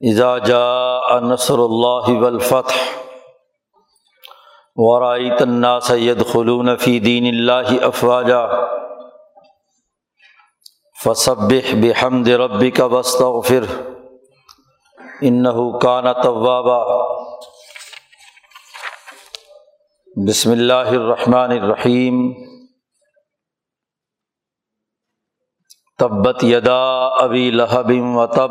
اذا 0.01 0.39
جاء 0.39 1.21
نصر 1.21 1.59
اللہ 1.59 2.11
والفتح 2.23 2.79
ورائیت 4.77 5.43
الناس 5.43 5.91
يدخلون 5.91 6.77
فی 6.77 6.99
دین 7.01 7.27
اللہ 7.27 7.85
افواجا 7.85 8.47
فسبح 11.05 11.75
بحمد 11.75 12.29
ربک 12.29 12.81
واستغفر 12.93 13.65
انہ 15.21 15.79
کان 15.79 16.05
توابا۔ 16.23 17.22
بسم 20.17 20.51
اللہ 20.51 20.73
الرحمن 20.73 21.51
الرحیم۔ 21.63 22.33
تبت 25.99 26.45
یدا 26.45 27.07
ابی 27.07 27.51
لہب 27.51 27.93
و 28.17 28.27
تب۔ 28.27 28.51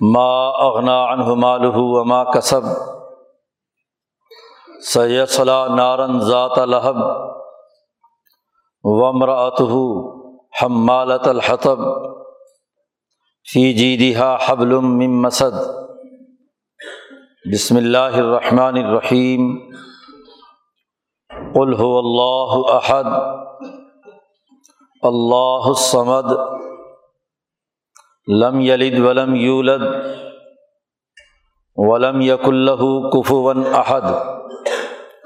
ما 0.00 0.48
اغنا 0.48 1.12
عنہ 1.12 1.24
مالہ 1.24 1.72
وما 1.74 2.24
کسب۔ 2.24 2.60
سیصلا 4.86 5.66
نارن 5.76 6.20
ذات 6.20 6.58
لہب۔ 6.58 6.96
ومرأتہ 8.82 9.72
حمالت 10.62 11.28
الحطب۔ 11.28 11.78
فی 13.52 13.72
جیدہا 13.72 14.38
حبل 14.46 14.78
من 14.80 15.22
مسد۔ 15.22 15.60
بسم 17.52 17.76
اللہ 17.76 17.98
الرحمن 17.98 18.84
الرحیم۔ 18.84 19.58
قل 21.58 21.72
هو 21.80 21.98
اللہ 21.98 22.72
احد 22.72 23.04
اللہ 25.02 25.68
الصمد، 25.68 26.32
لم 28.26 28.60
یلد 28.60 28.98
ولم 28.98 29.34
یولد 29.34 29.82
ولم 31.76 32.20
یک 32.20 32.44
اللہ 32.44 33.08
کفوا 33.10 33.54
احد 33.74 34.02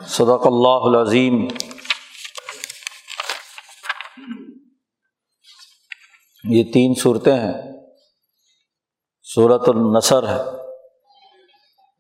صدق 0.06 0.47
اللہ 0.47 0.89
العظیم 0.89 1.48
یہ 6.44 6.72
تین 6.72 6.94
صورتیں 6.94 7.36
ہیں۔ 7.36 7.72
صورت 9.34 9.69
النصر 9.69 10.28
ہے 10.28 10.42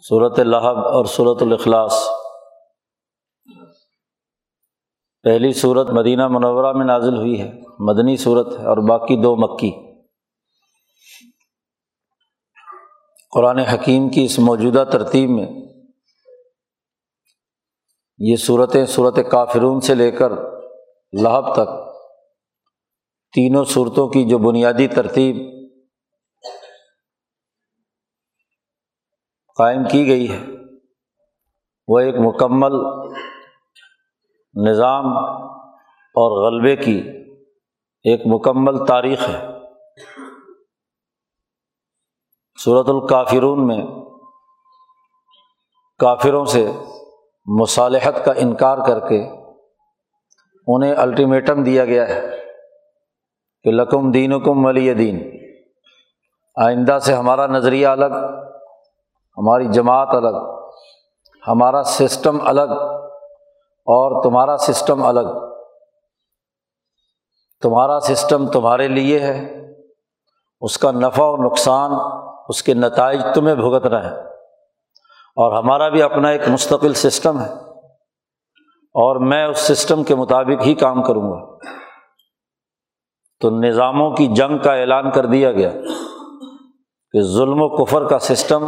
صورت 0.08 0.38
لہب 0.38 0.78
اور 0.78 1.04
صورت 1.04 1.42
الاخلاص 1.42 2.08
پہلی 5.24 5.52
صورت 5.52 5.90
مدینہ 5.90 6.26
منورہ 6.28 6.72
میں 6.72 6.84
نازل 6.86 7.16
ہوئی 7.16 7.40
ہے، 7.40 7.50
مدنی 7.78 8.16
صورت 8.16 8.46
ہے 8.58 8.64
اور 8.64 8.76
باقی 8.88 9.16
دو 9.22 9.34
مکی۔ 9.36 9.70
قرآن 13.32 13.58
حکیم 13.58 14.08
کی 14.08 14.24
اس 14.24 14.38
موجودہ 14.38 14.84
ترتیب 14.92 15.30
میں 15.30 15.46
یہ 18.18 18.36
صورتیں 18.36 18.84
صورت 18.86 19.18
کافرون 19.30 19.80
سے 19.80 19.94
لے 19.94 20.10
کر 20.10 20.32
لہب 21.12 21.52
تک 21.54 21.70
تینوں 23.34 23.64
صورتوں 23.64 24.08
کی 24.08 24.24
جو 24.28 24.38
بنیادی 24.38 24.88
ترتیب 24.88 25.36
قائم 29.58 29.84
کی 29.90 30.06
گئی 30.06 30.30
ہے، 30.30 30.40
وہ 31.88 31.98
ایک 32.00 32.14
مکمل 32.18 32.72
نظام 34.54 35.16
اور 36.14 36.46
غلبے 36.46 36.76
کی 36.76 37.02
ایک 38.04 38.20
مکمل 38.26 38.86
تاریخ 38.86 39.28
ہے۔ 39.28 39.48
صورت 42.64 42.88
الکافرون 42.88 43.66
میں 43.66 43.86
کافروں 45.98 46.44
سے 46.44 46.72
مصالحت 47.46 48.24
کا 48.24 48.32
انکار 48.36 48.78
کر 48.86 49.08
کے 49.08 49.28
انہیں 50.66 50.94
الٹیمیٹم 50.94 51.62
دیا 51.62 51.84
گیا 51.84 52.08
ہے 52.08 52.20
کہ 53.62 53.70
لکم 53.70 54.10
دین 54.10 54.40
کم 54.42 54.66
ولی 54.66 54.94
دین۔ 54.94 55.30
آئندہ 56.56 56.98
سے 56.98 57.14
ہمارا 57.14 57.46
نظریہ 57.46 57.86
الگ، 57.86 58.14
ہماری 59.36 59.64
جماعت 59.68 60.08
الگ، 60.08 60.36
ہمارا 61.48 61.82
سسٹم 61.82 62.38
الگ۔ 62.44 63.01
اور 63.84 64.22
تمہارا 64.22 64.56
سسٹم 64.56 65.06
الگ۔ 65.06 65.54
تمہارا 67.62 68.00
سسٹم 68.00 68.46
تمہارے 68.46 68.88
لیے 68.88 69.20
ہے۔ 69.20 69.62
اس 70.60 70.78
کا 70.78 70.90
نفع 70.90 71.22
و 71.22 71.36
نقصان، 71.36 71.90
اس 72.48 72.62
کے 72.62 72.74
نتائج 72.74 73.20
تمہیں 73.34 73.54
بھگتنا 73.54 74.04
ہے۔ 74.04 74.20
اور 75.36 75.52
ہمارا 75.52 75.88
بھی 75.88 76.02
اپنا 76.02 76.28
ایک 76.28 76.48
مستقل 76.48 76.94
سسٹم 76.94 77.40
ہے۔ 77.40 77.52
اور 78.74 79.16
میں 79.16 79.46
اس 79.46 79.58
سسٹم 79.58 80.04
کے 80.04 80.14
مطابق 80.14 80.66
ہی 80.66 80.74
کام 80.74 81.02
کروں 81.02 81.22
گا۔ 81.22 81.56
تو 83.40 83.50
نظاموں 83.50 84.10
کی 84.10 84.26
جنگ 84.26 84.58
کا 84.58 84.74
اعلان 84.74 85.10
کر 85.10 85.26
دیا 85.26 85.52
گیا 85.52 85.70
کہ 87.12 87.20
ظلم 87.20 87.62
و 87.62 87.84
کفر 87.84 88.08
کا 88.08 88.18
سسٹم، 88.18 88.64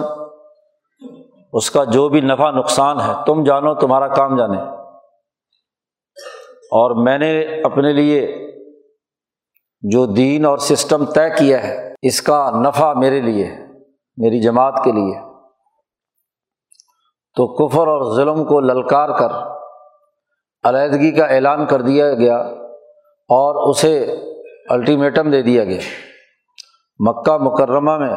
اس 1.53 1.71
کا 1.71 1.85
جو 1.85 2.09
بھی 2.09 2.21
نفع 2.21 2.51
نقصان 2.51 3.01
ہے، 3.01 3.13
تم 3.27 3.45
جانو 3.45 3.75
تمہارا 3.75 4.09
کام 4.09 4.37
جانے۔ 4.37 4.84
اور 6.75 6.95
میں 7.05 7.19
نے 7.19 7.31
اپنے 7.65 7.93
لیے 7.93 8.21
جو 9.83 10.05
دین 10.07 10.45
اور 10.45 10.59
سسٹم 10.59 11.05
طے 11.05 11.29
کیا 11.31 11.63
ہے، 11.63 11.77
اس 12.03 12.21
کا 12.23 12.39
نفع 12.65 12.93
میرے 12.93 13.21
لیے، 13.21 13.51
میری 14.19 14.41
جماعت 14.41 14.83
کے 14.85 14.93
لیے، 14.93 15.21
تو 17.37 17.47
کفر 17.55 17.89
اور 17.89 18.03
ظلم 18.17 18.45
کو 18.45 18.61
للکار 18.61 19.09
کر، 19.19 19.33
علیحدگی 20.65 21.11
کا 21.11 21.25
اعلان 21.27 21.67
کر 21.67 21.83
دیا 21.83 22.13
گیا 22.15 22.37
اور 23.31 23.71
اسے 23.71 23.95
الٹیمیٹم 24.69 25.31
دے 25.31 25.43
دیا 25.43 25.65
گیا۔ 25.65 25.81
مکہ 27.01 27.37
مکرمہ 27.37 27.97
میں، 27.99 28.15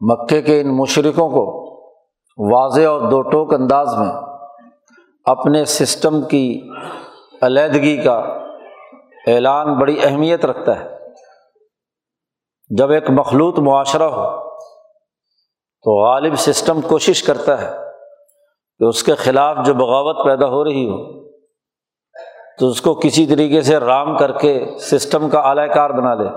مکے 0.00 0.42
کے 0.42 0.60
ان 0.60 0.76
مشرقوں 0.76 1.28
کو 1.30 1.44
واضح 2.38 2.86
اور 2.86 3.00
دو 3.00 3.20
ٹوک 3.22 3.54
انداز 3.54 3.94
میں 3.98 4.12
اپنے 5.26 5.64
سسٹم 5.64 6.22
کی 6.22 6.46
علیحدگی 7.46 8.02
کا 8.02 8.18
اعلان 9.26 9.78
بڑی 9.78 10.00
اہمیت 10.02 10.44
رکھتا 10.44 10.80
ہے۔ 10.80 10.94
جب 12.76 12.90
ایک 12.90 13.10
مخلوط 13.10 13.58
معاشرہ 13.58 14.02
ہو 14.02 14.48
تو 15.82 16.10
غالب 16.10 16.34
سسٹم 16.36 16.80
کوشش 16.80 17.22
کرتا 17.22 17.62
ہے 17.62 17.76
کہ 18.78 18.84
اس 18.84 19.02
کے 19.02 19.14
خلاف 19.14 19.56
جو 19.66 19.74
بغاوت 19.74 20.26
پیدا 20.26 20.46
ہو 20.46 20.64
رہی 20.64 20.88
ہو، 20.88 21.28
تو 22.58 22.68
اس 22.68 22.80
کو 22.80 22.94
کسی 22.94 23.26
طریقے 23.26 23.62
سے 23.62 23.76
رام 23.76 24.16
کر 24.16 24.32
کے 24.32 24.66
سسٹم 24.78 25.30
کا 25.30 25.40
اعلی 25.40 25.74
کار 25.74 25.90
بنا 25.90 26.14
لے۔ 26.14 26.28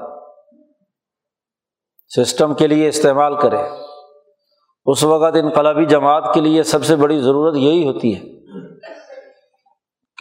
سسٹم 2.23 2.53
کے 2.53 2.67
لیے 2.67 2.87
استعمال 2.87 3.39
کرے۔ 3.39 3.57
اس 4.85 5.03
وقت 5.03 5.35
انقلابی 5.35 5.85
جماعت 5.85 6.33
کے 6.33 6.41
لیے 6.41 6.63
سب 6.63 6.85
سے 6.85 6.95
بڑی 6.95 7.19
ضرورت 7.19 7.55
یہی 7.55 7.87
ہوتی 7.87 8.15
ہے۔ 8.15 8.36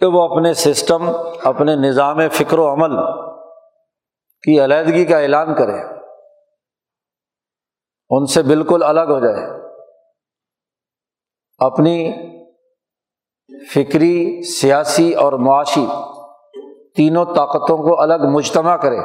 کہ 0.00 0.06
وہ 0.06 0.22
اپنے 0.22 0.52
سسٹم، 0.54 1.10
اپنے 1.44 1.74
نظام 1.76 2.18
فکر 2.32 2.58
و 2.58 2.66
عمل 2.72 2.96
کی 4.44 4.58
علیحدگی 4.64 5.04
کا 5.04 5.18
اعلان 5.18 5.54
کرے 5.54 5.78
ان 8.10 8.26
سے 8.32 8.42
بالکل 8.42 8.82
الگ 8.82 9.10
ہو 9.10 9.18
جائے 9.20 9.44
اپنی 11.60 11.96
فکری، 13.74 14.42
سیاسی 14.42 15.12
اور 15.14 15.32
معاشی 15.46 15.86
تینوں 16.96 17.34
طاقتوں 17.34 17.76
کو 17.78 18.00
الگ 18.00 18.26
مجتمع 18.34 18.76
کرے 18.76 18.98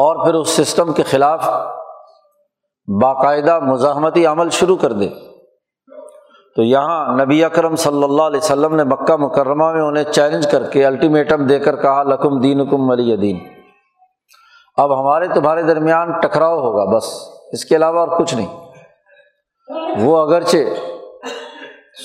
اور 0.00 0.24
پھر 0.24 0.34
اس 0.34 0.48
سسٹم 0.48 0.92
کے 0.92 1.02
خلاف 1.02 1.48
باقاعدہ 2.88 3.58
مزاحمتی 3.60 4.26
عمل 4.26 4.50
شروع 4.50 4.76
کر 4.76 4.92
دے 4.92 5.08
تو 6.56 6.62
یہاں 6.62 7.18
نبی 7.24 7.44
اکرم 7.44 7.76
صلی 7.76 8.04
اللہ 8.04 8.22
علیہ 8.22 8.40
وسلم 8.42 8.76
نے 8.76 8.84
مکہ 8.84 9.16
مکرمہ 9.16 9.72
میں 9.72 9.82
انہیں 9.82 10.04
چیلنج 10.04 10.50
کر 10.50 10.62
کے 10.62 10.86
الٹیمیٹم 10.86 11.46
دے 11.46 11.58
کر 11.58 11.76
کہا، 11.76 12.02
لکم 12.02 12.40
دین 12.40 12.66
کم 12.66 12.90
ولی 12.90 13.16
دین۔ 13.16 13.38
اب 14.76 15.00
ہمارے 15.00 15.26
تمہارے 15.26 15.62
درمیان 15.62 16.12
ٹکراؤ 16.20 16.58
ہوگا 16.60 16.96
بس، 16.96 17.04
اس 17.52 17.64
کے 17.64 17.76
علاوہ 17.76 17.98
اور 17.98 18.18
کچھ 18.18 18.34
نہیں۔ 18.34 18.46
وہ 20.00 20.18
اگرچہ 20.18 20.56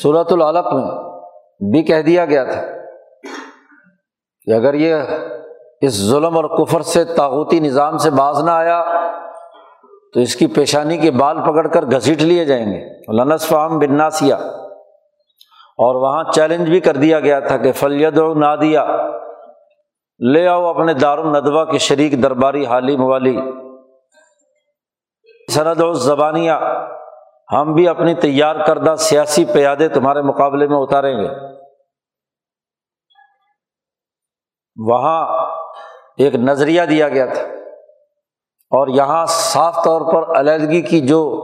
صورت 0.04 0.32
العلق 0.32 0.74
میں 0.74 0.84
بھی 1.72 1.84
کہہ 1.84 2.02
دیا 2.02 2.26
گیا 2.26 2.44
تھا 2.44 2.62
کہ 4.46 4.52
اگر 4.52 4.74
یہ 4.74 4.96
اس 5.82 6.10
ظلم 6.10 6.36
اور 6.36 6.46
کفر 6.58 6.82
سے 6.82 7.04
تاغوتی 7.04 7.60
نظام 7.60 7.98
سے 7.98 8.10
باز 8.10 8.44
نہ 8.44 8.52
آیا 8.52 8.84
تو 10.16 10.22
اس 10.22 10.36
کی 10.36 10.48
پیشانی 10.48 10.98
کے 10.98 11.12
بال 11.12 11.42
پکڑ 11.42 11.68
کر 11.68 11.86
گھسیٹ 11.86 12.22
لیے 12.22 12.46
جائیں 12.46 12.66
گے۔ 12.66 12.84
لنس 13.24 13.48
فام 13.48 13.80
بناسیا 13.80 14.36
اور 15.78 15.96
وہاں 15.96 16.24
چیلنج 16.32 16.70
بھی 16.70 16.80
کر 16.80 16.96
دیا 16.96 17.20
گیا 17.20 17.40
تھا 17.40 17.58
کہ 17.58 17.72
فلید 17.72 18.18
و 18.18 18.34
نادیا 18.34 18.86
لے 20.34 20.48
آؤ 20.48 20.66
اپنے 20.66 20.94
دار 20.94 21.18
الندوہ 21.18 21.66
کے 21.66 21.78
شریک 21.78 22.24
درباری 22.24 22.66
حالی 22.66 22.98
موالی 22.98 23.38
سند 25.54 25.82
و 25.82 25.94
زبانیہ 25.94 26.52
ہم 27.54 27.74
بھی 27.74 27.88
اپنی 27.88 28.14
تیار 28.14 28.56
کردہ 28.68 28.96
سیاسی 28.96 29.46
پیادے 29.46 29.90
تمہارے 29.90 30.22
مقابلے 30.22 30.68
میں 30.68 30.78
اتاریں 30.78 31.18
گے۔ 31.18 31.30
وہاں 34.76 35.52
ایک 36.18 36.36
نظریہ 36.36 36.82
دیا 36.82 37.10
گیا 37.10 37.26
تھا۔ 37.26 37.55
اور 38.72 38.88
یہاں 38.88 39.26
صاف 39.30 39.76
طور 39.86 40.02
پر 40.14 40.40
علیحدگی 40.40 40.82
کی 40.82 41.00
جو 41.08 41.42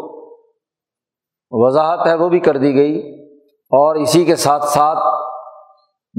وضاحت 1.52 2.08
ہے 2.08 2.14
وہ 2.14 2.30
بھی 2.30 2.40
کر 2.40 2.58
دی 2.58 2.76
گئی 2.76 3.26
اور 3.58 3.96
اسی 3.96 4.26
کے 4.26 4.36
ساتھ 4.36 4.66
ساتھ 4.66 4.98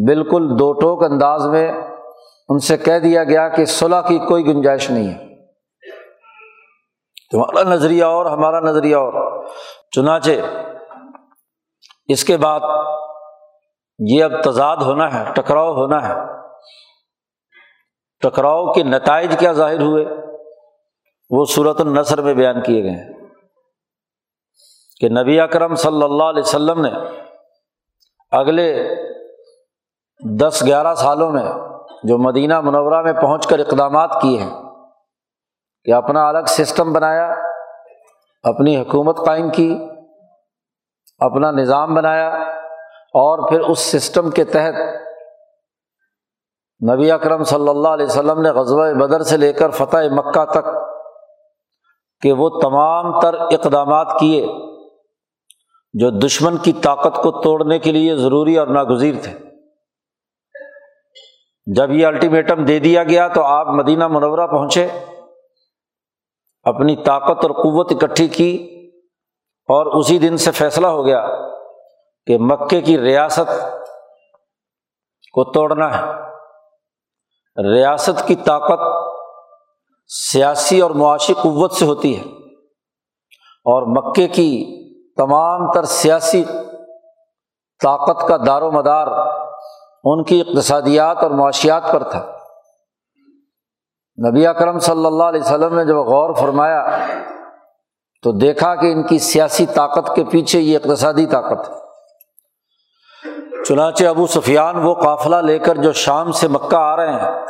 بالکل 0.07 0.59
دو 0.59 0.73
ٹوک 0.73 1.03
انداز 1.03 1.47
میں 1.47 1.73
ان 2.49 2.59
سے 2.59 2.77
کہہ 2.77 2.99
دیا 2.99 3.25
گیا 3.25 3.49
کہ 3.49 3.65
صلاح 3.65 4.01
کی 4.01 4.19
کوئی 4.19 4.47
گنجائش 4.47 4.91
نہیں 4.91 5.15
ہے۔ 5.15 5.47
تمہارا 7.31 7.69
نظریہ 7.69 8.05
اور 8.05 8.27
ہمارا 8.27 8.61
نظریہ 8.61 8.97
اور۔ 8.97 9.45
چنانچہ 9.91 10.31
اس 12.09 12.25
کے 12.25 12.37
بعد 12.37 12.61
یہ 13.99 14.25
اب 14.25 14.43
تضاد 14.43 14.77
ہونا 14.77 15.15
ہے، 15.15 15.33
ٹکراؤ 15.35 15.73
ہونا 15.75 16.09
ہے۔ 16.09 16.15
ٹکراؤ 18.21 18.73
کے 18.73 18.83
نتائج 18.83 19.37
کیا 19.39 19.53
ظاہر 19.53 19.81
ہوئے؟ 19.81 20.05
وہ 21.33 21.45
صورت 21.45 21.81
النثر 21.81 22.23
میں 22.23 22.35
بیان 22.35 22.63
کیے 22.63 22.83
گئے 22.83 22.91
ہیں 22.91 23.13
کہ 25.01 25.09
نبی 25.09 25.41
اکرم 25.41 25.75
صلی 25.75 26.03
اللہ 26.03 26.25
علیہ 26.25 26.43
وسلم 26.43 26.81
نے 26.81 26.91
اگلے 28.31 28.89
دس 30.21 30.63
گیارہ 30.67 30.95
سالوں 30.95 31.31
میں 31.31 31.45
جو 32.05 32.19
مدینہ 32.19 32.61
منورہ 32.61 33.03
میں 33.03 33.13
پہنچ 33.13 33.47
کر 33.47 33.59
اقدامات 33.59 34.21
کیے 34.23 34.39
ہیں 34.39 34.51
کہ 35.85 35.95
اپنا 35.95 36.29
الگ 36.29 36.45
سسٹم 36.49 36.93
بنایا، 36.93 37.27
اپنی 38.43 38.77
حکومت 38.77 39.17
قائم 39.27 39.51
کی، 39.51 39.79
اپنا 41.21 41.51
نظام 41.51 41.95
بنایا 41.95 42.29
اور 43.15 43.49
پھر 43.49 43.61
اس 43.61 43.79
سسٹم 43.79 44.31
کے 44.31 44.45
تحت 44.45 44.75
نبی 46.91 47.11
اکرم 47.11 47.43
صلی 47.45 47.69
اللہ 47.69 47.89
علیہ 47.89 48.07
وسلم 48.07 48.41
نے 48.41 48.51
غزوہ 48.51 48.93
بدر 48.93 49.23
سے 49.23 49.37
لے 49.37 49.53
کر 49.53 49.71
فتح 49.71 50.15
مکہ 50.15 50.45
تک 50.45 50.82
کہ 52.23 52.33
وہ 52.33 52.61
تمام 52.61 53.21
تر 53.21 53.35
اقدامات 53.35 54.17
کیے 54.21 54.47
جو 55.95 56.11
دشمن 56.11 56.57
کی 56.57 56.73
طاقت 56.73 57.17
کو 57.23 57.43
توڑنے 57.43 57.79
کے 57.79 57.93
لیے 57.93 58.17
ضروری 58.17 58.59
اور 58.59 58.67
ناگزیر 58.67 59.15
تھے۔ 59.23 59.39
جب 61.75 61.91
یہ 61.91 62.07
الٹیمیٹم 62.07 62.65
دے 62.65 62.79
دیا 62.79 63.05
گیا 63.05 63.29
تو 63.29 63.45
آپ 63.45 63.67
مدینہ 63.67 64.09
منورہ 64.09 64.47
پہنچے، 64.47 64.89
اپنی 66.63 66.97
طاقت 66.97 67.45
اور 67.45 67.51
قوت 67.51 67.93
اکٹھی 67.93 68.29
کی 68.29 68.69
اور 69.69 69.87
اسی 69.87 70.19
دن 70.19 70.37
سے 70.37 70.51
فیصلہ 70.51 70.87
ہو 70.87 71.07
گیا 71.07 71.27
کہ 72.27 72.39
مکے 72.41 72.81
کی 72.81 72.99
ریاست 72.99 73.51
کو 75.33 75.53
توڑنا 75.53 75.99
ہے۔ 75.99 76.13
ریاست 77.75 78.29
کی 78.29 78.35
طاقت 78.35 79.02
سیاسی 80.33 80.81
اور 80.81 80.91
معاشی 80.91 81.35
قوت 81.35 81.73
سے 81.73 81.85
ہوتی 81.85 82.19
ہے۔ 82.19 82.23
اور 83.65 83.83
مکے 83.87 84.29
کی 84.29 84.83
تمام 85.15 85.73
تر 85.73 85.85
سیاسی 85.85 86.45
طاقت 87.83 88.29
کا 88.29 88.37
دار 88.47 88.63
و 88.63 88.71
مدار 88.71 89.07
ان 90.05 90.25
کی 90.25 90.41
اقتصادیات 90.41 91.17
اور 91.17 91.31
معاشیات 91.31 91.83
پر 91.93 92.03
تھا۔ 92.03 92.33
نبی 94.29 94.47
اکرم 94.47 94.79
صلی 94.79 95.07
اللہ 95.07 95.25
علیہ 95.25 95.41
وسلم 95.41 95.75
نے 95.75 95.85
جب 95.85 95.97
غور 95.97 96.35
فرمایا 96.35 96.87
تو 98.23 98.33
دیکھا 98.33 98.75
کہ 98.75 98.93
ان 98.93 99.03
کی 99.03 99.19
سیاسی 99.19 99.67
طاقت 99.67 100.17
کے 100.17 100.25
پیچھے 100.25 100.61
یہ 100.61 100.79
اقتصادی 100.79 101.27
طاقت 101.27 101.71
چنانچہ 103.69 104.05
ابو 104.05 104.27
سفیان 104.27 104.77
وہ 104.77 104.95
قافلہ 104.95 105.37
لے 105.37 105.59
کر 105.59 105.75
جو 105.75 105.93
شام 105.93 106.33
سے 106.33 106.49
مکہ 106.49 106.77
آ 106.77 106.97
رہے 106.97 107.13
ہیں 107.13 107.47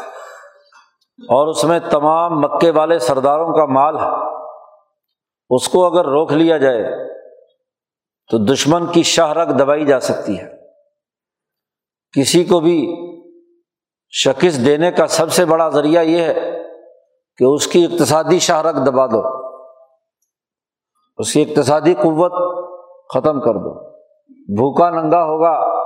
اور 1.28 1.46
اس 1.46 1.64
میں 1.64 1.78
تمام 1.90 2.40
مکے 2.40 2.70
والے 2.70 2.98
سرداروں 2.98 3.52
کا 3.52 3.64
مال 3.64 3.98
ہے۔ 3.98 4.32
اس 5.50 5.69
کو 5.69 5.86
اگر 5.86 6.04
روک 6.04 6.32
لیا 6.32 6.56
جائے 6.56 7.08
تو 8.30 8.38
دشمن 8.38 8.86
کی 8.86 9.02
شاہ 9.02 9.32
رگ 9.32 9.52
دبائی 9.52 9.86
جا 9.86 10.00
سکتی 10.00 10.38
ہے۔ 10.38 10.52
کسی 12.12 12.44
کو 12.44 12.60
بھی 12.60 12.96
شکست 14.10 14.66
دینے 14.66 14.90
کا 14.90 15.06
سب 15.06 15.32
سے 15.32 15.44
بڑا 15.44 15.69
ذریعہ 15.69 16.02
یہ 16.02 16.22
ہے 16.22 16.62
کہ 17.36 17.44
اس 17.44 17.66
کی 17.66 17.84
اقتصادی 17.84 18.38
شہرت 18.38 18.74
دبا 18.86 19.06
دو۔ 19.06 19.52
اس 21.19 21.32
کی 21.32 21.42
اقتصادی 21.42 21.94
قوت 21.94 22.32
ختم 23.14 23.40
کر 23.40 23.54
دو۔ 23.54 23.90
بھوکا 24.30 24.90
ننگا 24.90 25.24
ہوگا 25.24 25.82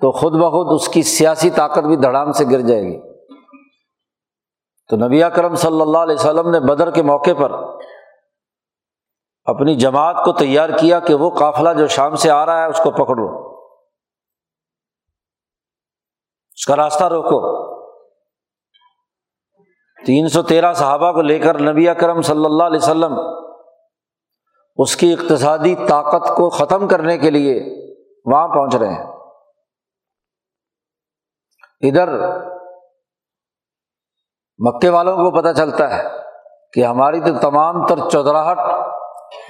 تو 0.00 0.12
خود 0.12 0.32
بخود 0.32 0.66
اس 0.74 0.88
کی 0.88 1.02
سیاسی 1.02 1.50
طاقت 1.50 1.84
بھی 1.84 1.96
دھڑام 1.96 2.32
سے 2.32 2.44
گر 2.50 2.60
جائے 2.60 2.82
گی۔ 2.82 3.15
تو 4.88 4.96
نبی 4.96 5.22
کرم 5.36 5.54
صلی 5.54 5.80
اللہ 5.80 5.98
علیہ 5.98 6.14
وسلم 6.14 6.50
نے 6.50 6.60
بدر 6.60 6.90
کے 6.90 7.02
موقع 7.02 7.30
پر 7.38 7.52
اپنی 9.44 9.74
جماعت 9.74 10.24
کو 10.24 10.32
تیار 10.32 10.68
کیا 10.68 11.00
کہ 11.00 11.14
وہ 11.14 11.30
قافلہ 11.30 11.68
جو 11.78 11.86
شام 11.86 12.16
سے 12.16 12.30
آ 12.30 12.46
رہا 12.46 12.62
ہے 12.62 12.66
اس 12.66 12.80
کو 12.84 12.90
پکڑو۔ 12.90 13.56
اس 16.54 16.66
کا 16.66 16.76
راستہ 16.76 17.04
روکو۔ 17.04 17.66
تین 20.06 20.28
سو 20.28 20.42
تیرہ 20.42 20.72
صحابہ 20.72 21.12
کو 21.12 21.22
لے 21.22 21.38
کر 21.38 21.60
نبی 21.60 21.88
اکرم 21.88 22.22
صلی 22.22 22.44
اللہ 22.44 22.64
علیہ 22.64 22.78
وسلم 22.82 23.18
اس 24.76 24.96
کی 24.96 25.12
اقتصادی 25.12 25.74
طاقت 25.74 26.36
کو 26.36 26.50
ختم 26.50 26.88
کرنے 26.88 27.18
کے 27.18 27.30
لیے 27.30 27.64
وہاں 28.26 28.48
پہنچ 28.48 28.76
رہے 28.76 28.94
ہیں۔ 28.94 29.06
ادھر 31.80 32.08
مکے 34.58 34.88
والوں 34.88 35.16
کو 35.16 35.30
پتہ 35.30 35.52
چلتا 35.56 35.96
ہے 35.96 36.02
کہ 36.72 36.84
ہماری 36.84 37.20
تو 37.20 37.38
تمام 37.40 37.86
تر 37.86 38.08
چودراہٹ 38.08 38.58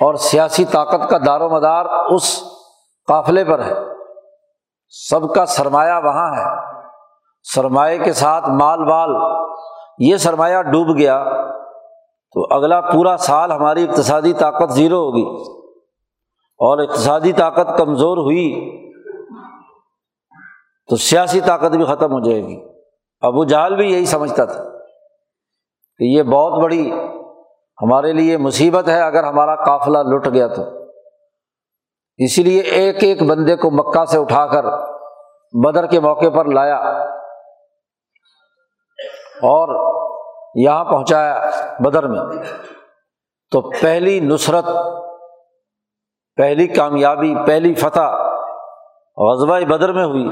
اور 0.01 0.15
سیاسی 0.15 0.65
طاقت 0.65 1.11
کا 1.11 1.19
دار 1.27 1.41
و 1.41 1.49
مدار 1.49 1.85
اس 1.85 2.43
قافلے 3.09 3.45
پر 3.45 3.65
ہے۔ 3.65 3.75
سب 4.89 5.35
کا 5.35 5.47
سرمایہ 5.47 5.93
وہاں 6.05 6.35
ہے۔ 6.37 6.73
سرمایہ 7.55 8.05
کے 8.05 8.13
ساتھ 8.13 8.51
مال 8.51 8.85
بال۔ 8.85 9.11
یہ 9.99 10.17
سرمایہ 10.17 10.63
ڈوب 10.63 10.99
گیا۔ 10.99 11.25
تو 12.33 12.55
اگلا 12.55 12.81
پورا 12.81 13.17
سال 13.17 13.53
ہماری 13.53 13.87
اقتصادی 13.89 14.33
طاقت 14.33 14.73
زیرو 14.73 14.97
ہوگی۔ 14.97 15.53
اور 16.59 16.79
اقتصادی 16.79 17.33
طاقت 17.33 17.79
کمزور 17.79 18.17
ہوئی۔ 18.17 18.77
تو 20.91 20.97
سیاسی 20.97 21.41
طاقت 21.41 21.77
بھی 21.77 21.85
ختم 21.85 22.13
ہو 22.13 22.21
جائے 22.21 22.43
گی۔ 22.43 22.69
ابو 23.21 23.45
جہل 23.45 23.77
بھی 23.77 23.93
یہی 23.93 24.07
سمجھتا 24.07 24.45
تھا۔ 24.45 24.76
کہ 25.99 26.05
یہ 26.05 26.23
بہت 26.23 26.63
بڑی 26.63 26.93
ہمارے 27.83 28.13
لیے 28.13 28.37
مصیبت 28.37 28.89
ہے 28.89 29.01
اگر 29.01 29.25
ہمارا 29.25 29.57
قافلہ 29.57 29.99
لٹ 29.99 30.35
گیا 30.35 30.47
تو۔ 30.47 30.63
اسی 32.17 32.43
لیے 32.43 32.61
ایک 32.61 32.97
ایک 33.03 33.23
بندے 33.23 33.57
کو 33.57 33.71
مکہ 33.71 34.05
سے 34.05 34.19
اٹھا 34.19 34.47
کر 34.47 34.65
بدر 35.65 35.87
کے 35.87 36.01
موقع 36.01 36.29
پر 36.29 36.45
لایا 36.45 36.77
اور 39.43 39.97
یہاں 40.55 40.85
پہنچایا 40.85 41.51
بدر 41.81 42.07
میں۔ 42.07 42.43
تو 43.51 43.71
پہلی 43.83 44.21
نصرت، 44.21 44.65
پہلی 46.37 46.67
کامیابی، 46.67 47.35
پہلی 47.47 47.75
فتح 47.75 48.11
غزبۂ 49.17 49.67
بدر 49.67 49.93
میں 49.93 50.05
ہوئی۔ 50.05 50.29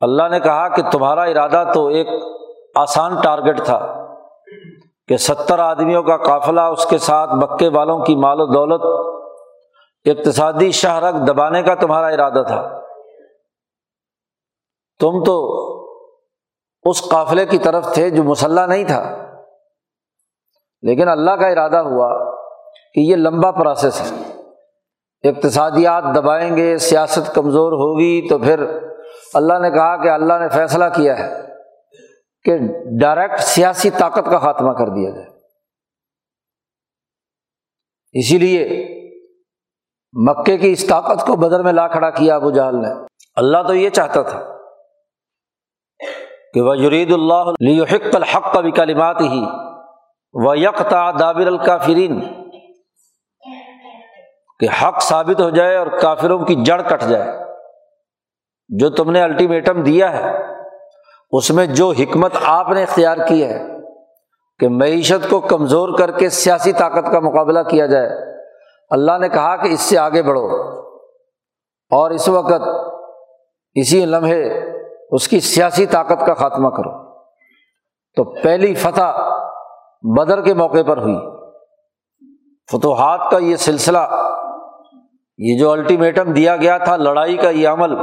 اللہ 0.00 0.28
نے 0.28 0.40
کہا 0.40 0.68
کہ 0.68 0.82
تمہارا 0.92 1.22
ارادہ 1.22 1.64
تو 1.74 1.86
ایک 1.86 2.08
آسان 2.76 3.16
ٹارگیٹ 3.20 3.64
تھا 3.64 4.06
کہ 5.08 5.16
ستر 5.16 5.58
آدمیوں 5.58 6.02
کا 6.02 6.16
قافلہ 6.16 6.60
اس 6.60 6.86
کے 6.86 6.98
ساتھ 6.98 7.30
مکے 7.32 7.68
والوں 7.68 7.98
کی 7.98 8.16
مال 8.16 8.40
و 8.40 8.46
دولت، 8.46 8.84
اقتصادی 10.04 10.70
شہرک 10.70 11.14
دبانے 11.28 11.62
کا 11.62 11.74
تمہارا 11.74 12.06
ارادہ 12.06 12.42
تھا۔ 12.46 12.80
تم 15.00 15.24
تو 15.24 15.56
اس 16.82 17.08
قافلے 17.08 17.46
کی 17.46 17.58
طرف 17.58 17.94
تھے 17.94 18.10
جو 18.10 18.24
مسلح 18.24 18.66
نہیں 18.66 18.84
تھا۔ 18.84 19.16
لیکن 20.82 21.08
اللہ 21.08 21.30
کا 21.30 21.48
ارادہ 21.48 21.76
ہوا 21.76 22.34
کہ 22.94 23.00
یہ 23.00 23.16
لمبا 23.16 23.50
پروسیس 23.50 24.12
ہے۔ 24.12 24.32
اقتصادیات 25.28 26.04
دبائیں 26.14 26.56
گے، 26.56 26.78
سیاست 26.78 27.34
کمزور 27.34 27.72
ہوگی 27.72 28.28
تو 28.28 28.38
پھر 28.38 28.88
اللہ 29.34 29.58
نے 29.58 29.70
کہا 29.70 29.96
کہ 29.96 30.08
اللہ 30.08 30.34
نے 30.38 30.48
فیصلہ 30.48 30.84
کیا 30.94 31.18
ہے۔ 31.18 31.45
کہ 32.46 32.58
ڈائریکٹ 33.00 33.40
سیاسی 33.40 33.90
طاقت 33.90 34.24
کا 34.30 34.38
خاتمہ 34.38 34.72
کر 34.72 34.88
دیا 34.88 35.10
جائے۔ 35.10 35.26
اسی 38.12 38.38
لیے 38.38 38.86
مکے 40.12 40.58
کی 40.58 40.72
اس 40.72 40.86
طاقت 40.86 41.26
کو 41.26 41.36
بدر 41.36 41.62
میں 41.62 41.72
لا 41.72 41.88
کھڑا 41.88 42.10
کیا 42.10 42.36
ابو 42.36 42.50
جہل 42.50 42.82
نے۔ 42.82 42.88
اللہ 43.36 43.58
تو 43.66 43.74
یہ 43.74 43.90
چاہتا 43.90 44.22
تھا 44.22 44.58
کہ 46.54 46.60
وہ 46.60 46.78
یرید 46.78 47.12
اللہ 47.12 47.44
لیحق 47.60 48.14
الحق 48.14 48.52
کا 48.52 48.60
بھی 48.60 48.70
کلمات 48.70 49.20
ہی 49.20 49.44
وہ 50.32 50.58
یکتا 50.58 51.10
دابر 51.10 51.46
الکافرین۔ 51.46 52.20
کہ 54.58 54.84
حق 54.84 55.02
ثابت 55.02 55.40
ہو 55.40 55.50
جائے 55.50 55.76
اور 55.76 55.86
کافروں 55.86 56.44
کی 56.44 56.54
جڑ 56.64 56.82
کٹ 56.82 57.02
جائے۔ 57.08 57.44
جو 58.68 58.90
تم 58.90 59.10
نے 59.10 59.22
الٹیمیٹم 59.22 59.82
دیا 59.82 60.12
ہے۔ 60.12 60.55
اس 61.36 61.50
میں 61.50 61.66
جو 61.66 61.90
حکمت 61.90 62.32
آپ 62.44 62.68
نے 62.68 62.82
اختیار 62.82 63.16
کی 63.28 63.44
ہے 63.44 63.62
کہ 64.58 64.68
معیشت 64.68 65.30
کو 65.30 65.40
کمزور 65.40 65.98
کر 65.98 66.10
کے 66.10 66.28
سیاسی 66.28 66.72
طاقت 66.72 67.12
کا 67.12 67.20
مقابلہ 67.20 67.58
کیا 67.68 67.86
جائے، 67.86 68.08
اللہ 68.90 69.18
نے 69.20 69.28
کہا 69.28 69.56
کہ 69.56 69.68
اس 69.68 69.80
سے 69.80 69.98
آگے 69.98 70.22
بڑھو۔ 70.22 70.46
اور 71.90 72.10
اس 72.10 72.28
وقت 72.28 72.62
اسی 73.74 74.06
لمحے 74.06 74.44
اس 75.10 75.28
کی 75.28 75.40
سیاسی 75.40 75.86
طاقت 75.86 76.26
کا 76.26 76.34
خاتمہ 76.34 76.68
کرو۔ 76.68 77.20
تو 78.16 78.24
پہلی 78.24 78.74
فتح 78.74 79.20
بدر 80.02 80.42
کے 80.42 80.54
موقع 80.54 80.82
پر 80.86 80.98
ہوئی۔ 80.98 81.16
فتوحات 82.72 83.30
کا 83.30 83.38
یہ 83.38 83.56
سلسلہ، 83.56 84.32
یہ 85.38 85.58
جو 85.58 85.70
الٹیمیٹم 85.70 86.32
دیا 86.32 86.56
گیا 86.56 86.78
تھا 86.78 86.96
لڑائی 86.96 87.36
کا 87.36 87.50
یہ 87.50 87.68
عمل 87.68 87.96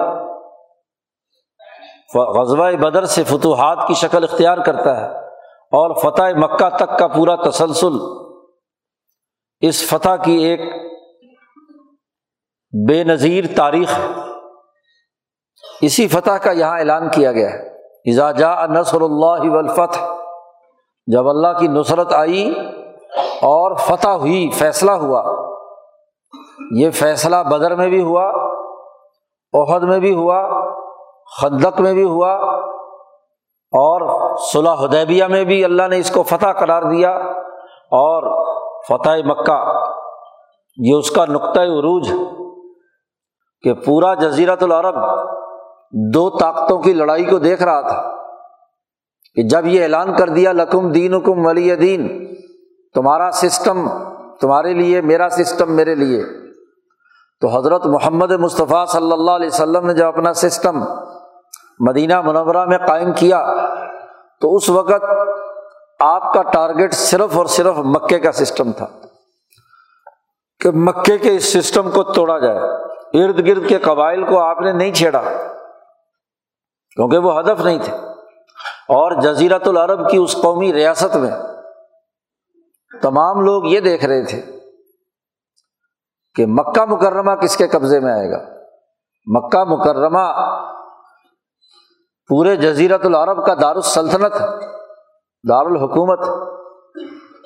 غزوہ 2.16 2.72
بدر 2.72 3.06
سے 3.06 3.24
فتوحات 3.24 3.88
کی 3.88 3.94
شکل 3.94 4.24
اختیار 4.24 4.58
کرتا 4.58 5.02
ہے 5.02 5.18
اور 5.50 5.96
فتح 5.96 6.24
مکہ 6.38 6.70
تک 6.70 7.00
کا 7.00 7.08
پورا 7.08 7.50
تسلسل 7.50 7.94
اس 9.62 9.90
فتح 9.90 10.16
کی 10.24 10.32
ایک 10.32 10.60
بے 12.88 13.04
نظیر 13.04 13.46
تاریخ 13.56 14.00
اسی 15.82 16.08
فتح 16.08 16.32
کا 16.32 16.52
یہاں 16.52 16.80
اعلان 16.80 17.10
کیا 17.10 17.32
گیا 17.32 17.50
ہے۔ 17.50 17.74
اجاجا 18.12 18.66
نصر 18.66 19.02
اللہ 19.02 19.50
والفتح، 19.50 20.00
جب 21.08 21.30
اللہ 21.30 21.60
کی 21.60 21.68
نصرت 21.68 22.14
آئی 22.14 22.54
اور 23.42 23.76
فتح 23.76 24.08
ہوئی، 24.08 24.50
فیصلہ 24.50 24.92
ہوا۔ 24.92 25.54
یہ 26.72 26.92
فیصلہ 26.92 27.36
بدر 27.36 27.76
میں 27.76 27.88
بھی 27.88 28.04
ہوا 28.04 28.54
عہد 29.54 29.84
میں 29.84 30.00
بھی 30.00 30.16
ہوا۔ 30.16 30.63
خدق 31.42 31.80
میں 31.82 31.94
بھی 31.94 32.04
ہوا 32.04 32.34
اور 33.74 34.02
صلاح 34.54 34.76
حدیبیہ 34.76 35.26
میں 35.26 35.44
بھی 35.44 35.64
اللہ 35.66 35.88
نے 35.88 35.98
اس 35.98 36.12
کو 36.12 36.24
فتح 36.24 36.52
قرار 36.60 36.84
دیا 36.84 37.10
اور 38.00 38.30
فتح 38.90 39.26
مکہ، 39.26 39.58
یہ 40.78 40.96
اس 40.96 41.12
کا 41.12 41.26
نقطۂ 41.26 41.60
عروج 41.60 42.12
کہ 43.64 43.74
پورا 43.74 44.14
جزیرت 44.14 44.64
العرب 44.64 44.96
دو 46.14 46.30
طاقتوں 46.30 46.78
کی 46.80 46.94
لڑائی 46.94 47.26
کو 47.26 47.40
دیکھ 47.40 47.64
رہا 47.64 47.82
تھا 47.82 48.02
کہ 49.36 49.44
جب 49.44 49.66
یہ 49.66 49.84
اعلان 49.84 50.16
کر 50.16 50.30
دیا، 50.30 50.52
لکم 50.52 50.92
دین 50.92 51.14
حکم 51.14 51.46
ولی 51.46 51.76
دین، 51.76 52.08
تمہارا 52.96 53.32
سسٹم 53.32 53.88
تمہارے 54.42 54.74
لیے، 54.74 55.02
میرا 55.02 55.30
سسٹم 55.30 55.76
میرے 55.76 55.96
لیے۔ 55.96 56.24
تو 57.42 57.48
حضرت 57.48 57.86
محمد 57.86 58.32
مصطفیٰ 58.32 58.86
صلی 58.86 59.12
اللہ 59.12 59.32
علیہ 59.32 59.48
وسلم 59.48 59.86
نے 59.88 59.94
جب 59.94 60.08
اپنا 60.08 60.34
سسٹم 60.34 60.84
مدینہ 61.80 62.22
منورہ 62.22 62.66
میں 62.66 62.78
قائم 62.78 63.14
کیا، 63.14 63.54
تو 64.42 64.56
اس 64.56 64.70
وقت 64.70 65.04
آپ 66.00 66.34
کا 66.34 66.42
ٹارگیٹ 66.42 66.94
صرف 66.94 67.38
اور 67.38 67.46
صرف 67.46 67.76
مکے 67.78 68.20
کا 68.20 68.32
سسٹم 68.32 68.72
تھا 68.72 68.88
کہ 70.60 70.70
مکے 70.74 71.18
کے 71.18 71.36
اس 71.36 71.54
سسٹم 71.54 71.92
کو 71.92 72.04
توڑا 72.04 72.40
جائے۔ 72.40 72.60
ارد 73.24 73.48
گرد 73.48 73.70
کے 73.70 73.78
قبائل 73.78 74.24
کو 74.24 74.40
آپ 74.40 74.60
نے 74.60 74.72
نہیں 74.72 74.94
چھیڑا، 74.94 75.22
کیونکہ 76.96 77.18
وہ 77.18 77.40
ہدف 77.40 77.66
نہیں 77.66 77.80
تھے۔ 77.84 77.94
اور 78.90 79.22
جزیرت 79.22 79.68
العرب 79.68 80.10
کی 80.10 80.18
اس 80.18 80.34
قومی 80.42 80.74
ریاست 80.74 81.16
میں 81.16 81.32
تمام 83.02 83.42
لوگ 83.42 83.66
یہ 83.66 83.80
دیکھ 83.80 84.06
رہے 84.06 84.26
تھے 84.26 84.42
کہ 86.36 86.46
مکہ 86.48 86.86
مکرمہ 86.86 87.32
کس 87.32 87.58
کے 87.58 87.68
قبضے 87.68 88.00
میں 88.00 88.14
آئے 88.14 88.32
گا۔ 88.32 88.38
مکہ 89.26 89.64
مکرمہ 89.64 90.54
پورے 92.28 92.56
جزیرت 92.56 93.06
العرب 93.06 93.46
کا 93.46 93.54
دارالسلطنت، 93.54 94.34
دارالحکومت، 95.50 96.20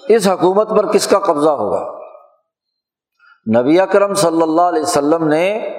اس 0.10 0.28
حکومت 0.28 0.70
پر 0.70 0.92
کس 0.92 1.08
کا 1.08 1.20
قبضہ 1.20 1.50
ہوگا؟ 1.50 1.98
نبی 3.60 3.80
اکرم 3.80 4.14
صلی 4.14 4.42
اللہ 4.42 4.62
علیہ 4.62 4.82
وسلم 4.82 5.28
نے 5.28 5.74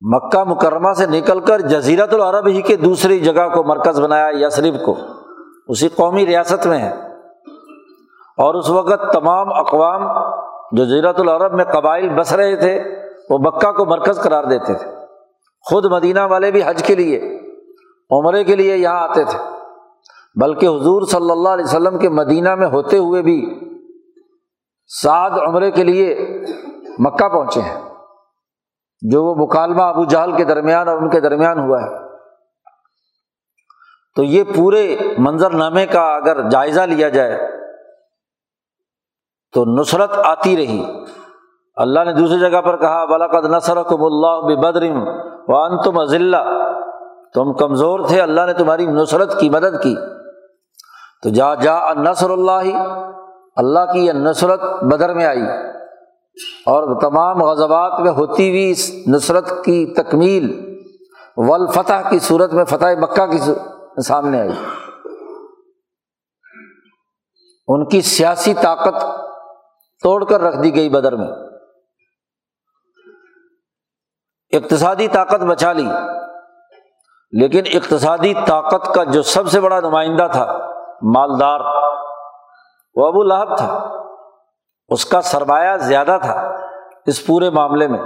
مکہ 0.00 0.44
مکرمہ 0.44 0.92
سے 0.92 1.06
نکل 1.06 1.40
کر 1.40 1.60
جزیرت 1.60 2.14
العرب 2.14 2.46
ہی 2.46 2.62
کے 2.62 2.76
دوسری 2.76 3.18
جگہ 3.18 3.48
کو، 3.54 3.64
مرکز 3.64 4.00
بنایا 4.00 4.28
یسریف 4.34 4.74
کو۔ 4.84 4.94
اسی 5.68 5.88
قومی 5.88 6.26
ریاست 6.26 6.66
میں 6.66 6.78
ہے۔ 6.78 7.12
اور 8.38 8.54
اس 8.54 8.70
وقت 8.70 9.12
تمام 9.12 9.52
اقوام 9.52 10.02
جو 10.72 10.84
زیرت 10.84 11.20
العرب 11.20 11.54
میں 11.54 11.64
قبائل 11.64 12.08
بس 12.08 12.32
رہے 12.32 12.56
تھے، 12.56 12.82
وہ 13.30 13.38
مکہ 13.38 13.72
کو 13.72 13.84
مرکز 13.84 14.22
قرار 14.22 14.44
دیتے 14.44 14.74
تھے۔ 14.74 15.01
خود 15.62 15.84
مدینہ 15.84 16.20
والے 16.20 16.50
بھی 16.50 16.60
حج 16.66 16.82
کے 16.82 16.94
لیے، 16.94 17.40
عمرے 18.10 18.44
کے 18.44 18.56
لیے 18.56 18.76
یہاں 18.76 19.08
آتے 19.08 19.24
تھے۔ 19.24 19.38
بلکہ 20.40 20.66
حضور 20.66 21.02
صلی 21.02 21.30
اللہ 21.30 21.48
علیہ 21.48 21.64
وسلم 21.64 21.98
کے 21.98 22.08
مدینہ 22.08 22.54
میں 22.54 22.66
ہوتے 22.66 22.98
ہوئے 22.98 23.22
بھی 23.22 23.60
سعد 24.86 25.30
عمرے 25.30 25.70
کے 25.70 25.84
لیے 25.84 26.38
مکہ 26.98 27.28
پہنچے 27.28 27.60
ہیں۔ 27.60 27.80
جو 29.10 29.24
وہ 29.24 29.34
مکالمہ 29.34 29.82
ابو 29.82 30.04
جہل 30.04 30.36
کے 30.36 30.44
درمیان 30.44 30.88
اور 30.88 30.96
ان 30.96 31.10
کے 31.10 31.20
درمیان 31.20 31.58
ہوا 31.58 31.82
ہے۔ 31.82 31.88
تو 34.16 34.22
یہ 34.22 34.44
پورے 34.56 34.96
منظر 35.18 35.50
نامے 35.50 35.86
کا 35.86 36.00
اگر 36.00 36.48
جائزہ 36.48 36.80
لیا 36.80 37.08
جائے 37.08 37.40
تو 39.52 39.64
نصرت 39.64 40.10
آتی 40.14 40.56
رہی۔ 40.56 41.04
اللہ 41.74 42.04
نے 42.04 42.12
دوسری 42.12 42.38
جگہ 42.38 42.60
پر 42.60 42.76
کہا 42.76 43.04
بلاقد 43.04 43.44
نثر 43.44 43.82
کم 43.82 44.04
اللہ 44.04 44.56
بدرم 44.60 45.04
وان 45.48 45.82
تم 45.84 45.98
ازلّہ 45.98 46.70
تم 47.34 47.52
کمزور 47.52 48.00
تھے، 48.08 48.20
اللہ 48.20 48.40
نے 48.46 48.52
تمہاری 48.52 48.86
نصرت 48.86 49.40
کی، 49.40 49.50
مدد 49.50 49.82
کی۔ 49.82 49.96
تو 51.22 51.28
جا 51.28 51.54
جا 51.54 51.92
نثر 51.92 52.30
اللہ۔ 52.30 52.84
اللہ 53.56 53.92
کی 53.92 54.06
یہ 54.06 54.12
نصرت 54.12 54.62
بدر 54.62 55.14
میں 55.14 55.24
آئی۔ 55.24 55.42
اور 56.66 57.00
تمام 57.00 57.42
غزبات 57.42 58.00
میں 58.00 58.10
ہوتی 58.10 58.48
ہوئی 58.48 58.70
اس 58.70 58.92
نصرت 59.06 59.64
کی 59.64 59.94
تکمیل، 59.94 60.74
والفتح 61.36 62.08
کی 62.10 62.18
صورت 62.18 62.52
میں، 62.52 62.64
فتح 62.64 62.86
مکہ 63.00 63.26
کی 63.26 63.38
سامنے 64.00 64.40
آئی۔ 64.40 64.50
ان 67.68 67.88
کی 67.88 68.00
سیاسی 68.00 68.54
طاقت 68.54 69.02
توڑ 70.02 70.24
کر 70.24 70.40
رکھ 70.40 70.58
دی 70.62 70.76
گئی 70.76 70.88
بدر 70.88 71.16
میں۔ 71.16 71.28
اقتصادی 74.52 75.08
طاقت 75.08 75.40
بچا 75.40 75.72
لی۔ 75.72 75.88
لیکن 77.32 77.62
اقتصادی 77.74 78.34
طاقت 78.34 78.94
کا 78.94 79.04
جو 79.04 79.22
سب 79.22 79.48
سے 79.48 79.60
بڑا 79.60 79.80
نمائندہ 79.80 80.26
تھا، 80.32 80.58
مالدار، 81.02 81.60
وہ 82.94 83.06
ابو 83.06 83.22
لہب 83.22 83.56
تھا۔ 83.56 83.88
اس 84.88 85.04
کا 85.04 85.20
سرمایہ 85.20 85.76
زیادہ 85.76 86.18
تھا 86.22 86.56
اس 87.06 87.26
پورے 87.26 87.50
معاملے 87.50 87.88
میں۔ 87.88 88.00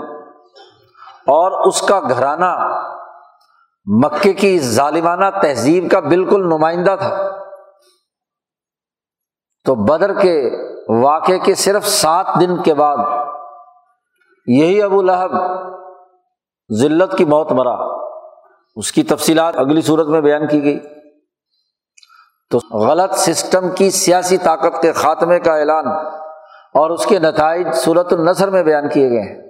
اور 1.26 1.66
اس 1.66 1.82
کا 1.82 2.00
گھرانہ 2.00 2.80
مکے 3.84 4.32
کی 4.32 4.58
ظالمانہ 4.58 5.24
تہذیب 5.42 5.90
کا 5.90 6.00
بالکل 6.00 6.46
نمائندہ 6.46 6.96
تھا۔ 7.00 7.16
تو 9.64 9.74
بدر 9.74 10.14
کے 10.14 10.50
واقعے 11.02 11.38
کے 11.38 11.54
صرف 11.54 11.86
سات 11.86 12.26
دن 12.40 12.62
کے 12.62 12.74
بعد 12.74 12.96
یہی 14.46 14.82
ابو 14.82 15.02
لہب 15.02 15.30
ذلت 16.72 17.18
کی 17.18 17.24
موت 17.24 17.52
مرا۔ 17.52 17.76
اس 18.76 18.92
کی 18.92 19.02
تفصیلات 19.02 19.56
اگلی 19.56 19.80
صورت 19.80 20.06
میں 20.06 20.20
بیان 20.20 20.48
کی 20.48 20.64
گئی۔ 20.64 20.80
تو 22.50 22.78
غلط 22.78 23.14
سسٹم 23.14 23.70
کی 23.70 23.90
سیاسی 23.90 24.36
طاقت 24.36 24.82
کے 24.82 24.92
خاتمے 24.92 25.40
کا 25.40 25.56
اعلان 25.56 25.88
اور 26.74 26.90
اس 26.90 27.06
کے 27.06 27.18
نتائج 27.18 27.66
صورت 27.74 28.12
النثر 28.12 28.50
میں 28.50 28.62
بیان 28.62 28.88
کیے 28.88 29.10
گئے۔ 29.10 29.20
ہیں 29.20 29.46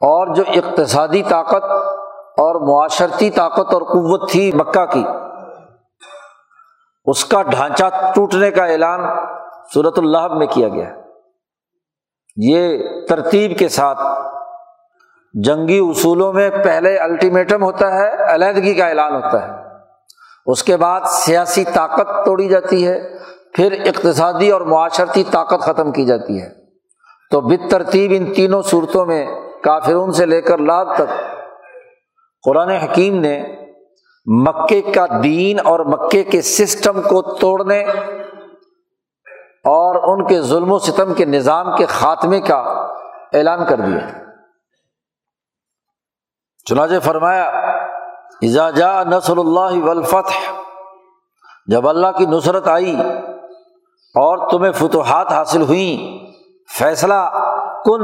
اور 0.00 0.34
جو 0.34 0.42
اقتصادی 0.48 1.22
طاقت 1.22 1.64
اور 2.14 2.74
معاشرتی 2.74 3.30
طاقت 3.30 3.74
اور 3.74 3.82
قوت 3.82 4.30
تھی 4.30 4.52
مکہ 4.52 4.84
کی، 4.84 5.04
اس 7.04 7.24
کا 7.24 7.42
ڈھانچہ 7.42 7.84
ٹوٹنے 8.14 8.50
کا 8.50 8.64
اعلان 8.64 9.00
صورت 9.74 9.98
اللہ 9.98 10.28
میں 10.28 10.46
کیا 10.46 10.68
گیا۔ 10.68 10.94
یہ 12.36 12.78
ترتیب 13.08 13.58
کے 13.58 13.68
ساتھ 13.68 13.98
جنگی 15.34 15.78
اصولوں 15.78 16.32
میں 16.32 16.50
پہلے 16.50 16.98
الٹیمیٹم 16.98 17.62
ہوتا 17.62 17.94
ہے، 17.94 18.34
علیحدگی 18.34 18.74
کا 18.74 18.86
اعلان 18.86 19.14
ہوتا 19.14 19.46
ہے۔ 19.46 19.62
اس 20.46 20.62
کے 20.62 20.76
بعد 20.76 21.00
سیاسی 21.00 21.64
طاقت 21.64 22.24
توڑی 22.24 22.48
جاتی 22.48 22.86
ہے، 22.86 23.00
پھر 23.54 23.72
اقتصادی 23.72 24.50
اور 24.50 24.60
معاشرتی 24.60 25.24
طاقت 25.30 25.60
ختم 25.60 25.92
کی 25.92 26.04
جاتی 26.04 26.42
ہے۔ 26.42 26.48
تو 27.30 27.40
بترتیب 27.40 28.12
ان 28.14 28.34
تینوں 28.34 28.62
صورتوں 28.62 29.06
میں 29.06 29.26
کافرون 29.64 30.12
سے 30.12 30.26
لے 30.26 30.40
کر 30.40 30.58
لاد 30.58 30.84
تک، 30.94 31.32
قرآن 32.42 32.68
حکیم 32.68 33.20
نے 33.20 33.42
مکے 34.26 34.82
کا 34.82 35.06
دین 35.22 35.56
اور 35.64 35.80
مکے 35.80 36.22
کے 36.22 36.42
سسٹم 36.42 37.02
کو 37.02 37.22
توڑنے 37.22 37.82
اور 39.64 40.18
ان 40.18 40.26
کے 40.26 40.40
ظلم 40.40 40.72
و 40.72 40.78
ستم 40.78 41.14
کے 41.14 41.24
نظام 41.24 41.76
کے 41.76 41.86
خاتمے 41.86 42.40
کا 42.40 42.56
اعلان 43.32 43.64
کر 43.68 43.76
دیا۔ 43.76 44.21
چنانچہ 46.64 46.98
فرمایا 47.02 47.44
اجاجا 48.42 49.02
نصر 49.02 49.36
اللہ 49.36 49.84
ولفتح 49.84 50.52
جب 51.66 51.88
اللہ 51.88 52.06
کی 52.18 52.26
نصرت 52.26 52.68
آئی 52.68 52.96
اور 54.14 54.50
تمہیں 54.50 54.72
فتوحات 54.72 55.32
حاصل 55.32 55.62
ہوئیں، 55.62 56.26
فیصلہ 56.78 57.30
کن 57.84 58.02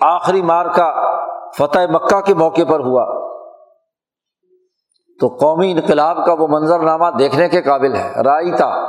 آخری 0.00 0.42
مار 0.42 0.66
کا 0.66 0.92
فتح 1.58 1.78
مکہ 1.90 2.20
کے 2.20 2.34
موقع 2.34 2.62
پر 2.68 2.80
ہوا۔ 2.80 3.24
تو 5.20 5.28
قومی 5.28 5.72
انقلاب 5.72 6.26
کا 6.26 6.32
وہ 6.32 6.46
منظر 6.46 6.78
نامہ 6.78 7.10
دیکھنے 7.18 7.48
کے 7.48 7.62
قابل 7.62 7.94
ہے 7.94 8.12
رائتا 8.22 8.86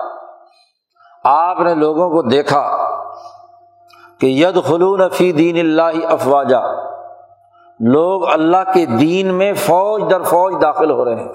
آپ 1.23 1.59
نے 1.59 1.73
لوگوں 1.73 2.09
کو 2.09 2.21
دیکھا 2.21 2.61
کہ 4.19 4.27
ید 4.27 4.63
خلون 4.63 5.09
فی 5.09 5.31
دین 5.31 5.57
اللہ 5.57 6.07
افواجہ 6.13 6.61
لوگ 7.79 8.29
اللہ 8.29 8.71
کے 8.73 8.85
دین 8.85 9.33
میں 9.33 9.53
فوج 9.53 10.03
در 10.11 10.23
فوج 10.23 10.61
داخل 10.61 10.91
ہو 10.91 11.05
رہے 11.05 11.15
ہیں۔ 11.15 11.33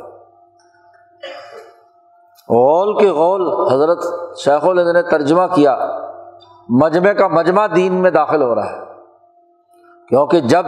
غول 2.49 2.99
کے 2.99 3.09
غول 3.09 3.73
حضرت 3.73 3.99
شیخ 4.39 4.65
الد 4.65 4.95
نے 4.95 5.03
ترجمہ 5.03 5.43
کیا، 5.55 5.79
مجمع 6.69 7.13
کا 7.13 7.29
مجمع 7.29 7.67
دین 7.77 7.95
میں 7.95 8.11
داخل 8.11 8.43
ہو 8.43 8.55
رہا 8.55 8.71
ہے۔ 8.71 8.81
کیونکہ 10.09 10.41
جب 10.41 10.67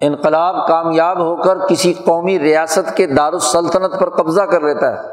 انقلاب 0.00 0.68
کامیاب 0.68 1.18
ہو 1.18 1.36
کر 1.36 1.66
کسی 1.66 1.92
قومی 1.92 2.38
ریاست 2.38 2.96
کے 2.96 3.06
دارالسلطنت 3.06 4.00
پر 4.00 4.10
قبضہ 4.10 4.42
کر 4.42 4.60
لیتا 4.60 4.92
ہے، 4.92 5.08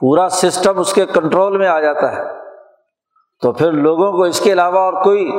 پورا 0.00 0.28
سسٹم 0.28 0.78
اس 0.78 0.92
کے 0.92 1.06
کنٹرول 1.06 1.58
میں 1.58 1.68
آ 1.68 1.80
جاتا 1.80 2.16
ہے۔ 2.16 2.22
تو 3.42 3.52
پھر 3.52 3.72
لوگوں 3.72 4.12
کو 4.12 4.22
اس 4.22 4.40
کے 4.40 4.52
علاوہ 4.52 4.78
اور 4.78 4.92
کوئی 4.92 5.32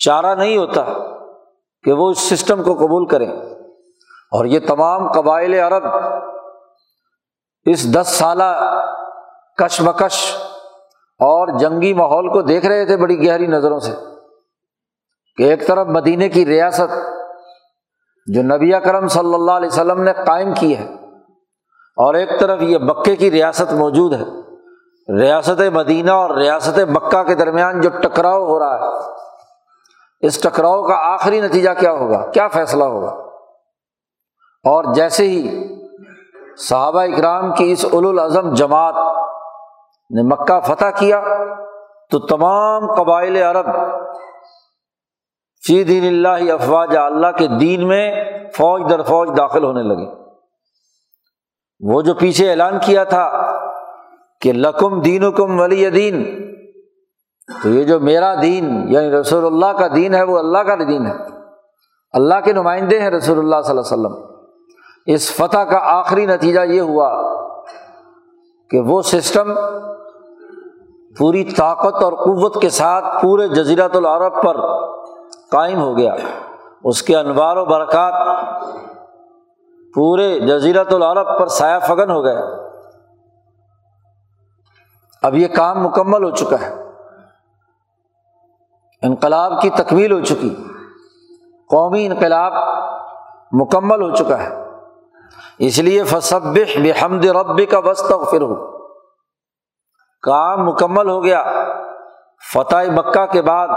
چارہ 0.00 0.34
نہیں 0.34 0.56
ہوتا 0.56 0.84
کہ 1.82 1.92
وہ 1.92 2.10
اس 2.10 2.18
سسٹم 2.18 2.62
کو 2.62 2.74
قبول 2.74 3.06
کریں۔ 3.06 3.32
اور 4.32 4.44
یہ 4.44 4.60
تمام 4.66 5.12
قبائل 5.12 5.54
عرب 5.54 5.82
اس 7.64 7.94
دس 7.94 8.08
سالہ 8.08 8.82
کشمکش 9.56 10.36
اور 11.18 11.58
جنگی 11.58 11.94
ماحول 11.94 12.28
کو 12.28 12.42
دیکھ 12.42 12.66
رہے 12.66 12.86
تھے 12.86 12.96
بڑی 12.96 13.26
گہری 13.26 13.46
نظروں 13.46 13.78
سے 13.78 13.92
کہ 15.36 15.42
ایک 15.42 15.66
طرف 15.66 15.86
مدینے 15.86 16.28
کی 16.28 16.46
ریاست 16.46 16.94
جو 18.26 18.42
نبی 18.42 18.80
کرم 18.84 19.08
صلی 19.08 19.34
اللہ 19.34 19.52
علیہ 19.52 19.66
وسلم 19.66 20.02
نے 20.02 20.12
قائم 20.26 20.54
کی 20.54 20.76
ہے 20.76 20.94
اور 21.96 22.14
ایک 22.14 22.28
طرف 22.40 22.62
یہ 22.62 22.78
مکے 22.78 23.16
کی 23.16 23.30
ریاست 23.30 23.72
موجود 23.72 24.14
ہے۔ 24.14 24.24
ریاست 25.20 25.60
مدینہ 25.74 26.10
اور 26.10 26.30
ریاست 26.30 26.78
مکہ 26.78 27.22
کے 27.22 27.34
درمیان 27.34 27.80
جو 27.80 27.90
ٹکراؤ 27.90 28.44
ہو 28.44 28.58
رہا 28.58 28.74
ہے۔ 28.74 29.29
اس 30.20 30.40
ٹکراؤ 30.40 30.82
کا 30.82 30.94
آخری 30.94 31.40
نتیجہ 31.40 31.70
کیا 31.78 31.92
ہوگا؟ 31.92 32.30
کیا 32.30 32.48
فیصلہ 32.48 32.84
ہوگا؟ 32.84 33.10
اور 34.64 34.94
جیسے 34.94 35.28
ہی 35.28 35.64
صحابہ 36.56 37.00
اکرام 37.00 37.54
کی 37.54 37.72
اس 37.72 37.84
الاظم 37.92 38.54
جماعت 38.54 38.94
نے 40.10 40.22
مکہ 40.22 40.60
فتح 40.60 40.90
کیا، 40.98 41.22
تو 42.10 42.18
تمام 42.18 42.94
قبائل 42.94 43.36
عرب 43.36 43.66
فی 45.66 45.84
دین 45.84 46.04
اللہ 46.06 46.52
افواج 46.52 46.96
اللہ 46.96 47.26
کے 47.38 47.46
دین 47.46 47.88
میں 47.88 48.24
فوج 48.56 48.90
در 48.90 49.02
فوج 49.02 49.28
داخل 49.38 49.64
ہونے 49.64 49.82
لگے۔ 49.82 50.20
وہ 51.80 52.02
جو 52.02 52.14
پیچھے 52.14 52.50
اعلان 52.50 52.78
کیا 52.78 53.04
تھا 53.04 53.56
کہ 54.40 54.52
لکم 54.52 55.00
دین 55.00 55.32
کم 55.32 55.60
ولی 55.60 55.90
دین 55.90 56.46
تو 57.62 57.68
یہ 57.68 57.84
جو 57.84 58.00
میرا 58.00 58.34
دین 58.42 58.84
یعنی 58.88 59.10
رسول 59.10 59.46
اللہ 59.46 59.78
کا 59.78 59.86
دین 59.94 60.14
ہے 60.14 60.22
وہ 60.22 60.38
اللہ 60.38 60.58
کا 60.58 60.74
دین 60.74 61.06
ہے۔ 61.06 61.12
اللہ 62.12 62.34
کے 62.44 62.52
نمائندے 62.52 63.00
ہیں 63.00 63.10
رسول 63.10 63.38
اللہ 63.38 63.56
صلی 63.64 63.78
اللہ 63.78 63.94
علیہ 63.94 64.06
وسلم۔ 64.06 64.36
اس 65.06 65.32
فتح 65.32 65.58
کا 65.58 65.78
آخری 65.82 66.26
نتیجہ 66.26 66.60
یہ 66.60 66.80
ہوا 66.80 67.36
کہ 68.70 68.80
وہ 68.80 69.02
سسٹم 69.02 69.54
پوری 71.18 71.44
طاقت 71.44 72.02
اور 72.02 72.12
قوت 72.12 72.62
کے 72.62 72.70
ساتھ 72.70 73.22
پورے 73.22 73.48
جزیرت 73.48 73.96
العرب 73.96 74.42
پر 74.42 74.60
قائم 75.50 75.80
ہو 75.80 75.96
گیا۔ 75.96 76.14
اس 76.84 77.02
کے 77.02 77.16
انوار 77.16 77.56
و 77.56 77.64
برکات 77.64 78.14
پورے 79.94 80.40
جزیرت 80.40 80.92
العرب 80.92 81.38
پر 81.38 81.46
سایہ 81.46 81.78
فگن 81.78 82.10
ہو 82.10 82.24
گئے 82.24 82.36
اب 85.22 85.34
یہ 85.34 85.48
کام 85.48 85.84
مکمل 85.84 86.24
ہو 86.24 86.30
چکا 86.30 86.56
ہے۔ 86.60 86.89
انقلاب 89.02 89.62
کی 89.62 89.70
تکمیل 89.70 90.12
ہو 90.12 90.20
چکی۔ 90.20 90.56
قومی 91.68 92.06
انقلاب 92.06 92.52
مکمل 93.52 94.02
ہو 94.02 94.14
چکا 94.14 94.42
ہے۔ 94.42 94.64
اس 95.58 95.78
لیے 95.78 96.04
فصب 96.04 96.42
بحمد 96.42 97.24
رب 97.24 97.70
کا 97.70 97.78
وسط 97.78 98.12
ہو 98.12 98.78
کام 100.22 100.66
مکمل 100.66 101.08
ہو 101.08 101.24
گیا۔ 101.24 101.52
فتح 102.54 102.76
مکہ 102.92 103.26
کے 103.26 103.42
بعد 103.42 103.68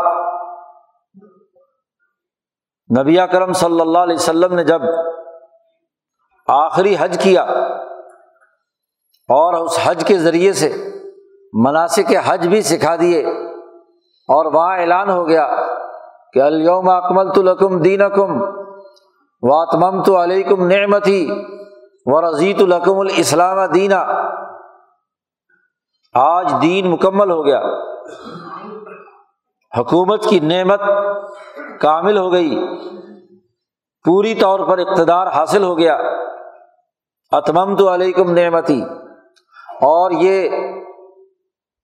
نبی 3.00 3.18
کرم 3.32 3.54
صلی 3.54 3.82
اللہ 3.82 4.00
علیہ 4.00 4.16
وسلم 4.16 4.56
نے 4.56 4.64
جب 4.64 4.82
آخری 6.48 6.96
حج 7.00 7.24
کیا 7.24 7.42
اور 9.30 9.54
اس 9.54 9.80
حج 9.84 10.04
کے 10.08 10.18
ذریعے 10.18 10.54
سے 10.54 11.00
مناسب 11.54 12.14
حج 12.26 12.48
بھی 12.48 12.62
سکھا 12.62 12.96
دیے 12.96 13.26
اور 14.28 14.46
وہاں 14.46 14.78
اعلان 14.78 15.10
ہو 15.10 15.28
گیا 15.28 15.56
کہ 16.34 16.40
الوم 16.40 16.90
اکمل 16.90 17.34
تو 17.34 17.42
لکم 17.42 17.80
دین 17.80 18.02
اکم 18.02 18.42
واتمم 19.42 20.04
تو 20.04 20.24
علیکم 20.24 20.68
نعمتی 20.68 21.32
و 22.06 22.32
رضیت 22.32 22.62
الحکم 22.62 23.00
الاسلام 23.00 23.66
دینا۔ 23.66 24.06
آج 26.14 26.54
دین 26.62 26.92
مکمل 26.92 27.32
ہو 27.32 27.46
گیا۔ 27.46 27.62
حکومت 29.80 30.26
کی 30.26 30.40
نعمت 30.40 30.82
کامل 31.82 32.18
ہو 32.18 32.32
گئی۔ 32.32 32.68
پوری 34.06 34.36
طور 34.36 34.60
پر 34.60 34.78
اقتدار 34.78 35.28
حاصل 35.28 35.64
ہو 35.64 35.78
گیا۔ 35.78 35.98
اتمم 37.32 37.76
تو 37.76 37.94
علیکم 37.94 38.32
نعمتی۔ 38.32 38.84
اور 39.82 40.12
یہ 40.12 40.50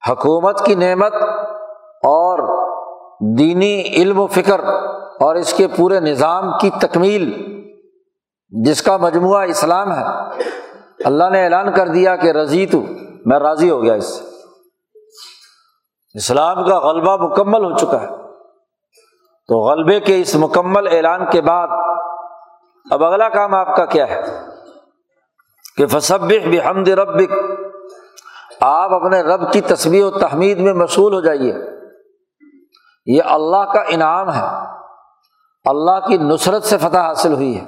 حکومت 0.10 0.66
کی 0.66 0.76
نعمت 0.76 1.14
اور 2.04 2.60
دینی 3.38 3.82
علم 3.82 4.20
و 4.20 4.28
فکر 4.28 4.60
اور 5.20 5.36
اس 5.36 5.54
کے 5.54 5.68
پورے 5.68 6.00
نظام 6.00 6.58
کی 6.62 6.70
تکمیل، 6.70 7.34
جس 8.50 8.82
کا 8.82 8.98
مجموعہ 8.98 9.42
اسلام 9.42 9.92
ہے۔ 9.92 10.04
اللہ 11.06 11.30
نے 11.30 11.44
اعلان 11.44 11.74
کر 11.74 11.88
دیا 11.88 12.16
کہ 12.16 12.28
رضی 12.28 12.66
تو، 12.66 12.82
میں 13.26 13.40
راضی 13.40 13.70
ہو 13.70 13.84
گیا 13.84 13.94
اس 13.94 14.06
سے۔ 14.06 14.24
اسلام 16.14 16.68
کا 16.68 16.80
غلبہ 16.80 17.18
مکمل 17.18 17.72
ہو 17.72 17.78
چکا 17.78 18.02
ہے۔ 18.02 18.08
تو 19.48 19.60
غلبے 19.60 20.00
کے 20.00 20.22
اس 20.22 20.36
مکمل 20.36 20.88
اعلان 20.88 21.26
کے 21.32 21.42
بعد، 21.42 21.68
اب 22.92 23.04
اگلا 23.04 23.30
کام 23.30 23.54
آپ 23.54 23.76
کا 23.76 23.86
کیا 23.86 24.10
ہے؟ 24.10 24.22
کہ 25.78 25.86
فصب 25.86 26.22
بحمد 26.22 26.88
ربک، 26.88 27.34
آپ 28.60 28.94
اپنے 28.94 29.22
رب 29.22 29.52
کی 29.52 29.62
تصویر 29.62 30.06
و 30.06 30.12
تحمید 30.12 30.60
میں 30.60 30.74
مشغول 30.74 31.14
ہو 31.14 31.22
جائیے۔ 31.22 31.54
یہ 33.10 33.22
اللہ 33.26 33.74
کا 33.74 33.82
انعام 33.88 34.34
ہے۔ 34.34 34.46
اللہ 35.66 36.08
کی 36.08 36.18
نصرت 36.18 36.64
سے 36.64 36.78
فتح 36.78 36.98
حاصل 36.98 37.34
ہوئی 37.34 37.60
ہے۔ 37.60 37.66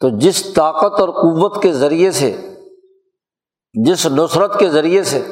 تو 0.00 0.08
جس 0.08 0.52
طاقت 0.54 1.00
اور 1.00 1.08
قوت 1.08 1.62
کے 1.62 1.72
ذریعے 1.72 2.10
سے، 2.10 2.54
جس 3.72 4.06
نصرت 4.06 4.58
کے 4.58 4.68
ذریعے 4.68 5.02
سے 5.02 5.26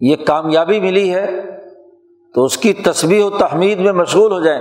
یہ 0.00 0.16
کامیابی 0.26 0.80
ملی 0.80 1.14
ہے، 1.14 1.26
تو 2.34 2.44
اس 2.44 2.56
کی 2.56 2.72
تصویر 2.72 3.24
و 3.24 3.30
تحمید 3.30 3.78
میں 3.78 3.92
مشغول 3.92 4.32
ہو 4.32 4.40
جائیں۔ 4.40 4.60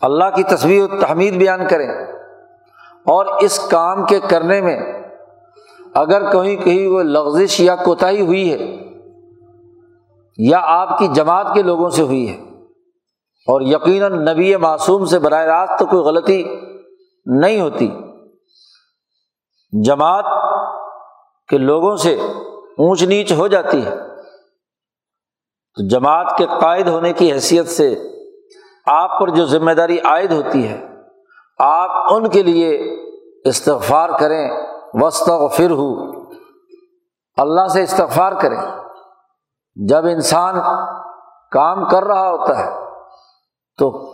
اللہ 0.00 0.24
کی 0.36 0.42
تصویر 0.42 0.82
و 0.82 1.00
تحمید 1.00 1.36
بیان 1.36 1.68
کریں۔ 1.68 1.88
اور 3.04 3.26
اس 3.26 3.58
کام 3.58 4.06
کے 4.06 4.20
کرنے 4.20 4.60
میں 4.60 4.80
اگر 5.94 6.32
کہیں 6.32 6.56
کہیں 6.56 6.88
وہ 6.88 7.02
لغزش 7.02 7.60
یا 7.60 7.76
کوتاہی 7.76 8.20
ہوئی 8.20 8.52
ہے 8.52 8.93
یا 10.38 10.60
آپ 10.62 10.98
کی 10.98 11.08
جماعت 11.08 11.46
کے 11.54 11.62
لوگوں 11.62 11.90
سے 11.90 12.02
ہوئی 12.02 12.30
ہے۔ 12.30 12.44
اور 13.46 13.60
یقیناً 13.60 14.28
نبی 14.28 14.56
معصوم 14.56 15.04
سے 15.04 15.18
براہ 15.18 15.44
راست 15.44 15.78
تو 15.78 15.86
کوئی 15.86 16.02
غلطی 16.02 16.44
نہیں 17.26 17.60
ہوتی۔ 17.60 17.90
جماعت 19.84 20.24
کے 21.48 21.58
لوگوں 21.58 21.96
سے 21.96 22.14
اونچ 22.78 23.02
نیچ 23.02 23.32
ہو 23.32 23.46
جاتی 23.46 23.84
ہے۔ 23.84 23.96
تو 25.74 25.88
جماعت 25.88 26.34
کے 26.38 26.46
قائد 26.60 26.88
ہونے 26.88 27.12
کی 27.12 27.32
حیثیت 27.32 27.68
سے 27.68 27.94
آپ 28.86 29.20
پر 29.20 29.28
جو 29.28 29.44
ذمہ 29.44 29.72
داری 29.72 29.98
عائد 29.98 30.32
ہوتی 30.32 30.68
ہے، 30.68 30.86
آپ 31.58 32.12
ان 32.12 32.28
کے 32.28 32.42
لیے 32.42 32.96
استغفار 33.44 34.10
کریں۔ 34.20 34.50
وسط 34.94 35.28
و 35.28 35.48
پھر 35.48 35.70
ہو 35.70 36.10
اللہ 37.36 37.68
سے 37.68 37.82
استغفار 37.82 38.32
کریں۔ 38.32 38.83
جب 39.76 40.06
انسان 40.06 40.54
کام 41.50 41.84
کر 41.84 42.04
رہا 42.04 42.30
ہوتا 42.30 42.58
ہے، 42.58 42.70
تو 43.78 44.10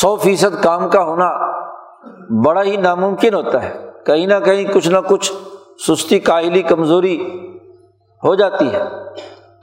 سو 0.00 0.16
فیصد 0.16 0.62
کام 0.62 0.88
کا 0.88 1.02
ہونا 1.02 1.30
بڑا 2.44 2.62
ہی 2.62 2.76
ناممکن 2.76 3.34
ہوتا 3.34 3.62
ہے۔ 3.62 3.90
کہیں 4.06 4.26
نہ 4.26 4.34
کہیں 4.44 4.72
کچھ 4.74 4.88
نہ 4.88 4.98
کچھ 5.08 5.32
سستی، 5.88 6.18
کاہلی، 6.18 6.62
کمزوری 6.62 7.16
ہو 8.24 8.34
جاتی 8.34 8.74
ہے۔ 8.74 8.82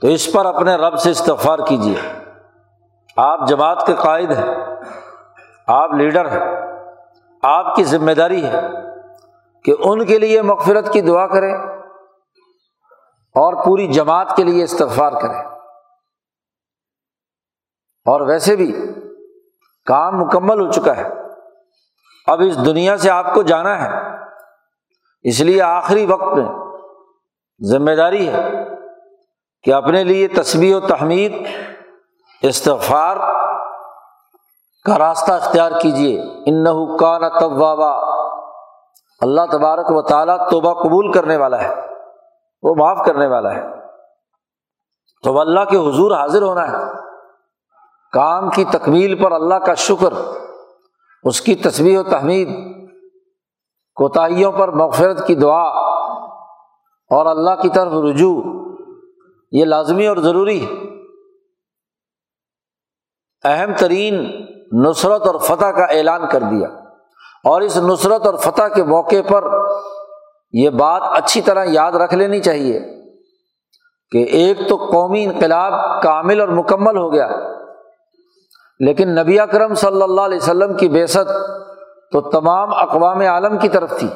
تو 0.00 0.06
اس 0.06 0.32
پر 0.32 0.46
اپنے 0.46 0.74
رب 0.74 0.98
سے 0.98 1.10
استغفار 1.10 1.58
کیجیے 1.58 1.94
آپ 3.16 3.48
جماعت 3.48 3.86
کے 3.86 3.94
قائد 3.94 4.30
ہیں، 4.30 4.54
آپ 5.66 5.92
لیڈر 5.92 6.28
ہیں، 6.28 6.60
آپ 7.42 7.74
کی 7.74 7.84
ذمہ 7.84 8.12
داری 8.12 8.44
ہے 8.44 8.60
کہ 9.64 9.74
ان 9.84 10.04
کے 10.04 10.18
لیے 10.18 10.42
مغفرت 10.42 10.92
کی 10.92 11.00
دعا 11.00 11.26
کریں۔ 11.26 11.77
اور 13.38 13.64
پوری 13.64 13.86
جماعت 13.86 14.36
کے 14.36 14.44
لیے 14.44 14.64
استغفار 14.64 15.12
کریں 15.12 15.42
اور 18.06 18.20
ویسے 18.20 18.56
بھی 18.56 18.72
کام 19.86 20.18
مکمل 20.18 20.66
ہو 20.66 20.72
چکا 20.72 20.96
ہے۔ 20.96 21.08
اب 22.26 22.40
اس 22.46 22.66
دنیا 22.66 22.96
سے 22.96 23.10
آپ 23.10 23.34
کو 23.34 23.42
جانا 23.42 23.82
ہے۔ 23.82 24.18
اس 25.22 25.40
لیے 25.40 25.62
آخری 25.62 26.06
وقت 26.06 26.22
میں 26.22 26.48
ذمہ 27.70 27.90
داری 27.90 28.28
ہے 28.28 28.50
کہ 29.62 29.74
اپنے 29.74 30.04
لیے 30.04 30.28
تصویر 30.28 30.76
و 30.76 30.80
تحمید، 30.80 31.46
استغفار 32.42 33.16
کا 34.84 34.98
راستہ 34.98 35.32
اختیار 35.32 35.72
کیجیے 35.82 36.22
ان 36.22 36.96
کا 36.96 37.18
نہ 37.18 37.28
طبابا 37.40 37.90
اللہ 39.20 39.40
تبارک 39.52 39.86
و 39.88 40.02
تعالیٰ 40.02 40.50
توبہ 40.50 40.74
قبول 40.74 41.12
کرنے 41.12 41.36
والا 41.36 41.62
ہے۔ 41.62 41.87
وہ 42.62 42.74
معاف 42.74 43.06
کرنے 43.06 43.26
والا 43.26 43.54
ہے۔ 43.54 43.64
تو 45.24 45.40
اللہ 45.40 45.64
کے 45.64 45.76
حضور 45.76 46.12
حاضر 46.12 46.42
ہونا 46.42 46.70
ہے۔ 46.70 46.76
کام 48.12 48.50
کی 48.50 48.64
تکمیل 48.64 49.22
پر 49.22 49.32
اللہ 49.32 49.54
کا 49.54 49.74
شکر، 49.74 50.14
اس 51.22 51.40
کی 51.40 51.54
تصویر 51.54 52.00
و 52.00 52.02
تحمید، 52.02 52.48
کوتاہیوں 53.94 54.52
پر 54.52 54.68
مغفرت 54.68 55.26
کی 55.26 55.34
دعا 55.34 55.68
اور 57.10 57.26
اللہ 57.26 57.62
کی 57.62 57.68
طرف 57.68 57.92
رجوع، 57.92 58.42
یہ 59.52 59.64
لازمی 59.64 60.06
اور 60.06 60.16
ضروری 60.16 60.66
ہے۔ 60.66 60.88
اہم 63.44 63.72
ترین 63.78 64.46
نصرت 64.72 65.22
اور 65.26 65.34
فتح 65.34 65.66
کا 65.66 65.84
اعلان 65.84 66.28
کر 66.28 66.40
دیا۔ 66.40 66.68
اور 67.44 67.60
اس 67.60 67.76
نصرت 67.76 68.26
اور 68.26 68.34
فتح 68.34 68.68
کے 68.74 68.82
موقع 68.82 69.22
پر 69.28 69.57
یہ 70.52 70.70
بات 70.70 71.02
اچھی 71.04 71.40
طرح 71.40 71.64
یاد 71.68 71.92
رکھ 71.92 72.14
لینی 72.14 72.40
چاہیے 72.40 72.80
کہ 74.10 74.24
ایک 74.24 74.58
تو 74.68 74.76
قومی 74.76 75.24
انقلاب 75.24 76.02
کامل 76.02 76.40
اور 76.40 76.48
مکمل 76.48 76.96
ہو 76.96 77.12
گیا، 77.12 77.28
لیکن 78.80 79.08
نبی 79.08 79.40
اکرم 79.40 79.74
صلی 79.74 80.02
اللہ 80.02 80.20
علیہ 80.20 80.36
وسلم 80.36 80.76
کی 80.76 80.88
بےست 80.88 81.30
تو 82.12 82.20
تمام 82.20 82.74
اقوام 82.74 83.20
عالم 83.20 83.58
کی 83.58 83.68
طرف 83.68 83.98
تھی۔ 83.98 84.08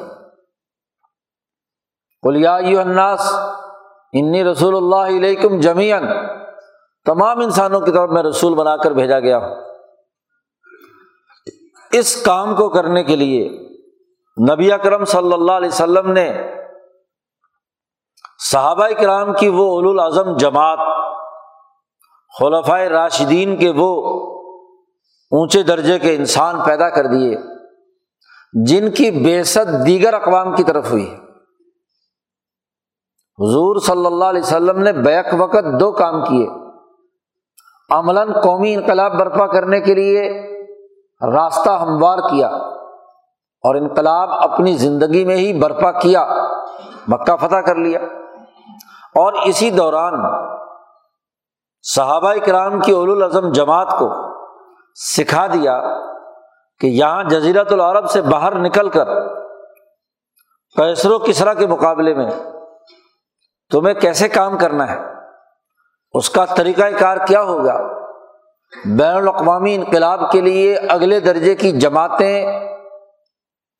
الناس، 2.23 3.35
انی 4.13 4.43
رسول 4.43 4.75
اللہ 4.75 5.17
علیکم 5.17 5.59
جمیان 5.59 6.03
تمام 7.05 7.39
انسانوں 7.39 7.81
کی 7.81 7.91
طرف 7.91 8.09
میں 8.09 8.23
رسول 8.23 8.55
بنا 8.55 8.77
کر 8.77 8.91
بھیجا 8.91 9.19
گیا 9.19 9.37
ہوں۔ 9.37 9.55
اس 11.91 12.23
کام 12.23 12.55
کو 12.55 12.69
کرنے 12.69 13.03
کے 13.03 13.15
لیے 13.15 13.72
نبی 14.51 14.71
اکرم 14.71 15.05
صلی 15.05 15.33
اللہ 15.33 15.51
علیہ 15.51 15.67
وسلم 15.67 16.11
نے 16.11 16.51
صحابہ 18.51 18.87
کرام 18.87 19.33
کی 19.33 19.47
وہ 19.47 19.71
اول 19.71 19.99
الاظم 19.99 20.37
جماعت 20.37 20.79
خلفۂ 22.39 22.81
راشدین 22.81 23.57
کے 23.57 23.71
وہ 23.75 24.19
اونچے 25.31 25.63
درجے 25.63 25.99
کے 25.99 26.15
انسان 26.15 26.59
پیدا 26.65 26.89
کر 26.89 27.05
دیے، 27.05 27.37
جن 28.65 28.91
کی 28.91 29.11
بےسط 29.11 29.85
دیگر 29.85 30.13
اقوام 30.13 30.55
کی 30.55 30.63
طرف 30.63 30.91
ہوئی۔ 30.91 31.15
حضور 33.39 33.79
صلی 33.79 34.05
اللہ 34.05 34.25
علیہ 34.25 34.41
وسلم 34.41 34.79
نے 34.79 34.91
بیک 34.93 35.25
وقت 35.37 35.79
دو 35.79 35.91
کام 35.91 36.25
کیے۔ 36.25 36.47
عملاً 37.89 38.33
قومی 38.33 38.73
انقلاب 38.73 39.13
برپا 39.19 39.47
کرنے 39.47 39.81
کے 39.81 39.93
لیے 39.93 40.41
راستہ 41.21 41.69
ہموار 41.69 42.17
کیا۔ 42.17 42.49
اور 43.63 43.75
انقلاب 43.75 44.29
اپنی 44.31 44.73
زندگی 44.73 45.25
میں 45.25 45.35
ہی 45.35 45.59
برپا 45.59 45.91
کیا، 45.91 46.27
مکہ 47.07 47.35
فتح 47.35 47.55
کر 47.55 47.75
لیا۔ 47.75 47.99
اور 49.15 49.33
اسی 49.33 49.69
دوران 49.69 50.13
صحابہ 51.81 52.33
کرام 52.45 52.79
کی 52.79 52.91
اول 52.91 53.11
الاظم 53.11 53.51
جماعت 53.51 53.89
کو 53.99 54.09
سکھا 54.95 55.47
دیا 55.47 55.81
کہ 56.79 56.87
یہاں 56.87 57.23
جزیرت 57.23 57.71
العرب 57.71 58.09
سے 58.09 58.21
باہر 58.21 58.55
نکل 58.55 58.89
کر 58.89 59.05
کیسر 60.75 61.11
و 61.11 61.19
کسرا 61.19 61.53
کے 61.53 61.67
مقابلے 61.67 62.13
میں 62.13 62.31
تمہیں 63.71 63.93
کیسے 63.93 64.27
کام 64.27 64.57
کرنا 64.57 64.91
ہے؟ 64.91 64.99
اس 66.13 66.29
کا 66.29 66.45
طریقۂ 66.45 66.99
کار 66.99 67.17
کیا 67.17 67.41
ہوگا 67.41 67.77
بین 68.85 69.15
الاقوامی 69.15 69.75
انقلاب 69.75 70.31
کے 70.31 70.41
لیے 70.41 70.75
اگلے 70.75 71.19
درجے 71.19 71.55
کی 71.55 71.71
جماعتیں 71.71 72.72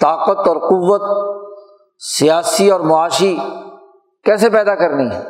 طاقت 0.03 0.47
اور 0.47 0.57
قوت، 0.57 1.01
سیاسی 1.99 2.71
اور 2.71 2.79
معاشی 2.79 3.37
کیسے 4.23 4.49
پیدا 4.49 4.75
کرنی 4.75 5.15
ہے؟ 5.15 5.21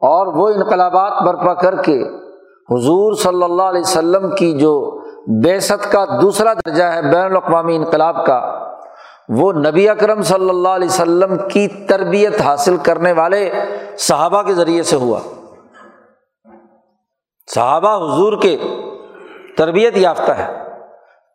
اور 0.00 0.26
وہ 0.26 0.48
انقلابات 0.48 1.22
برپا 1.22 1.54
کر 1.54 1.82
کے 1.82 2.02
حضور 2.70 3.14
صلی 3.14 3.42
اللہ 3.42 3.62
علیہ 3.62 3.80
وسلم 3.80 4.30
کی 4.30 4.52
جو 4.52 5.00
بیست 5.44 5.92
کا 5.92 6.04
دوسرا 6.22 6.52
درجہ 6.54 6.82
ہے 6.82 7.02
بین 7.02 7.24
الاقوامی 7.24 7.76
انقلاب 7.76 8.26
کا، 8.26 8.68
وہ 9.28 9.52
نبی 9.52 9.88
اکرم 9.88 10.22
صلی 10.22 10.48
اللہ 10.48 10.68
علیہ 10.68 10.88
وسلم 10.88 11.36
کی 11.48 11.68
تربیت 11.68 12.40
حاصل 12.40 12.76
کرنے 12.76 13.12
والے 13.12 13.50
صحابہ 13.98 14.42
کے 14.42 14.54
ذریعے 14.54 14.82
سے 14.82 14.96
ہوا۔ 14.96 15.20
صحابہ 17.54 17.96
حضور 17.96 18.32
کے 18.42 18.56
تربیت 19.56 19.96
یافتہ 19.96 20.32
ہے۔ 20.32 20.69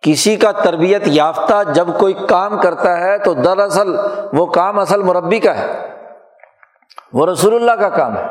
کسی 0.01 0.35
کا 0.35 0.51
تربیت 0.51 1.01
یافتہ 1.05 1.71
جب 1.73 1.87
کوئی 1.99 2.13
کام 2.13 2.61
کرتا 2.61 2.99
ہے 2.99 3.17
تو 3.17 3.33
دراصل 3.33 3.95
وہ 4.33 4.45
کام 4.45 4.79
اصل 4.79 5.03
مربی 5.03 5.39
کا 5.39 5.57
ہے۔ 5.57 5.89
وہ 7.13 7.25
رسول 7.25 7.55
اللہ 7.55 7.71
کا 7.71 7.89
کام 7.89 8.17
ہے۔ 8.17 8.23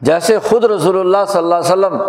جیسے 0.00 0.38
خود 0.38 0.64
رسول 0.64 1.00
اللہ 1.00 1.24
صلی 1.28 1.38
اللہ 1.38 1.54
علیہ 1.54 1.72
وسلم 1.72 2.02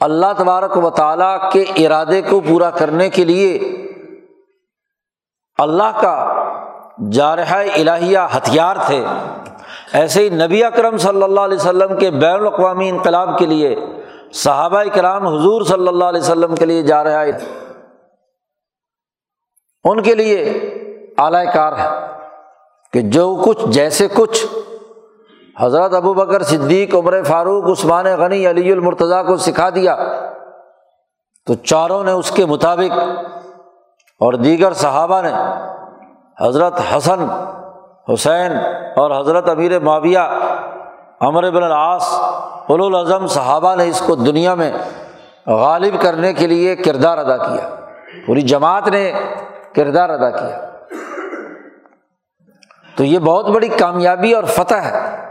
اللہ 0.00 0.26
تبارک 0.38 0.84
و 0.84 0.90
تعالیٰ 0.90 1.50
کے 1.50 1.64
ارادے 1.76 2.22
کو 2.22 2.40
پورا 2.40 2.70
کرنے 2.70 3.10
کے 3.10 3.24
لیے 3.24 3.58
اللہ 5.58 6.00
کا 6.00 6.44
جارحہ 7.12 7.58
الہیہ 7.58 8.18
ہتھیار 8.36 8.76
تھے، 8.86 9.04
ایسے 9.92 10.22
ہی 10.22 10.28
نبی 10.28 10.64
اکرم 10.64 10.96
صلی 10.96 11.22
اللہ 11.22 11.40
علیہ 11.40 11.56
وسلم 11.56 11.96
کے 11.96 12.10
بین 12.10 12.34
الاقوامی 12.34 12.88
انقلاب 12.88 13.38
کے 13.38 13.46
لیے 13.46 13.76
صحابہ 14.42 14.82
کرام 14.94 15.26
حضور 15.26 15.62
صلی 15.62 15.88
اللہ 15.88 16.04
علیہ 16.04 16.20
وسلم 16.20 16.54
کے 16.54 16.66
لیے 16.66 16.82
جا 16.82 17.02
رہا 17.04 17.20
ہے 17.22 17.30
ان 19.84 20.02
کے 20.02 20.14
لیے 20.14 20.42
اعلی 21.18 21.44
کار 21.54 21.72
ہے 21.72 21.88
کہ 22.92 23.00
جو 23.00 23.24
کچھ 23.44 23.64
جیسے 23.68 24.08
کچھ 24.14 24.44
حضرت 25.60 25.94
ابو 25.94 26.14
بکر 26.14 26.42
صدیق، 26.42 26.94
عمر 26.94 27.22
فاروق، 27.22 27.70
عثمان 27.70 28.06
غنی، 28.18 28.46
علی 28.46 28.72
المرتضیٰ 28.72 29.26
کو 29.26 29.36
سکھا 29.36 29.68
دیا، 29.70 29.96
تو 31.46 31.54
چاروں 31.54 32.02
نے 32.04 32.12
اس 32.12 32.30
کے 32.30 32.46
مطابق 32.46 32.98
اور 34.20 34.32
دیگر 34.34 34.72
صحابہ 34.72 35.20
نے 35.22 35.32
حضرت 36.38 36.80
حسن، 36.92 37.24
حسین 38.12 38.56
اور 38.96 39.20
حضرت 39.20 39.48
امیر 39.48 39.78
معاویہ 39.78 40.26
امر 41.20 41.50
بن 41.50 41.62
العاص 41.62 42.14
الاظم 42.68 43.26
صحابہ 43.26 43.74
نے 43.74 43.88
اس 43.88 44.02
کو 44.06 44.14
دنیا 44.14 44.54
میں 44.54 44.72
غالب 45.46 46.02
کرنے 46.02 46.32
کے 46.32 46.46
لیے 46.46 46.76
کردار 46.76 47.18
ادا 47.18 47.36
کیا۔ 47.36 47.70
پوری 48.26 48.40
جماعت 48.40 48.88
نے 48.88 49.12
کردار 49.74 50.08
ادا 50.08 50.30
کیا۔ 50.30 50.60
تو 52.96 53.04
یہ 53.04 53.18
بہت 53.18 53.48
بڑی 53.48 53.68
کامیابی 53.68 54.32
اور 54.32 54.44
فتح 54.44 54.74
ہے۔ 54.74 55.26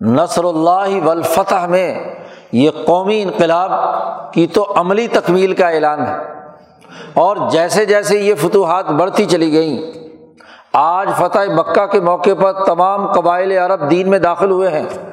نثر 0.00 0.44
اللہ 0.44 1.04
والفتح 1.04 1.66
میں 1.66 2.14
یہ 2.52 2.70
قومی 2.86 3.22
انقلاب 3.22 3.70
کی 4.32 4.46
تو 4.46 4.72
عملی 4.76 5.06
تکمیل 5.06 5.54
کا 5.54 5.68
اعلان 5.68 6.06
ہے۔ 6.06 6.16
اور 7.14 7.36
جیسے 7.50 7.84
جیسے 7.84 8.18
یہ 8.18 8.34
فتوحات 8.34 8.86
بڑھتی 8.86 9.24
چلی 9.24 9.52
گئیں، 9.52 9.92
آج 10.72 11.08
فتح 11.16 11.38
مکہ 11.54 11.86
کے 11.86 12.00
موقع 12.00 12.30
پر 12.40 12.52
تمام 12.52 13.12
قبائل 13.12 13.52
عرب 13.52 13.90
دین 13.90 14.10
میں 14.10 14.18
داخل 14.18 14.50
ہوئے 14.50 14.68
ہیں۔ 14.68 15.11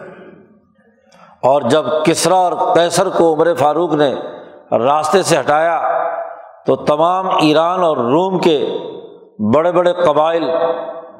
اور 1.44 1.62
جب 1.62 1.86
کسرا 2.06 2.36
اور 2.36 2.54
کیسر 2.76 3.10
کو 3.10 3.34
عمر 3.34 3.54
فاروق 3.60 3.94
نے 3.94 4.14
راستے 4.80 5.22
سے 5.24 5.40
ہٹایا 5.40 5.80
تو 6.66 6.76
تمام 6.86 7.30
ایران 7.42 7.84
اور 7.84 7.98
روم 7.98 8.40
کے 8.40 8.58
بڑے 9.54 9.72
بڑے 9.72 9.94
قبائل 9.94 10.44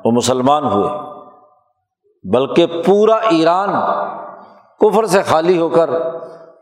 وہ 0.06 0.12
مسلمان 0.12 0.64
ہوئے، 0.64 0.90
بلکہ 2.26 2.82
پورا 2.86 3.16
ایران 3.30 3.70
کفر 4.82 5.06
سے 5.06 5.22
خالی 5.24 5.58
ہو 5.60 5.70
کر 5.70 5.90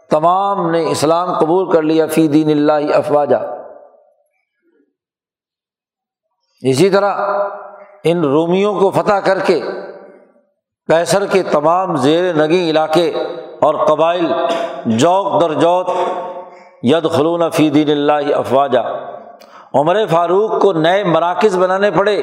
تمام 0.09 0.69
نے 0.71 0.83
اسلام 0.91 1.33
قبول 1.39 1.71
کر 1.71 1.81
لیا، 1.81 2.05
فی 2.07 2.27
دین 2.27 2.49
اللہ 2.49 2.95
افواجہ 2.97 3.35
اسی 6.63 6.89
طرح 6.89 7.17
ان 8.03 8.23
رومیوں 8.23 8.73
کو 8.79 8.89
فتح 8.91 9.19
کر 9.25 9.39
کے 9.39 9.59
کیسر 10.89 11.25
کے 11.25 11.43
تمام 11.43 11.95
زیر 11.95 12.33
نگی 12.35 12.69
علاقے 12.69 13.11
اور 13.59 13.75
قبائل 13.85 14.25
جوک 14.85 15.41
در 15.41 15.53
جوت 15.53 15.89
ید 16.83 17.09
خلون 17.11 17.49
فی 17.49 17.69
دین 17.69 17.89
اللہ 17.89 18.35
افواجہ 18.35 18.79
عمر 19.73 20.05
فاروق 20.05 20.61
کو 20.61 20.73
نئے 20.73 21.03
مراکز 21.03 21.57
بنانے 21.57 21.91
پڑے، 21.91 22.21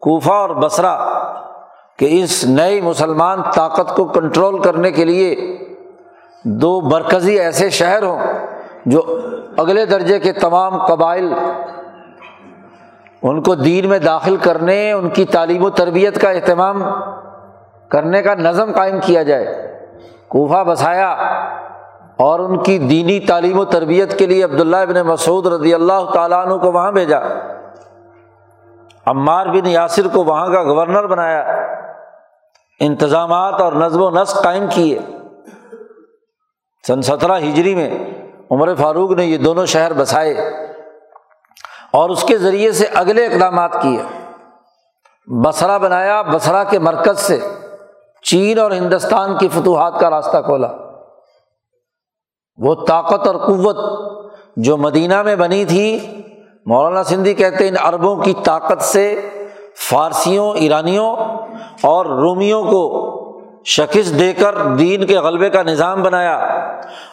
کوفہ 0.00 0.32
اور 0.32 0.50
بسرا 0.50 0.96
کہ 1.98 2.08
اس 2.22 2.44
نئے 2.48 2.80
مسلمان 2.80 3.42
طاقت 3.54 3.94
کو 3.96 4.04
کنٹرول 4.04 4.60
کرنے 4.62 4.90
کے 4.90 5.04
لیے 5.04 5.34
دو 6.44 6.80
مرکزی 6.80 7.38
ایسے 7.40 7.70
شہر 7.70 8.02
ہوں 8.02 8.18
جو 8.86 9.02
اگلے 9.56 9.84
درجے 9.86 10.18
کے 10.18 10.32
تمام 10.32 10.86
قبائل 10.86 11.32
ان 13.22 13.42
کو 13.42 13.54
دین 13.54 13.88
میں 13.88 13.98
داخل 13.98 14.36
کرنے، 14.36 14.92
ان 14.92 15.08
کی 15.08 15.24
تعلیم 15.24 15.64
و 15.64 15.70
تربیت 15.70 16.20
کا 16.20 16.30
اہتمام 16.30 16.82
کرنے 17.90 18.22
کا 18.22 18.34
نظم 18.34 18.72
قائم 18.72 18.98
کیا 19.00 19.22
جائے۔ 19.22 19.69
کوفہ 20.30 20.64
بسایا 20.64 21.12
اور 22.18 22.40
ان 22.40 22.62
کی 22.62 22.78
دینی 22.78 23.20
تعلیم 23.20 23.58
و 23.58 23.64
تربیت 23.64 24.18
کے 24.18 24.26
لیے 24.26 24.44
عبداللہ 24.44 24.76
ابن 24.76 25.02
مسعود 25.02 25.46
رضی 25.46 25.74
اللہ 25.74 26.10
تعالیٰ 26.14 26.46
عنہ 26.46 26.54
کو 26.54 26.72
وہاں 26.72 26.92
بھیجا۔ 26.92 27.18
عمار 29.06 29.46
بن 29.46 29.66
یاسر 29.66 30.08
کو 30.08 30.24
وہاں 30.24 30.48
کا 30.48 30.62
گورنر 30.62 31.06
بنایا۔ 31.06 31.66
انتظامات 32.80 33.60
اور 33.60 33.72
نظم 33.72 34.02
و 34.02 34.10
نسق 34.10 34.42
قائم 34.42 34.64
کیے۔ 34.70 34.98
سن 36.86 37.02
سترہ 37.02 37.38
ہجری 37.38 37.74
میں 37.74 37.90
عمر 38.50 38.74
فاروق 38.74 39.10
نے 39.10 39.24
یہ 39.24 39.38
دونوں 39.38 39.66
شہر 39.66 39.92
بسائے 39.92 40.34
اور 41.92 42.10
اس 42.10 42.24
کے 42.24 42.38
ذریعے 42.38 42.72
سے 42.72 42.86
اگلے 42.94 43.26
اقدامات 43.26 43.82
کیے۔ 43.82 44.02
بسرا 45.26 45.78
بنایا 45.78 46.22
بسرا 46.22 46.64
کے 46.64 46.78
مرکز 46.78 47.18
سے۔ 47.18 47.40
چین 48.22 48.58
اور 48.58 48.70
ہندوستان 48.70 49.38
کی 49.38 49.48
فتوحات 49.48 50.00
کا 50.00 50.10
راستہ 50.10 50.36
کھولا۔ 50.44 50.68
وہ 52.56 52.74
طاقت 52.74 53.26
اور 53.26 53.36
قوت 53.36 53.76
جو 54.56 54.76
مدینہ 54.76 55.22
میں 55.22 55.36
بنی 55.36 55.64
تھی، 55.64 55.98
مولانا 56.66 57.04
سندھی 57.04 57.34
کہتے 57.34 57.68
ان 57.68 57.74
عربوں 57.80 58.16
کی 58.16 58.34
طاقت 58.44 58.82
سے 58.82 59.20
فارسیوں، 59.88 60.52
ایرانیوں 60.54 61.16
اور 61.82 62.06
رومیوں 62.06 62.62
کو 62.62 63.06
شکست 63.64 64.18
دے 64.18 64.32
کر 64.32 64.54
دین 64.78 65.06
کے 65.06 65.18
غلبے 65.18 65.50
کا 65.50 65.62
نظام 65.62 66.02
بنایا۔ 66.02 66.36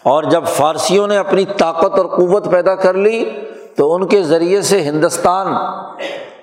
اور 0.04 0.24
جب 0.24 0.44
فارسیوں 0.46 1.08
نے 1.08 1.18
اپنی 1.18 1.46
طاقت 1.46 1.98
اور 1.98 2.06
قوت 2.06 2.52
پیدا 2.52 2.76
کر 2.76 2.94
لی، 2.94 3.30
تو 3.78 3.96
ان 3.96 4.08
کے 4.08 4.24
ذریعے 4.24 4.62
سے 4.62 4.82
ہندوستان 4.82 5.48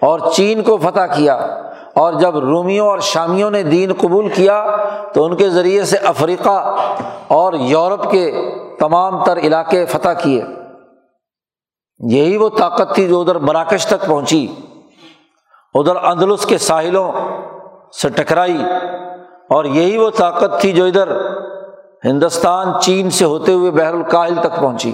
اور 0.04 0.20
چین 0.32 0.62
کو 0.62 0.76
فتح 0.76 1.14
کیا 1.16 1.34
اور 1.94 2.12
جب 2.12 2.38
رومیوں 2.38 2.88
اور 2.88 2.98
شامیوں 2.98 3.50
نے 3.50 3.62
دین 3.62 3.92
قبول 3.92 4.28
کیا 4.28 4.76
تو 5.14 5.24
ان 5.24 5.36
کے 5.36 5.50
ذریعے 5.50 5.84
سے 5.84 5.96
افریقہ 5.96 6.76
اور 7.28 7.52
یورپ 7.52 8.10
کے 8.10 8.54
تمام 8.78 9.24
تر 9.24 9.38
علاقے 9.38 9.86
فتح 9.86 10.08
کیے۔ 10.08 10.44
یہی 11.98 12.36
وہ 12.36 12.48
طاقت 12.48 12.94
تھی 12.94 13.08
جو 13.08 13.20
ادھر 13.20 13.38
مراکش 13.38 13.86
تک 13.86 14.06
پہنچی۔ 14.06 14.54
ادھر 15.74 15.96
اندلس 15.96 16.46
کے 16.46 16.58
ساحلوں 16.58 17.12
سے 18.02 18.08
ٹکرائی۔ 18.08 18.62
اور 19.50 19.64
یہی 19.64 19.96
وہ 19.96 20.10
طاقت 20.10 20.60
تھی 20.60 20.72
جو 20.72 20.84
ادھر 20.84 21.08
ہندوستان، 22.04 22.80
چین 22.80 23.10
سے 23.10 23.24
ہوتے 23.24 23.52
ہوئے 23.52 23.70
بحر 23.70 23.94
الکاہل 23.94 24.34
تک 24.34 24.60
پہنچی۔ 24.60 24.92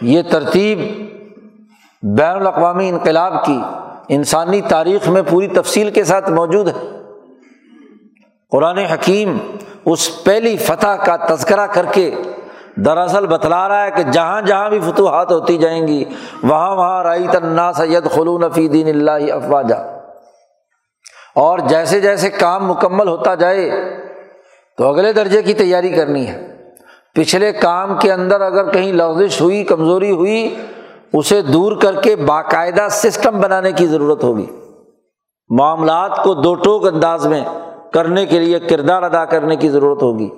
یہ 0.00 0.22
ترتیب 0.22 0.78
بین 2.04 2.36
الاقوامی 2.36 2.88
انقلاب 2.88 3.44
کی 3.44 3.58
انسانی 4.08 4.60
تاریخ 4.60 5.08
میں 5.08 5.22
پوری 5.28 5.46
تفصیل 5.46 5.90
کے 5.90 6.04
ساتھ 6.04 6.30
موجود 6.30 6.68
ہے۔ 6.68 6.72
قرآن 8.50 8.78
حکیم 8.78 9.38
اس 9.84 10.24
پہلی 10.24 10.56
فتح 10.56 10.86
کا 10.86 11.16
تذکرہ 11.16 11.66
کر 11.66 11.86
کے 11.92 12.10
دراصل 12.76 13.26
بتلا 13.26 13.68
رہا 13.68 13.84
ہے 13.84 13.90
کہ 13.90 14.02
جہاں 14.02 14.42
جہاں 14.42 14.68
بھی 14.70 14.80
فتوحات 14.80 15.32
ہوتی 15.32 15.56
جائیں 15.58 15.88
گی، 15.88 16.04
وہاں 16.42 16.76
وہاں 16.76 17.02
رائی 17.04 17.26
تنا 17.32 17.72
سید 17.72 18.10
خلون 18.10 18.44
فی 18.54 18.68
دین 18.68 18.88
اللہ 18.88 19.32
افواجہ 19.32 19.74
اور 21.34 21.58
جیسے 21.58 22.00
جیسے 22.00 22.30
کام 22.30 22.66
مکمل 22.66 23.08
ہوتا 23.08 23.34
جائے 23.34 23.70
تو 24.78 24.88
اگلے 24.88 25.12
درجے 25.12 25.42
کی 25.42 25.54
تیاری 25.54 25.88
کرنی 25.88 26.26
ہے۔ 26.28 26.46
پچھلے 27.14 27.52
کام 27.52 27.98
کے 27.98 28.12
اندر 28.12 28.40
اگر 28.40 28.70
کہیں 28.70 28.92
لغزش 28.92 29.40
ہوئی، 29.40 29.64
کمزوری 29.64 30.10
ہوئی 30.10 30.54
اسے 31.14 31.42
دور 31.42 31.72
کر 31.76 32.00
کے 32.00 32.16
باقاعدہ 32.16 32.86
سسٹم 32.90 33.40
بنانے 33.40 33.72
کی 33.72 33.86
ضرورت 33.86 34.24
ہوگی۔ 34.24 34.46
معاملات 35.48 36.22
کو 36.24 36.34
دو 36.34 36.54
ٹوک 36.54 36.86
انداز 36.86 37.26
میں 37.26 37.44
کرنے 37.92 38.26
کے 38.26 38.38
لیے 38.38 38.58
کردار 38.58 39.02
ادا 39.02 39.24
کرنے 39.24 39.56
کی 39.56 39.68
ضرورت 39.68 40.02
ہوگی۔ 40.02 40.30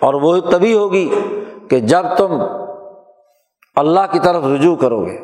اور 0.00 0.14
وہ 0.14 0.38
تبھی 0.38 0.74
ہوگی 0.74 1.08
کہ 1.70 1.80
جب 1.80 2.02
تم 2.16 2.42
اللہ 3.76 4.00
کی 4.10 4.18
طرف 4.18 4.44
رجوع 4.44 4.76
کرو 4.76 5.06
گے 5.06 5.18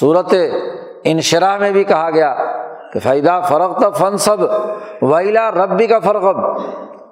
صورت 0.00 0.34
انشرا 1.04 1.58
میں 1.58 1.70
بھی 1.70 1.84
کہا 1.84 2.10
گیا 2.10 2.36
کہ 2.92 3.00
فائدہ 3.00 3.40
فرق 3.48 3.78
تھا 3.78 3.90
فن 3.90 4.16
سب 4.16 4.36
ویلا 5.02 5.50
ربی 5.50 5.86
کا 5.86 5.98
فرق 5.98 6.24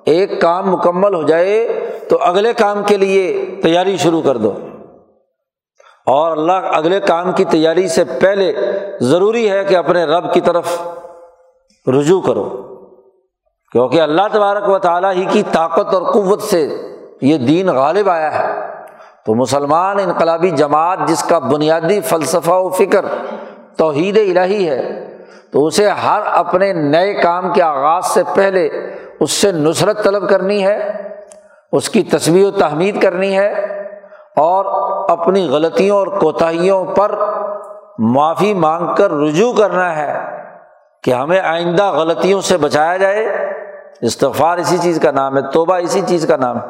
ایک 0.06 0.40
کام 0.40 0.70
مکمل 0.70 1.14
ہو 1.14 1.22
جائے 1.22 1.68
تو 2.08 2.18
اگلے 2.20 2.52
کام 2.52 2.82
کے 2.86 2.96
لیے 2.96 3.46
تیاری 3.62 3.96
شروع 3.96 4.22
کر 4.22 4.36
دو۔ 4.36 4.52
اور 6.06 6.32
اللہ 6.32 6.52
اگلے 6.52 7.00
کام 7.00 7.32
کی 7.32 7.44
تیاری 7.44 7.88
سے 7.88 8.04
پہلے 8.04 8.52
ضروری 9.00 9.50
ہے 9.50 9.64
کہ 9.64 9.76
اپنے 9.76 10.04
رب 10.04 10.32
کی 10.32 10.40
طرف 10.40 10.82
رجوع 11.88 12.20
کرو۔ 12.20 12.48
کیونکہ 13.72 14.00
اللہ 14.00 14.22
تبارک 14.32 14.68
و 14.68 14.78
تعالیٰ 14.78 15.12
ہی 15.12 15.24
کی 15.24 15.42
طاقت 15.52 15.94
اور 15.94 16.02
قوت 16.02 16.42
سے 16.42 16.68
یہ 17.20 17.38
دین 17.38 17.68
غالب 17.68 18.10
آیا 18.10 18.38
ہے۔ 18.38 18.60
تو 19.26 19.34
مسلمان 19.34 19.98
انقلابی 19.98 20.50
جماعت 20.50 20.98
جس 21.06 21.22
کا 21.22 21.38
بنیادی 21.38 22.00
فلسفہ 22.00 22.50
و 22.50 22.68
فکر 22.68 23.04
توحید 23.76 24.18
الہی 24.18 24.68
ہے، 24.68 25.08
تو 25.52 25.66
اسے 25.66 25.90
ہر 25.90 26.20
اپنے 26.26 26.72
نئے 26.72 27.14
کام 27.14 27.52
کے 27.52 27.62
آغاز 27.62 28.06
سے 28.06 28.22
پہلے 28.34 28.68
اس 29.20 29.30
سے 29.30 29.52
نصرت 29.52 30.04
طلب 30.04 30.30
کرنی 30.30 30.66
ہے، 30.66 31.08
اس 31.72 31.88
کی 31.88 32.02
تصویر 32.02 32.46
و 32.46 32.50
تحمید 32.50 33.02
کرنی 33.02 33.38
ہے 33.38 33.79
اور 34.36 34.64
اپنی 35.10 35.48
غلطیوں 35.48 35.96
اور 35.96 36.06
کوتاہیوں 36.06 36.84
پر 36.84 37.18
معافی 37.98 38.54
مانگ 38.54 38.94
کر 38.94 39.10
رجوع 39.10 39.52
کرنا 39.52 39.96
ہے 39.96 40.18
کہ 41.02 41.10
ہمیں 41.10 41.40
آئندہ 41.40 41.92
غلطیوں 41.92 42.40
سے 42.40 42.56
بچایا 42.56 42.96
جائے۔ 42.96 43.26
استغفار 44.00 44.58
اسی 44.58 44.78
چیز 44.78 45.00
کا 45.02 45.10
نام 45.10 45.36
ہے، 45.36 45.42
توبہ 45.52 45.74
اسی 45.74 46.00
چیز 46.06 46.26
کا 46.26 46.36
نام 46.36 46.56
ہے۔ 46.56 46.66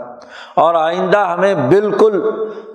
اور 0.57 0.75
آئندہ 0.75 1.19
ہمیں 1.19 1.55
بالکل 1.55 2.23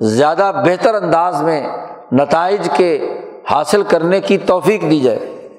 زیادہ 0.02 0.52
بہتر 0.66 0.96
انداز 0.96 1.42
میں 1.42 1.68
نتائج 2.12 2.70
کے 2.78 3.20
حاصل 3.52 3.84
کرنے 3.84 4.22
کی 4.22 4.38
توفیق 4.38 4.82
دی 4.82 5.00
جائے۔ 5.00 5.50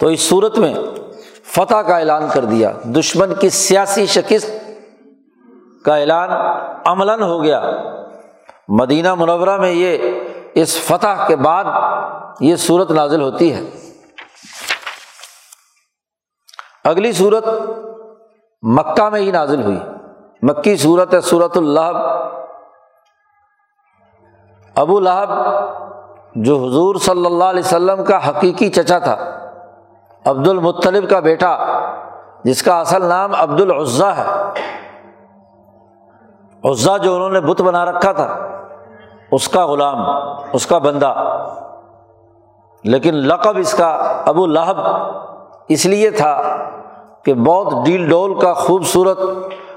تو 0.00 0.06
اس 0.06 0.20
صورت 0.28 0.58
میں 0.58 0.74
فتح 1.44 1.74
کا 1.74 1.98
اعلان 1.98 2.28
کر 2.32 2.44
دیا۔ 2.44 2.70
دشمن 2.84 3.34
کی 3.34 3.48
سیاسی 3.48 4.06
شکست 4.06 4.50
کا 5.84 5.96
اعلان 5.96 6.30
عملاً 6.86 7.22
ہو 7.22 7.42
گیا۔ 7.42 7.62
مدینہ 8.68 9.14
منورہ 9.14 9.56
میں 9.56 9.70
یہ 9.70 9.98
اس 10.54 10.80
فتح 10.80 11.26
کے 11.26 11.36
بعد 11.36 11.64
یہ 12.40 12.56
صورت 12.56 12.90
نازل 12.90 13.22
ہوتی 13.22 13.54
ہے۔ 13.54 13.70
اگلی 16.84 17.12
صورت 17.12 17.44
مکہ 18.62 19.08
میں 19.08 19.20
ہی 19.20 19.30
نازل 19.30 19.62
ہوئی۔ 19.62 19.78
مکی 20.42 20.76
صورت 20.76 21.14
ہے 21.14 21.20
صورت 21.20 21.56
اللہ 21.56 22.16
ابو 24.74 25.00
لہب 25.00 25.28
جو 26.34 26.56
حضور 26.56 26.96
صلی 26.96 27.26
اللہ 27.26 27.44
علیہ 27.44 27.62
وسلم 27.64 28.04
کا 28.04 28.28
حقیقی 28.28 28.68
چچا 28.68 28.98
تھا 28.98 29.16
عبد 30.24 30.48
المطلب 30.48 31.10
کا 31.10 31.20
بیٹا، 31.20 31.58
جس 32.44 32.62
کا 32.62 32.80
اصل 32.80 33.04
نام 33.04 33.34
عبد 33.34 33.60
العضا 33.60 34.16
ہے۔ 34.16 34.32
عزا 36.64 36.96
جو 36.96 37.14
انہوں 37.14 37.30
نے 37.30 37.40
بت 37.40 37.60
بنا 37.60 37.84
رکھا 37.84 38.12
تھا، 38.12 38.58
اس 39.30 39.48
کا 39.48 39.66
غلام، 39.66 39.96
اس 40.52 40.66
کا 40.66 40.78
بندہ۔ 40.78 41.14
لیکن 42.84 43.14
لقب 43.14 43.58
اس 43.58 43.72
کا 43.72 43.88
ابو 44.26 44.46
لہب 44.46 44.76
اس 45.68 45.86
لیے 45.86 46.10
تھا 46.10 46.42
کہ 47.24 47.34
بہت 47.34 47.86
ڈیل 47.86 48.08
ڈول 48.08 48.40
کا 48.40 48.54
خوبصورت 48.54 49.18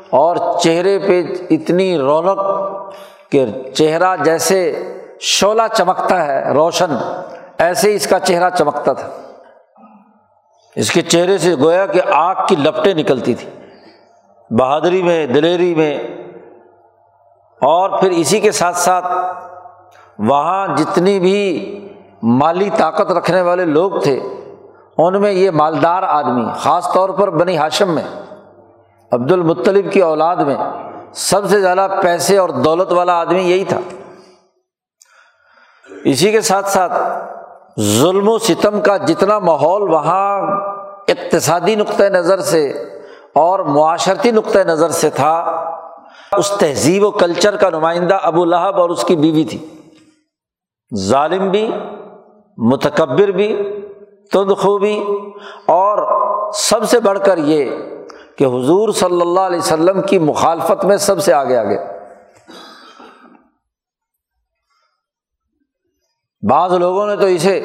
اور 0.09 0.35
چہرے 0.61 0.99
پہ 0.99 1.23
اتنی 1.49 1.97
رونق 1.97 2.39
کہ 3.31 3.45
چہرہ 3.75 4.15
جیسے 4.15 4.83
شعلہ 5.19 5.61
چمکتا 5.73 6.25
ہے، 6.25 6.53
روشن، 6.53 6.97
ایسے 7.57 7.95
اس 7.95 8.07
کا 8.07 8.19
چہرہ 8.19 8.49
چمکتا 8.49 8.93
تھا۔ 8.93 9.07
اس 10.75 10.91
کے 10.91 11.01
چہرے 11.01 11.37
سے 11.37 11.55
گویا 11.55 11.85
کہ 11.85 12.01
آگ 12.13 12.35
کی 12.47 12.55
لپٹیں 12.55 12.93
نکلتی 12.93 13.33
تھی 13.33 13.49
بہادری 14.49 15.03
میں، 15.03 15.25
دلیری 15.25 15.75
میں 15.75 16.16
اور 17.61 17.99
پھر 17.99 18.11
اسی 18.11 18.39
کے 18.39 18.51
ساتھ 18.51 18.77
ساتھ 18.77 19.05
وہاں 20.19 20.67
جتنی 20.75 21.19
بھی 21.19 21.39
مالی 22.23 22.69
طاقت 22.77 23.11
رکھنے 23.11 23.41
والے 23.41 23.65
لوگ 23.65 23.91
تھے، 24.03 24.19
ان 24.97 25.21
میں 25.21 25.31
یہ 25.31 25.51
مالدار 25.51 26.03
آدمی، 26.03 26.45
خاص 26.55 26.93
طور 26.93 27.09
پر 27.09 27.29
بنی 27.29 27.57
ہاشم 27.57 27.91
میں 27.91 28.03
عبد 29.11 29.31
المطلب 29.31 29.91
کی 29.91 30.01
اولاد 30.01 30.35
میں، 30.35 30.55
سب 31.13 31.49
سے 31.49 31.61
زیادہ 31.61 31.87
پیسے 32.03 32.37
اور 32.37 32.49
دولت 32.49 32.93
والا 32.93 33.19
آدمی 33.19 33.41
یہی 33.41 33.63
تھا۔ 33.65 33.79
اسی 36.05 36.31
کے 36.31 36.41
ساتھ 36.41 36.69
ساتھ 36.69 36.93
ظلم 37.81 38.29
و 38.29 38.37
ستم 38.37 38.81
کا 38.81 38.97
جتنا 38.97 39.39
ماحول 39.39 39.81
وہاں 39.81 40.41
اقتصادی 41.07 41.75
نقطۂ 41.75 42.03
نظر 42.03 42.39
سے 42.41 42.71
اور 43.35 43.59
معاشرتی 43.59 44.31
نقطۂ 44.31 44.59
نظر 44.59 44.89
سے 44.89 45.09
تھا 45.09 45.43
اس 46.31 46.53
تہذیب 46.59 47.03
و 47.03 47.11
کلچر 47.11 47.55
کا 47.55 47.69
نمائندہ 47.69 48.17
ابو 48.21 48.45
لہب 48.45 48.79
اور 48.79 48.89
اس 48.89 49.03
کی 49.03 49.15
بیوی 49.15 49.43
تھی۔ 49.43 49.67
ظالم 50.95 51.49
بھی، 51.49 51.71
متکبر 52.57 53.27
بھی 53.27 53.61
تدخو 54.31 54.77
بھی۔ 54.77 55.03
اور 55.65 56.17
سب 56.51 56.83
سے 56.83 56.99
بڑھ 56.99 57.19
کر 57.25 57.37
یہ 57.37 57.71
کہ 58.35 58.45
حضور 58.45 58.89
صلی 58.89 59.21
اللہ 59.21 59.39
علیہ 59.39 59.57
وسلم 59.57 60.01
کی 60.01 60.19
مخالفت 60.19 60.85
میں 60.85 60.97
سب 60.97 61.19
سے 61.19 61.33
آگے 61.33 61.57
آگے۔ 61.57 61.77
بعض 66.49 66.73
لوگوں 66.73 67.07
نے 67.07 67.15
تو 67.15 67.25
اسے 67.25 67.57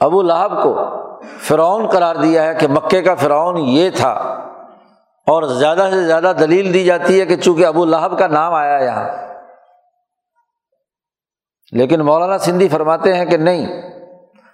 ابو 0.00 0.22
لہب 0.22 0.62
کو 0.62 0.76
فرعون 1.38 1.88
قرار 1.88 2.16
دیا 2.16 2.44
ہے 2.44 2.54
کہ 2.54 2.68
مکے 2.68 3.02
کا 3.02 3.14
فرعون 3.14 3.58
یہ 3.58 3.90
تھا۔ 3.90 4.43
اور 5.26 5.42
زیادہ 5.42 5.88
سے 5.92 6.04
زیادہ 6.04 6.32
دلیل 6.38 6.74
دی 6.74 6.84
جاتی 6.84 7.20
ہے 7.20 7.26
کہ 7.26 7.36
چونکہ 7.36 7.66
ابو 7.66 7.84
لہب 7.84 8.18
کا 8.18 8.26
نام 8.26 8.54
آیا 8.54 8.78
یہاں۔ 8.84 9.08
لیکن 11.72 12.00
مولانا 12.00 12.38
سندھی 12.38 12.68
فرماتے 12.68 13.14
ہیں 13.14 13.24
کہ 13.24 13.36
نہیں، 13.36 13.82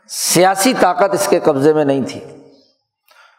سیاسی 0.08 0.74
طاقت 0.80 1.14
اس 1.14 1.28
کے 1.28 1.40
قبضے 1.40 1.72
میں 1.72 1.84
نہیں 1.84 2.04
تھی۔ 2.04 2.48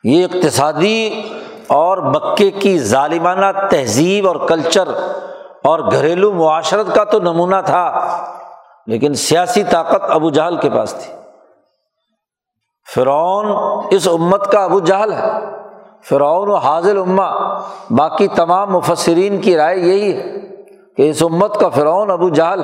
یہ 0.04 0.26
اقتصادی 0.26 1.22
اور 1.67 1.98
مکے 1.98 2.52
کی 2.52 2.80
ظالمانہ 2.80 3.46
تہذیب 3.70 4.28
اور 4.28 4.36
کلچر 4.48 4.88
اور 5.63 5.91
گھریلو 5.91 6.34
معاشرت 6.34 6.86
کا 6.96 7.04
تو 7.04 7.20
نمونہ 7.20 7.56
تھا، 7.65 8.08
لیکن 8.88 9.13
سیاسی 9.13 9.63
طاقت 9.63 10.04
ابو 10.04 10.30
جہل 10.30 10.58
کے 10.58 10.70
پاس 10.70 10.96
تھی۔ 11.00 11.13
فرعون 12.96 13.46
اس 13.91 14.08
امت 14.08 14.52
کا 14.52 14.63
ابو 14.63 14.80
جہل 14.80 15.13
ہے۔ 15.13 15.32
فرعون 16.10 16.50
و 16.50 16.56
حاضل 16.56 16.98
اما 16.98 17.58
باقی 17.90 18.28
تمام 18.28 18.70
مفسرین 18.70 19.42
کی 19.42 19.58
رائے 19.58 19.78
یہی 19.78 20.18
ہے 20.18 20.40
کہ 20.98 21.10
اس 21.10 21.24
امت 21.24 21.60
کا 21.60 21.70
فرعون 21.70 22.12
ابو 22.12 22.30
جہل 22.30 22.62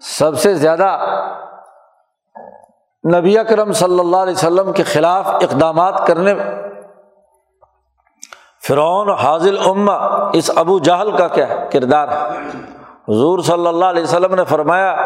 سب 0.00 0.38
سے 0.38 0.54
زیادہ 0.54 0.98
نبی 3.14 3.38
اکرم 3.38 3.72
صلی 3.72 4.00
اللہ 4.00 4.16
علیہ 4.16 4.32
وسلم 4.32 4.72
کے 4.72 4.82
خلاف 4.82 5.28
اقدامات 5.28 6.06
کرنے 6.06 6.34
فرعون 8.68 9.10
حاضل 9.10 9.56
اما 9.66 9.94
اس 10.32 10.50
ابو 10.56 10.78
جہل 10.78 11.16
کا 11.16 11.28
کیا 11.28 11.46
کردار 11.72 12.08
ہے؟ 12.08 12.48
حضور 13.08 13.38
صلی 13.38 13.66
اللہ 13.66 13.84
علیہ 13.84 14.02
وسلم 14.02 14.34
نے 14.34 14.44
فرمایا 14.44 14.96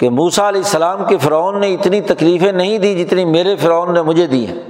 کہ 0.00 0.10
موسا 0.10 0.48
علیہ 0.48 0.60
السلام 0.60 1.04
کے 1.04 1.18
فرعون 1.18 1.60
نے 1.60 1.74
اتنی 1.74 2.00
تکلیفیں 2.00 2.52
نہیں 2.52 2.78
دی 2.78 3.04
جتنی 3.04 3.24
میرے 3.24 3.56
فرعون 3.56 3.94
نے 3.94 4.02
مجھے 4.02 4.26
دی 4.26 4.46
ہیں۔ 4.46 4.69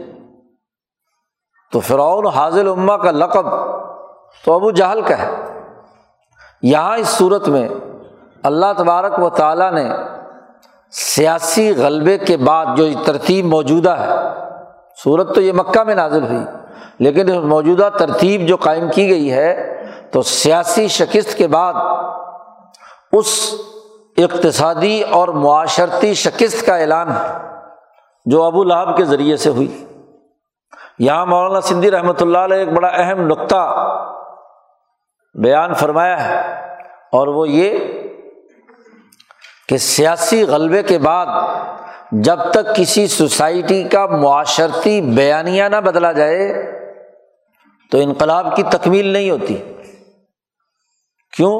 تو 1.72 1.80
فرعون 1.80 2.26
حاضل 2.26 2.68
اما 2.68 2.96
کا 2.96 3.10
لقب 3.10 3.46
تو 4.44 4.52
ابو 4.52 4.70
جہل 4.70 5.00
کا 5.02 5.18
ہے۔ 5.18 5.30
یہاں 6.62 6.96
اس 6.96 7.08
صورت 7.08 7.48
میں 7.48 7.68
اللہ 8.42 8.66
تبارک 8.76 9.18
و 9.18 9.30
تعالیٰ 9.30 9.72
نے 9.72 9.90
سیاسی 10.90 11.74
غلبے 11.76 12.18
کے 12.18 12.36
بعد 12.36 12.66
جو 12.76 12.84
ترتیب 13.04 13.44
موجودہ 13.44 13.90
ہے، 13.90 14.14
صورت 15.04 15.34
تو 15.34 15.40
یہ 15.40 15.52
مکہ 15.52 15.82
میں 15.82 15.94
نازل 15.94 16.22
ہوئی، 16.22 16.44
لیکن 16.98 17.40
موجودہ 17.48 17.88
ترتیب 17.98 18.48
جو 18.48 18.56
قائم 18.56 18.88
کی 18.94 19.10
گئی 19.10 19.32
ہے، 19.32 19.82
تو 20.10 20.22
سیاسی 20.22 20.88
شکست 20.88 21.38
کے 21.38 21.46
بعد 21.46 21.74
اس 23.12 23.54
اقتصادی 24.16 25.02
اور 25.02 25.28
معاشرتی 25.28 26.14
شکست 26.14 26.66
کا 26.66 26.76
اعلان 26.76 27.08
جو 28.26 28.42
ابو 28.42 28.64
لہب 28.64 28.96
کے 28.96 29.04
ذریعے 29.04 29.36
سے 29.36 29.50
ہوئی۔ 29.50 29.84
یہاں 31.00 31.26
مولانا 31.26 31.60
سندھی 31.60 31.90
رحمۃ 31.90 32.20
اللہ 32.20 32.38
علیہ 32.38 32.56
ایک 32.56 32.68
بڑا 32.68 32.88
اہم 32.88 33.20
نقطہ 33.26 33.62
بیان 35.34 35.74
فرمایا 35.74 36.28
ہے 36.28 36.40
اور 37.12 37.26
وہ 37.26 37.48
یہ 37.48 37.78
کہ 39.68 39.76
سیاسی 39.76 40.42
غلبے 40.42 40.82
کے 40.82 40.98
بعد 40.98 41.26
جب 42.12 42.38
تک 42.50 42.74
کسی 42.76 43.06
سوسائٹی 43.06 43.82
کا 43.82 44.06
معاشرتی 44.06 45.00
بیانیہ 45.00 45.64
نہ 45.64 45.76
بدلا 45.76 46.12
جائے 46.12 46.48
تو 47.92 47.98
انقلاب 47.98 48.56
کی 48.56 48.62
تکمیل 48.62 49.06
نہیں 49.06 49.30
ہوتی۔ 49.30 49.56
کیوں؟ 51.32 51.54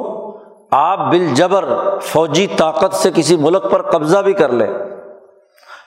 آپ 0.71 0.99
بال 0.99 1.27
جبر 1.35 1.65
فوجی 1.99 2.47
طاقت 2.47 2.95
سے 2.95 3.09
کسی 3.15 3.35
ملک 3.37 3.71
پر 3.71 3.81
قبضہ 3.91 4.17
بھی 4.17 4.33
کر 4.33 4.51
لیں، 4.51 4.67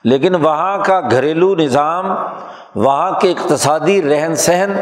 لیکن 0.05 0.35
وہاں 0.35 0.79
کا 0.79 1.01
گھریلو 1.11 1.55
نظام 1.55 2.15
وہاں 2.75 3.21
کے 3.21 3.31
اقتصادی 3.31 4.03
رہن 4.03 4.35
سہن 4.35 4.73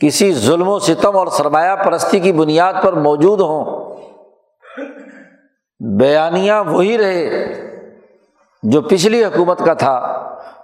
کسی 0.00 0.32
ظلم 0.32 0.68
و 0.68 0.78
ستم 0.78 1.16
اور 1.16 1.26
سرمایہ 1.26 1.76
پرستی 1.76 2.20
کی 2.20 2.32
بنیاد 2.32 2.74
پر 2.82 2.92
موجود 2.92 3.40
ہوں۔ 3.40 3.94
بیانیہ 5.98 6.52
وہی 6.66 6.98
رہے 6.98 7.44
جو 8.62 8.82
پچھلی 8.82 9.24
حکومت 9.24 9.58
کا 9.58 9.74
تھا۔ 9.74 10.20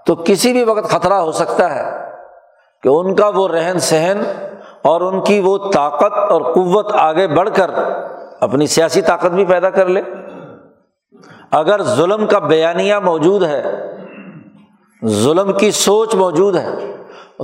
تو 0.07 0.15
کسی 0.15 0.53
بھی 0.53 0.65
وقت 0.65 0.91
خطرہ 0.91 1.15
ہو 1.15 1.33
سکتا 1.33 1.75
ہے 1.75 2.11
کہ 2.83 2.89
ان 2.89 3.15
کا 3.15 3.29
وہ 3.29 3.49
رہن 3.49 3.79
سہن 3.79 4.23
اور 4.83 5.01
ان 5.01 5.21
کی 5.21 5.41
وہ 5.41 5.59
طاقت 5.75 6.31
اور 6.31 6.43
قوت 6.43 6.95
آگے 6.95 7.29
بڑھ 7.29 7.51
کر 7.55 7.71
اپنی 8.41 8.67
سیاسی 8.67 9.03
طاقت 9.03 9.27
بھی 9.27 9.45
پیدا 9.45 9.71
کر 9.71 9.87
لے۔ 9.87 10.03
اگر 11.51 11.83
ظلم 11.83 12.27
کا 12.27 12.39
بیانیہ 12.39 12.95
موجود 12.95 13.45
ہے 13.45 13.63
ظلم 15.07 15.53
کی 15.53 15.71
سوچ 15.71 16.15
موجود 16.15 16.57
ہے 16.57 16.69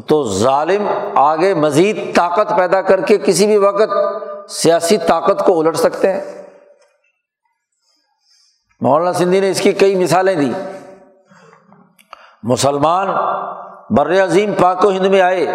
تو 0.08 0.28
ظالم 0.28 0.88
آگے 1.14 1.54
مزید 1.54 2.16
طاقت 2.16 2.52
پیدا 2.58 2.82
کر 2.82 3.00
کے 3.00 3.18
کسی 3.18 3.46
بھی 3.46 3.56
وقت 3.56 3.90
سیاسی 4.50 4.98
طاقت 4.98 5.46
کو 5.46 5.60
الٹ 5.60 5.76
سکتے 5.76 6.12
ہیں۔ 6.12 6.42
مولانا 8.80 9.12
سندھی 9.12 9.40
نے 9.40 9.50
اس 9.50 9.60
کی 9.60 9.72
کئی 9.72 9.94
مثالیں 9.94 10.34
دی 10.34 10.52
مسلمان 12.42 13.08
بر 13.90 14.24
عظیم 14.24 14.54
پاک 14.54 14.84
و 14.84 14.90
ہند 14.90 15.06
میں 15.06 15.20
آئے، 15.20 15.46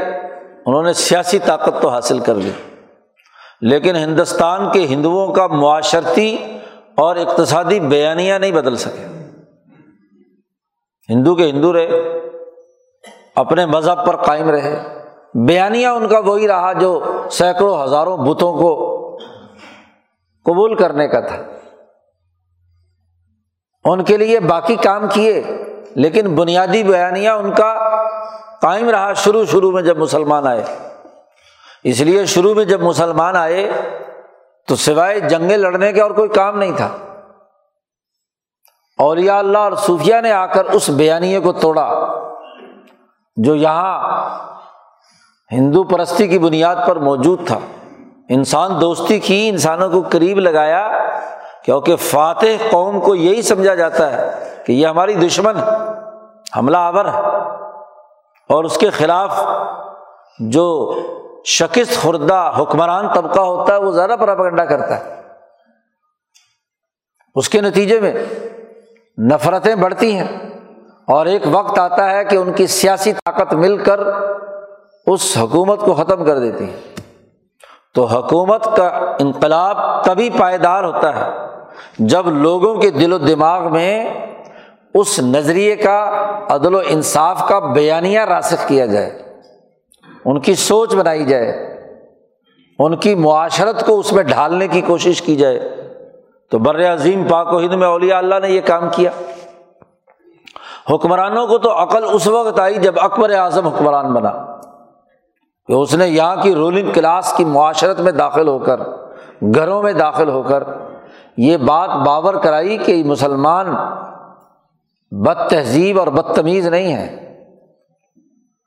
انہوں 0.65 0.83
نے 0.83 0.93
سیاسی 0.93 1.39
طاقت 1.39 1.81
تو 1.81 1.89
حاصل 1.89 2.19
کر 2.19 2.35
لی۔ 2.35 2.51
لیکن 3.61 3.95
ہندوستان 3.95 4.71
کے 4.71 4.85
ہندوؤں 4.85 5.33
کا 5.33 5.47
معاشرتی 5.47 6.37
اور 6.95 7.15
اقتصادی 7.15 7.79
بیانیہ 7.79 8.33
نہیں 8.33 8.51
بدل 8.51 8.75
سکے۔ 8.75 9.10
ہندو 11.11 11.35
کے 11.35 11.49
ہندو 11.49 11.73
رہے، 11.73 11.87
اپنے 13.35 13.65
مذہب 13.65 14.05
پر 14.07 14.15
قائم 14.15 14.49
رہے۔ 14.49 15.01
بیانیہ 15.33 15.87
ان 15.87 16.07
کا 16.07 16.19
وہی 16.19 16.47
رہا 16.47 16.73
جو 16.73 17.03
سینکڑوں 17.31 17.83
ہزاروں 17.83 18.17
بتوں 18.17 18.53
کو 18.53 18.91
قبول 20.45 20.75
کرنے 20.75 21.07
کا 21.07 21.19
تھا۔ 21.19 21.35
ان 23.85 24.03
کے 24.03 24.17
لیے 24.17 24.39
باقی 24.39 24.75
کام 24.75 25.07
کیے، 25.13 25.43
لیکن 25.95 26.35
بنیادی 26.35 26.83
بیانیہ 26.83 27.29
ان 27.29 27.51
کا 27.51 28.01
قائم 28.61 28.89
رہا 28.89 29.13
شروع 29.13 29.45
شروع 29.45 29.71
میں 29.71 29.81
جب 29.81 29.97
مسلمان 29.97 30.47
آئے۔ 30.47 30.63
اس 31.83 32.01
لیے 32.01 32.25
شروع 32.25 32.53
میں 32.53 32.65
جب 32.65 32.81
مسلمان 32.81 33.35
آئے 33.35 33.71
تو 34.67 34.75
سوائے 34.75 35.19
جنگیں 35.19 35.57
لڑنے 35.57 35.93
کے 35.93 36.01
اور 36.01 36.11
کوئی 36.11 36.29
کام 36.29 36.57
نہیں 36.57 36.71
تھا۔ 36.77 36.89
اولیا 39.01 39.39
اللہ 39.39 39.57
اور 39.57 39.71
صوفیہ 39.71 40.15
نے 40.23 40.31
آ 40.31 40.45
کر 40.45 40.65
اس 40.65 40.89
بیانیے 40.89 41.39
کو 41.39 41.51
توڑا، 41.51 41.93
جو 43.35 43.55
یہاں 43.55 44.29
ہندو 45.51 45.83
پرستی 45.83 46.27
کی 46.27 46.39
بنیاد 46.39 46.75
پر 46.87 46.95
موجود 46.95 47.47
تھا۔ 47.47 47.59
انسان 48.29 48.81
دوستی 48.81 49.19
کی 49.19 49.49
انسانوں 49.49 49.89
کو 49.89 50.03
قریب 50.11 50.39
لگایا، 50.39 50.87
کیونکہ 51.65 51.95
فاتح 51.95 52.69
قوم 52.71 52.99
کو 52.99 53.15
یہی 53.15 53.41
سمجھا 53.41 53.75
جاتا 53.75 54.11
ہے 54.11 54.53
کہ 54.65 54.71
یہ 54.71 54.87
ہماری 54.87 55.13
دشمن، 55.13 55.57
حملہ 56.57 56.77
آور 56.77 57.05
ہے۔ 57.05 57.19
اور 58.49 58.63
اس 58.63 58.77
کے 58.77 58.89
خلاف 58.89 59.43
جو 60.39 60.95
شکست 61.45 62.01
خوردہ 62.01 62.51
حکمران 62.57 63.07
طبقہ 63.13 63.39
ہوتا 63.39 63.73
ہے، 63.73 63.79
وہ 63.79 63.91
زیادہ 63.91 64.15
پراپگنڈا 64.19 64.65
کرتا 64.65 64.99
ہے۔ 64.99 65.21
اس 67.35 67.49
کے 67.49 67.61
نتیجے 67.61 67.99
میں 67.99 68.13
نفرتیں 69.17 69.75
بڑھتی 69.75 70.15
ہیں 70.15 70.27
اور 71.07 71.25
ایک 71.25 71.41
وقت 71.51 71.79
آتا 71.79 72.11
ہے 72.11 72.25
کہ 72.25 72.35
ان 72.35 72.53
کی 72.53 72.67
سیاسی 72.67 73.13
طاقت 73.13 73.53
مل 73.53 73.77
کر 73.77 73.99
اس 75.07 75.37
حکومت 75.37 75.79
کو 75.79 75.93
ختم 75.93 76.25
کر 76.25 76.39
دیتی 76.39 76.63
ہے۔ 76.63 76.79
تو 77.95 78.05
حکومت 78.05 78.63
کا 78.77 79.15
انقلاب 79.19 80.03
تبھی 80.03 80.29
پائیدار 80.29 80.83
ہوتا 80.83 81.15
ہے 81.15 81.31
جب 81.99 82.27
لوگوں 82.27 82.75
کے 82.75 82.89
دل 82.89 83.13
و 83.13 83.17
دماغ 83.17 83.73
میں 83.73 84.09
اس 84.93 85.19
نظریے 85.19 85.75
کا، 85.75 86.25
عدل 86.49 86.75
و 86.75 86.81
انصاف 86.87 87.47
کا 87.47 87.59
بیانیہ 87.59 88.19
راسخ 88.19 88.67
کیا 88.67 88.85
جائے، 88.85 89.39
ان 90.25 90.39
کی 90.39 90.55
سوچ 90.55 90.95
بنائی 90.95 91.25
جائے، 91.25 91.51
ان 92.79 92.97
کی 92.97 93.15
معاشرت 93.15 93.85
کو 93.85 93.99
اس 93.99 94.13
میں 94.13 94.23
ڈھالنے 94.23 94.67
کی 94.67 94.81
کوشش 94.81 95.21
کی 95.21 95.35
جائے۔ 95.35 95.80
تو 96.51 96.59
بر 96.59 96.93
عظیم 96.93 97.23
پاک 97.29 97.53
و 97.53 97.59
ہند 97.59 97.73
میں 97.73 97.87
اولیاء 97.87 98.17
اللہ 98.17 98.35
نے 98.41 98.49
یہ 98.49 98.61
کام 98.61 98.83
کیا۔ 98.91 99.11
حکمرانوں 100.89 101.47
کو 101.47 101.57
تو 101.57 101.83
عقل 101.83 102.03
اس 102.11 102.27
وقت 102.27 102.59
آئی 102.59 102.75
جب 102.75 102.93
اکبر 102.97 103.29
اعظم 103.29 103.67
حکمران 103.67 104.13
بنا۔ 104.13 104.31
کہ 105.67 105.73
اس 105.73 105.95
نے 105.95 106.07
یہاں 106.07 106.35
کی 106.35 106.55
رولنگ 106.55 106.91
کلاس 106.93 107.33
کی 107.33 107.45
معاشرت 107.45 107.99
میں 107.99 108.11
داخل 108.11 108.47
ہو 108.47 108.59
کر، 108.59 108.79
گھروں 109.55 109.83
میں 109.83 109.93
داخل 109.93 110.29
ہو 110.29 110.43
کر 110.43 110.63
یہ 111.37 111.57
بات 111.57 111.89
باور 111.89 112.33
کرائی 112.33 112.77
کہ 112.77 113.03
مسلمان 113.03 113.75
بد 115.11 115.49
تہذیب 115.49 115.99
اور 115.99 116.07
بدتمیز 116.07 116.67
نہیں 116.67 116.93
ہے 116.93 117.37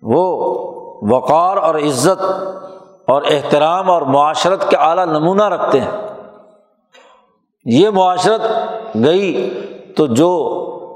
وہ 0.02 0.54
وقار 1.14 1.56
اور 1.56 1.74
عزت 1.74 2.22
اور 3.08 3.22
احترام 3.30 3.90
اور 3.90 4.02
معاشرت 4.02 4.70
کے 4.70 4.76
اعلیٰ 4.76 5.06
نمونہ 5.06 5.44
رکھتے 5.44 5.80
ہیں۔ 5.80 6.13
یہ 7.64 7.90
معاشرت 7.90 8.40
گئی 8.94 9.50
تو 9.96 10.06
جو 10.06 10.30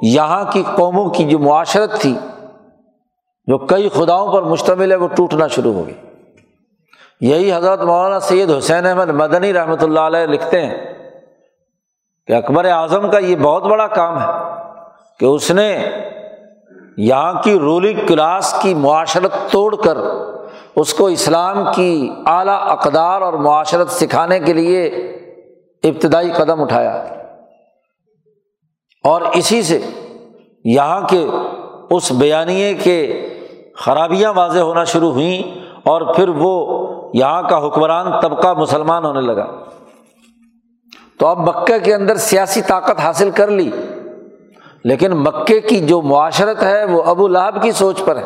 یہاں 0.02 0.44
کی 0.52 0.62
قوموں 0.76 1.10
کی 1.10 1.24
جو 1.24 1.38
معاشرت 1.38 2.00
تھی، 2.00 2.14
جو 3.46 3.58
کئی 3.58 3.88
خداؤں 3.88 4.32
پر 4.32 4.42
مشتمل 4.42 4.90
ہے، 4.90 4.96
وہ 4.96 5.08
ٹوٹنا 5.08 5.46
شروع 5.46 5.72
ہو 5.72 5.86
گئی۔ 5.86 5.94
یہی 7.20 7.52
حضرت 7.52 7.82
مولانا 7.82 8.20
سید 8.20 8.50
حسین 8.58 8.86
احمد 8.86 9.08
مدنی 9.08 9.52
رحمۃ 9.52 9.82
اللہ 9.82 10.00
علیہ 10.00 10.26
لکھتے 10.26 10.66
ہیں 10.66 10.94
کہ 12.26 12.32
اکبر 12.32 12.64
اعظم 12.64 13.10
کا 13.10 13.18
یہ 13.18 13.36
بہت 13.36 13.62
بڑا 13.62 13.86
کام 13.86 14.20
ہے 14.20 14.26
کہ 15.20 15.24
اس 15.24 15.50
نے 15.50 15.90
یہاں 16.96 17.42
کی 17.42 17.58
رولنگ 17.58 18.06
کلاس 18.06 18.54
کی 18.62 18.74
معاشرت 18.74 19.32
توڑ 19.50 19.76
کر 19.76 19.98
اس 20.76 20.94
کو 20.94 21.06
اسلام 21.06 21.64
کی 21.74 22.10
اعلیٰ 22.26 22.58
اقدار 22.70 23.22
اور 23.22 23.32
معاشرت 23.32 23.90
سکھانے 23.90 24.40
کے 24.40 24.52
لیے 24.52 24.90
ابتدائی 25.82 26.32
قدم 26.32 26.62
اٹھایا 26.62 26.90
اور 29.04 29.22
اسی 29.22 29.62
سے 29.62 29.80
یہاں 30.64 31.00
کے 31.00 31.26
اس 31.90 32.12
بیانیے 32.12 32.74
کے 32.74 33.28
خرابیاں 33.76 34.32
واضح 34.32 34.58
ہونا 34.58 34.84
شروع 34.84 35.12
ہوئیں 35.12 35.64
اور 35.84 36.14
پھر 36.14 36.28
وہ 36.28 36.78
یہاں 37.14 37.42
کا 37.42 37.66
حکمران 37.66 38.20
طبقہ 38.20 38.54
مسلمان 38.54 39.04
ہونے 39.04 39.20
لگا۔ 39.20 39.46
تو 41.18 41.26
اب 41.26 41.38
مکہ 41.38 41.78
کے 41.78 41.94
اندر 41.94 42.16
سیاسی 42.16 42.62
طاقت 42.62 43.00
حاصل 43.00 43.30
کر 43.30 43.48
لی، 43.48 43.70
لیکن 44.84 45.12
مکے 45.12 45.60
کی 45.60 45.86
جو 45.86 46.02
معاشرت 46.02 46.62
ہے 46.62 46.84
وہ 46.84 47.02
ابو 47.02 47.28
لہب 47.28 47.62
کی 47.62 47.72
سوچ 47.72 48.04
پر 48.04 48.16
ہے۔ 48.16 48.24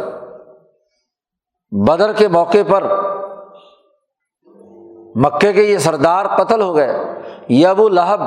بدر 1.87 2.13
کے 2.13 2.29
موقع 2.29 2.59
پر 2.69 3.12
مکے 5.15 5.53
کے 5.53 5.63
یہ 5.63 5.79
سردار 5.79 6.27
قتل 6.27 6.63
ہو 6.63 6.77
گئے۔ 6.77 7.03
یہ 7.49 7.67
ابو 7.67 7.89
لہب 7.89 8.21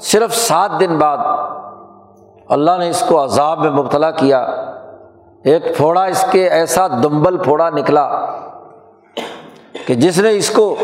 صرف 0.00 0.34
سات 0.34 0.70
دن 0.80 0.98
بعد 0.98 1.18
اللہ 2.48 2.70
نے 2.78 2.90
اس 2.90 3.04
کو 3.08 3.24
عذاب 3.24 3.58
میں 3.58 3.70
مبتلا 3.70 4.10
کیا۔ 4.10 4.46
ایک 5.44 5.76
پھوڑا 5.76 6.04
اس 6.04 6.24
کے 6.30 6.48
ایسا 6.48 6.88
دمبل 6.88 7.36
پھوڑا 7.38 7.70
نکلا 7.70 8.08
کہ 9.86 9.94
جس 9.94 10.18
نے 10.18 10.30
اس 10.30 10.50
کو 10.50 10.76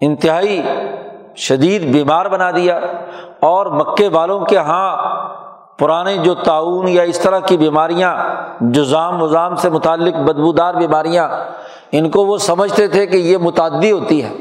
انتہائی 0.00 0.62
شدید 1.36 1.92
بیمار 1.92 2.26
بنا 2.26 2.50
دیا 2.50 2.80
اور 3.40 3.66
مکے 3.66 4.08
والوں 4.08 4.40
کے 4.40 4.56
یہاں 4.56 4.96
پرانے 5.78 6.16
جو 6.16 6.34
تعاون 6.34 6.88
یا 6.88 7.02
اس 7.02 7.18
طرح 7.18 7.38
کی 7.38 7.56
بیماریاں 7.56 8.16
جزام 8.60 9.22
وزام 9.22 9.56
سے 9.56 9.70
متعلق 9.70 10.14
بدبودار 10.14 10.74
بیماریاں، 10.74 11.28
ان 11.92 12.10
کو 12.10 12.26
وہ 12.26 12.38
سمجھتے 12.38 12.88
تھے 12.88 13.06
کہ 13.06 13.16
یہ 13.16 13.36
متعدی 13.36 13.92
ہوتی 13.92 14.24
ہے۔ 14.24 14.32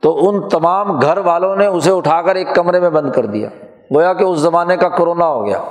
تو 0.00 0.28
ان 0.28 0.48
تمام 0.48 1.00
گھر 1.00 1.18
والوں 1.18 1.56
نے 1.56 1.66
اسے 1.66 1.90
اٹھا 1.90 2.22
کر 2.22 2.34
ایک 2.34 2.54
کمرے 2.54 2.80
میں 2.80 2.90
بند 2.90 3.12
کر 3.12 3.26
دیا۔ 3.26 3.48
گویا 3.94 4.12
کہ 4.12 4.24
اس 4.24 4.38
زمانے 4.38 4.76
کا 4.76 4.88
کرونا 4.88 5.26
ہو 5.26 5.46
گیا۔ 5.46 5.62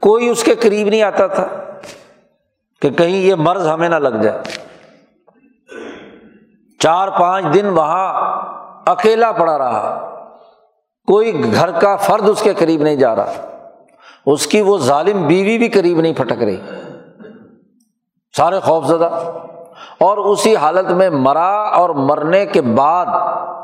کوئی 0.00 0.28
اس 0.28 0.44
کے 0.44 0.54
قریب 0.54 0.88
نہیں 0.88 1.02
آتا 1.02 1.26
تھا 1.26 1.46
کہ 2.82 2.90
کہیں 2.90 3.16
یہ 3.16 3.34
مرض 3.34 3.68
ہمیں 3.68 3.88
نہ 3.88 3.94
لگ 3.94 4.22
جائے۔ 4.22 4.38
چار 6.78 7.08
پانچ 7.08 7.44
دن 7.54 7.66
وہاں 7.66 8.12
اکیلا 8.86 9.32
پڑا 9.32 9.58
رہا۔ 9.58 10.13
کوئی 11.06 11.52
گھر 11.54 11.70
کا 11.70 11.96
فرد 11.96 12.28
اس 12.28 12.42
کے 12.42 12.54
قریب 12.54 12.82
نہیں 12.82 12.96
جا 12.96 13.16
رہا۔ 13.16 13.32
اس 14.26 14.46
کی 14.46 14.60
وہ 14.60 14.78
ظالم 14.78 15.26
بیوی 15.26 15.58
بھی 15.58 15.68
قریب 15.68 16.00
نہیں 16.00 16.12
پھٹک 16.12 16.42
رہی۔ 16.42 16.56
سارے 18.36 18.60
خوف 18.60 18.84
زدہ۔ 18.84 19.32
اور 20.00 20.16
اسی 20.18 20.56
حالت 20.56 20.90
میں 20.90 21.10
مرا 21.10 21.62
اور 21.62 21.90
مرنے 21.90 22.46
کے 22.46 22.60
بعد 22.60 23.06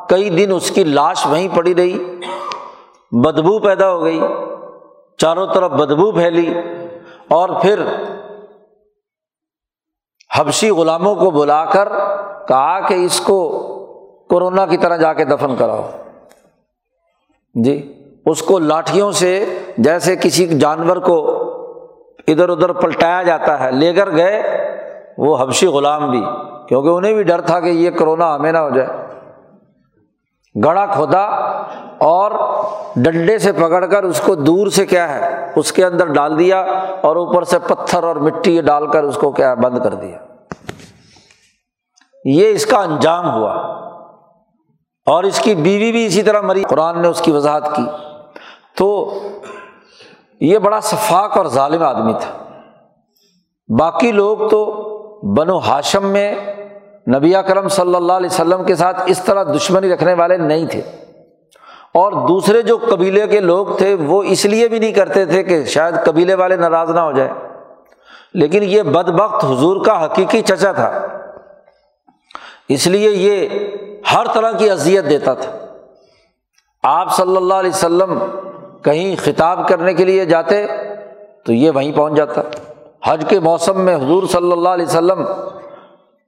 کئی 0.08 0.30
دن 0.30 0.52
اس 0.52 0.70
کی 0.70 0.84
لاش 0.84 1.26
وہیں 1.26 1.48
پڑی 1.56 1.74
رہی۔ 1.74 2.20
بدبو 3.12 3.58
پیدا 3.58 3.90
ہو 3.90 4.02
گئی۔ 4.02 4.20
چاروں 5.18 5.46
طرف 5.54 5.70
بدبو 5.70 6.12
پھیلی۔ 6.12 6.54
اور 7.28 7.48
پھر 7.62 7.82
حبشی 10.38 10.70
غلاموں 10.70 11.14
کو 11.14 11.30
بلا 11.30 11.64
کر 11.64 11.88
کہا 12.48 12.80
کہ 12.80 12.94
اس 12.94 13.20
کو 13.20 13.48
کورونا 14.30 14.66
کی 14.66 14.76
طرح 14.76 14.96
جا 14.96 15.12
کے 15.12 15.24
دفن 15.24 15.56
کراؤ۔ 15.56 15.90
جی 17.54 18.02
اس 18.26 18.42
کو 18.42 18.58
لاٹھیوں 18.58 19.12
سے 19.12 19.58
جیسے 19.78 20.16
کسی 20.16 20.46
جانور 20.46 20.96
کو 20.96 21.36
ادھر 22.28 22.48
ادھر 22.48 22.72
پلٹایا 22.72 23.22
جاتا 23.22 23.60
ہے، 23.60 23.70
لے 23.70 23.94
کر 23.94 24.10
گئے، 24.10 24.42
وہ 25.18 25.38
حبشی 25.38 25.66
غلام 25.66 26.10
بھی، 26.10 26.22
کیونکہ 26.68 26.88
انہیں 26.88 27.14
بھی 27.14 27.22
ڈر 27.22 27.40
تھا 27.40 27.60
کہ 27.60 27.68
یہ 27.68 27.90
کرونا 27.90 28.34
ہمیں 28.34 28.52
نہ 28.52 28.58
ہو 28.58 28.70
جائے۔ 28.70 28.88
گڑا 30.64 30.86
کھودا 30.86 31.20
اور 31.98 32.30
ڈنڈے 32.96 33.38
سے 33.38 33.52
پکڑ 33.52 33.86
کر 33.86 34.02
اس 34.02 34.20
کو 34.20 34.34
دور 34.34 34.66
سے 34.66 34.86
کیا 34.86 35.14
ہے، 35.14 35.52
اس 35.56 35.72
کے 35.72 35.84
اندر 35.84 36.06
ڈال 36.06 36.38
دیا 36.38 36.60
اور 37.00 37.16
اوپر 37.16 37.42
سے 37.42 37.58
پتھر 37.58 38.02
اور 38.02 38.16
مٹی 38.16 38.60
ڈال 38.60 38.86
کر 38.86 39.02
اس 39.02 39.16
کو 39.16 39.30
کیا 39.30 39.54
بند 39.54 39.78
کر 39.78 39.94
دیا۔ 39.94 40.18
یہ 42.24 42.50
اس 42.50 42.66
کا 42.66 42.78
انجام 42.78 43.30
ہوا۔ 43.34 43.80
اور 45.10 45.24
اس 45.24 45.40
کی 45.40 45.54
بیوی 45.54 45.92
بھی 45.92 46.06
اسی 46.06 46.22
طرح 46.22 46.40
مری۔ 46.40 46.62
قرآن 46.62 47.02
نے 47.02 47.08
اس 47.08 47.20
کی 47.20 47.30
وضاحت 47.30 47.76
کی۔ 47.76 47.82
تو 48.76 49.14
یہ 50.40 50.58
بڑا 50.58 50.80
شفاق 50.80 51.36
اور 51.36 51.46
ظالم 51.46 51.82
آدمی 51.82 52.12
تھا۔ 52.12 52.44
باقی 53.78 54.12
لوگ 54.12 54.48
تو 54.48 54.86
بنو 55.34 55.58
ہاشم 55.58 56.06
میں 56.06 56.34
نبی 57.16 57.32
کرم 57.48 57.68
صلی 57.68 57.94
اللہ 57.94 58.12
علیہ 58.12 58.30
وسلم 58.32 58.64
کے 58.64 58.74
ساتھ 58.74 59.02
اس 59.06 59.24
طرح 59.24 59.44
دشمنی 59.44 59.88
رکھنے 59.88 60.14
والے 60.14 60.36
نہیں 60.36 60.66
تھے۔ 60.66 60.80
اور 61.94 62.12
دوسرے 62.12 62.62
جو 62.62 62.78
قبیلے 62.90 63.26
کے 63.26 63.40
لوگ 63.40 63.66
تھے 63.78 63.94
وہ 63.94 64.22
اس 64.22 64.44
لیے 64.44 64.68
بھی 64.68 64.78
نہیں 64.78 64.92
کرتے 64.92 65.24
تھے 65.24 65.42
کہ 65.42 65.64
شاید 65.64 65.94
قبیلے 66.04 66.34
والے 66.34 66.56
ناراض 66.56 66.90
نہ 66.90 67.00
ہو 67.00 67.12
جائے 67.12 67.30
لیکن 68.34 68.62
یہ 68.62 68.82
بد 68.82 69.08
بخت 69.08 69.44
حضور 69.44 69.84
کا 69.84 70.04
حقیقی 70.04 70.42
چچا 70.42 70.72
تھا۔ 70.72 71.06
اس 72.68 72.86
لیے 72.86 73.10
یہ 73.10 73.48
ہر 74.14 74.26
طرح 74.34 74.52
کی 74.52 74.70
اذیت 74.70 75.10
دیتا 75.10 75.34
تھا۔ 75.34 75.52
آپ 76.82 77.16
صلی 77.16 77.36
اللہ 77.36 77.54
علیہ 77.54 77.70
وسلم 77.70 78.18
کہیں 78.82 79.16
خطاب 79.24 79.68
کرنے 79.68 79.94
کے 79.94 80.04
لیے 80.04 80.24
جاتے 80.24 80.66
تو 81.46 81.52
یہ 81.52 81.70
وہیں 81.70 81.92
پہنچ 81.92 82.14
جاتا۔ 82.14 82.40
حج 83.04 83.24
کے 83.28 83.40
موسم 83.40 83.80
میں 83.80 83.96
حضور 83.96 84.22
صلی 84.22 84.52
اللہ 84.52 84.68
علیہ 84.68 84.86
وسلم 84.86 85.24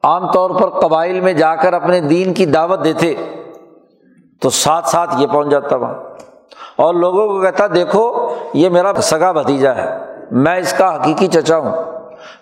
عام 0.02 0.32
طور 0.32 0.50
پر 0.50 0.70
قبائل 0.70 1.20
میں 1.20 1.32
جا 1.32 1.54
کر 1.54 1.72
اپنے 1.72 2.00
دین 2.00 2.34
کی 2.34 2.46
دعوت 2.46 2.84
دیتے 2.84 3.14
تو 4.40 4.50
ساتھ 4.50 4.88
ساتھ 4.88 5.10
یہ 5.18 5.26
پہنچ 5.26 5.48
جاتا 5.48 5.76
وہاں۔ 5.76 5.94
اور 6.76 6.94
لوگوں 6.94 7.28
کو 7.28 7.40
کہتا، 7.40 7.66
دیکھو، 7.74 8.34
یہ 8.54 8.68
میرا 8.68 8.92
سگا 9.02 9.32
بھتیجا 9.32 9.74
ہے، 9.74 9.98
میں 10.30 10.56
اس 10.56 10.72
کا 10.72 10.96
حقیقی 10.96 11.26
چچا 11.26 11.58
ہوں۔ 11.58 11.82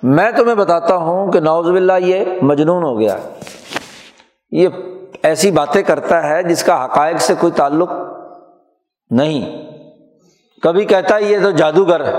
میں 0.02 0.30
تمہیں 0.30 0.54
بتاتا 0.54 0.96
ہوں 0.96 1.32
کہ 1.32 1.40
نوز 1.40 1.66
بلّہ 1.66 1.92
یہ 1.98 2.24
مجنون 2.42 2.82
ہو 2.82 2.98
گیا۔ 2.98 3.14
ہے 3.14 3.28
یہ 4.50 4.68
ایسی 5.22 5.50
باتیں 5.50 5.82
کرتا 5.82 6.28
ہے 6.28 6.42
جس 6.42 6.62
کا 6.62 6.84
حقائق 6.84 7.20
سے 7.20 7.34
کوئی 7.40 7.52
تعلق 7.52 7.90
نہیں۔ 9.10 9.70
کبھی 10.62 10.84
کہتا 10.84 11.14
ہے 11.14 11.22
یہ 11.22 11.38
تو 11.42 11.50
جادوگر 11.50 12.04
ہے۔ 12.04 12.14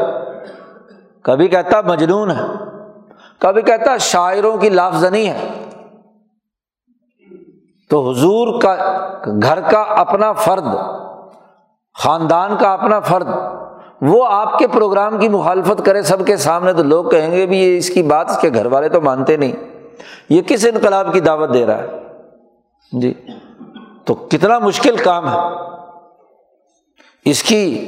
کبھی 1.22 1.48
کہتا 1.48 1.82
مجنون 1.82 2.32
ہے۔ 2.32 2.42
کبھی 3.40 3.62
کہتا 3.62 3.98
شاعروں 3.98 4.58
کی 4.58 4.70
لافزنی 4.70 5.30
ہے۔ 5.30 5.70
تو 7.90 8.10
حضور 8.10 8.62
کا 8.62 8.76
گھر 9.44 9.62
کا 9.62 9.82
اپنا 9.82 10.34
فرد، 10.34 10.64
خاندان 11.94 12.58
کا 12.58 12.74
اپنا 12.74 13.00
فرد، 13.00 13.28
وہ 14.02 14.26
آپ 14.30 14.58
کے 14.58 14.68
پروگرام 14.68 15.20
کی 15.20 15.30
مخالفت 15.30 15.86
کرے 15.86 16.02
سب 16.02 16.26
کے 16.26 16.38
سامنے 16.38 16.74
تو 16.74 16.84
لوگ 16.84 17.06
کہیں 17.06 17.32
گے 17.32 17.46
بھی 17.46 17.58
یہ 17.58 17.78
اس 17.78 17.90
کی 17.90 18.04
بات 18.04 18.30
اس 18.30 18.38
کے 18.38 18.50
گھر 18.54 18.66
والے 18.66 18.90
تو 18.90 19.02
مانتے 19.02 19.38
نہیں۔ 19.38 19.52
یہ 20.30 20.42
کس 20.42 20.66
انقلاب 20.66 21.14
کی 21.14 21.20
دعوت 21.20 21.54
دے 21.54 21.66
رہا 21.66 21.78
ہے؟ 21.78 21.88
جی۔ 22.92 23.14
تو 24.06 24.14
کتنا 24.14 24.60
مشکل 24.60 24.98
کام 24.98 25.30
ہے۔ 25.30 25.38
اس 27.26 27.44
کی 27.44 27.88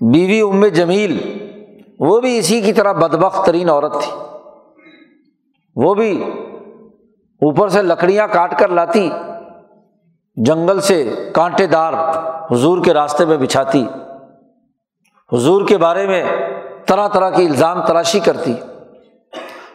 بیوی 0.00 0.40
ام 0.40 0.66
جمیل، 0.66 1.38
وہ 2.00 2.20
بھی 2.20 2.38
اسی 2.38 2.60
کی 2.60 2.72
طرح 2.72 2.92
بدبخت 2.92 3.46
ترین 3.46 3.70
عورت 3.70 3.92
تھی۔ 3.92 4.12
وہ 5.76 5.94
بھی 5.94 6.24
اوپر 7.42 7.68
سے 7.68 7.82
لکڑیاں 7.82 8.28
کاٹ 8.32 8.58
کر 8.58 8.68
لاتی، 8.68 9.10
جنگل 10.36 10.80
سے 10.80 11.14
کانٹے 11.34 11.66
دار 11.66 11.92
حضور 12.52 12.84
کے 12.84 12.94
راستے 12.94 13.24
میں 13.24 13.36
بچھاتی۔ 13.36 13.86
حضور 15.32 15.68
کے 15.68 15.78
بارے 15.78 16.06
میں 16.06 16.24
طرح 16.86 17.08
طرح 17.08 17.30
کی 17.30 17.46
الزام 17.46 17.86
تلاشی 17.86 18.20
کرتی۔ 18.20 18.54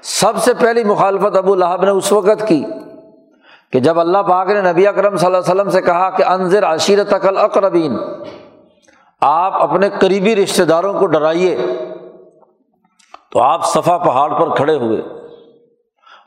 سب 0.01 0.37
سے 0.37 0.53
پہلی 0.53 0.83
مخالفت 0.83 1.35
ابو 1.35 1.55
لہب 1.55 1.83
نے 1.83 1.89
اس 1.89 2.11
وقت 2.11 2.47
کی۔ 2.47 2.65
کہ 3.71 3.79
جب 3.79 3.99
اللہ 3.99 4.17
پاک 4.17 4.47
نے 4.49 4.61
نبی 4.61 4.87
اکرم 4.87 5.17
صلی 5.17 5.25
اللہ 5.25 5.37
علیہ 5.37 5.53
وسلم 5.53 5.69
سے 5.69 5.81
کہا 5.81 6.09
کہ 6.09 6.23
انضر 6.23 6.65
عشیرت 6.65 7.13
اقربین 7.37 7.97
آپ 9.21 9.61
اپنے 9.61 9.89
قریبی 9.99 10.35
رشتے 10.35 10.65
داروں 10.65 10.93
کو 10.99 11.05
ڈرائیے، 11.05 11.57
تو 13.31 13.41
آپ 13.41 13.65
صفا 13.65 13.97
پہاڑ 13.97 14.33
پر 14.39 14.55
کھڑے 14.55 14.75
ہوئے۔ 14.75 15.01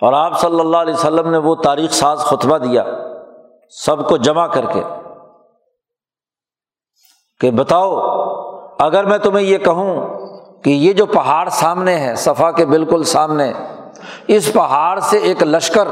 اور 0.01 0.13
آپ 0.13 0.41
صلی 0.41 0.61
اللہ 0.61 0.77
علیہ 0.77 0.95
وسلم 0.95 1.31
نے 1.31 1.39
وہ 1.39 1.55
تاریخ 1.55 1.93
ساز 1.93 2.19
خطبہ 2.19 2.59
دیا، 2.59 2.85
سب 3.71 4.09
کو 4.09 4.17
جمع 4.17 4.47
کر 4.47 4.65
کے۔ 4.73 4.83
کہ 7.41 7.51
بتاؤ، 7.51 8.01
اگر 8.79 9.05
میں 9.05 9.19
تمہیں 9.19 9.47
یہ 9.47 9.59
کہوں 9.59 10.07
کہ 10.63 10.71
یہ 10.71 10.93
جو 10.93 11.07
پہاڑ 11.07 11.49
سامنے 11.49 11.97
ہے 11.97 12.15
صفا 12.15 12.51
کے 12.51 12.67
بالکل 12.67 13.03
سامنے، 13.03 13.53
اس 14.27 14.53
پہاڑ 14.53 15.01
سے 15.01 15.19
ایک 15.19 15.43
لشکر 15.43 15.89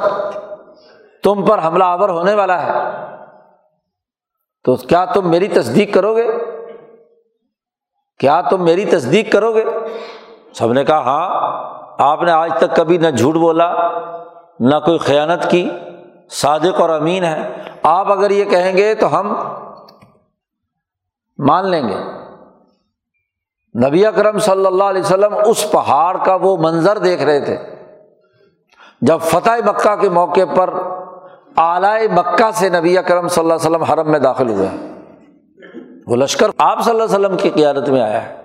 تم 1.22 1.46
پر 1.46 1.66
حملہ 1.66 1.84
آور 1.84 2.08
ہونے 2.08 2.34
والا 2.34 2.66
ہے۔ 2.66 2.72
تو 4.64 4.76
کیا 4.76 5.04
تم 5.04 5.30
میری 5.30 5.48
تصدیق 5.48 5.94
کرو 5.94 6.16
گے؟ 6.16 6.28
کیا 8.18 8.40
تم 8.40 8.64
میری 8.64 8.84
تصدیق 8.84 9.32
کرو 9.32 9.54
گے؟ 9.54 9.64
سب 10.54 10.72
نے 10.72 10.84
کہا 10.84 10.98
ہاں 10.98 11.28
آپ 11.98 12.22
نے 12.22 12.30
آج 12.30 12.52
تک 12.58 12.76
کبھی 12.76 12.98
نہ 12.98 13.08
جھوٹ 13.08 13.34
بولا، 13.34 13.74
نہ 14.60 14.74
کوئی 14.84 14.98
خیانت 14.98 15.50
کی۔ 15.50 15.70
صادق 16.30 16.80
اور 16.80 16.90
امین 16.90 17.24
ہے 17.24 17.52
آپ 17.82 18.12
اگر 18.12 18.30
یہ 18.30 18.44
کہیں 18.44 18.76
گے 18.76 18.94
تو 18.94 19.20
ہم 19.20 19.34
مان 21.38 21.68
لیں 21.68 21.88
گے۔ 21.88 21.96
نبی 23.86 24.06
اکرم 24.06 24.38
صلی 24.38 24.66
اللہ 24.66 24.84
علیہ 24.84 25.02
وسلم 25.02 25.34
اس 25.46 25.70
پہاڑ 25.70 26.16
کا 26.16 26.34
وہ 26.34 26.56
منظر 26.56 26.98
دیکھ 26.98 27.22
رہے 27.22 27.40
تھے۔ 27.40 27.56
جب 29.00 29.18
فتح 29.20 29.50
مکہ 29.66 29.96
کے 29.96 30.08
موقع 30.08 30.40
پر 30.56 30.74
اعلی 31.58 32.08
مکہ 32.08 32.50
سے 32.50 32.68
نبی 32.68 32.98
اکرم 32.98 33.28
صلی 33.28 33.42
اللہ 33.42 33.54
علیہ 33.54 33.68
وسلم 33.68 33.82
حرم 33.82 34.10
میں 34.10 34.18
داخل 34.18 34.48
ہوئے 34.48 34.68
وہ 36.06 36.16
لشکر 36.16 36.50
آپ 36.58 36.80
صلی 36.80 36.90
اللہ 36.90 37.04
علیہ 37.04 37.14
وسلم 37.14 37.36
کی 37.36 37.50
قیادت 37.50 37.88
میں 37.88 38.00
آیا 38.00 38.26
ہے۔ 38.26 38.36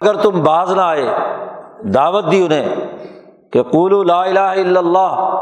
اگر 0.00 0.14
تم 0.14 0.42
باز 0.42 0.72
نہ 0.72 0.80
آئے، 0.80 1.06
دعوت 1.94 2.24
دی 2.30 2.46
انہیں 2.46 2.74
کہ 3.52 3.62
قولو 3.62 4.02
لا 4.02 4.22
الہ 4.22 4.38
الا 4.38 4.80
اللہ، 4.80 5.36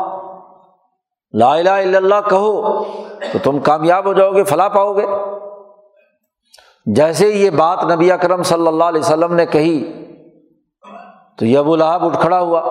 لا 1.32 1.54
الہ 1.54 1.70
الا 1.70 1.98
اللہ 1.98 2.28
کہو 2.30 2.84
تو 3.32 3.38
تم 3.42 3.58
کامیاب 3.58 4.06
ہو 4.06 4.12
جاؤ 4.12 4.32
گے، 4.32 4.44
فلاں 4.44 4.68
پاؤ 4.68 4.92
گے۔ 4.92 5.06
جیسے 6.86 7.28
یہ 7.28 7.50
بات 7.50 7.84
نبی 7.84 8.12
اکرم 8.12 8.42
صلی 8.42 8.66
اللہ 8.66 8.84
علیہ 8.84 9.00
وسلم 9.00 9.34
نے 9.34 9.46
کہی 9.46 10.02
تو 11.38 11.44
یہ 11.44 11.58
ابو 11.58 11.76
لہب 11.76 12.04
اٹھ 12.04 12.20
کھڑا 12.20 12.40
ہوا۔ 12.40 12.62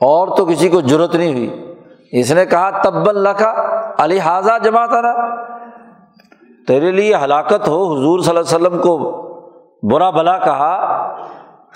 اور 0.00 0.36
تو 0.36 0.44
کسی 0.44 0.68
کو 0.68 0.80
ضرورت 0.80 1.14
نہیں 1.14 1.34
ہوئی۔ 1.34 1.74
اس 2.12 2.32
نے 2.32 2.46
کہا 2.46 2.82
تب 2.82 3.08
اللہ 3.08 3.28
کا 3.28 3.54
علی 3.98 4.18
حاضہ 4.18 4.52
جمع 4.64 4.86
تھا 4.86 5.44
تیرے 6.66 6.90
لیے 6.90 7.14
ہلاکت 7.14 7.68
ہو، 7.68 7.92
حضور 7.92 8.20
صلی 8.20 8.36
اللہ 8.36 8.56
علیہ 8.56 8.66
وسلم 8.66 8.82
کو 8.82 9.24
برا 9.82 10.10
بلا 10.10 10.38
کہا، 10.38 10.72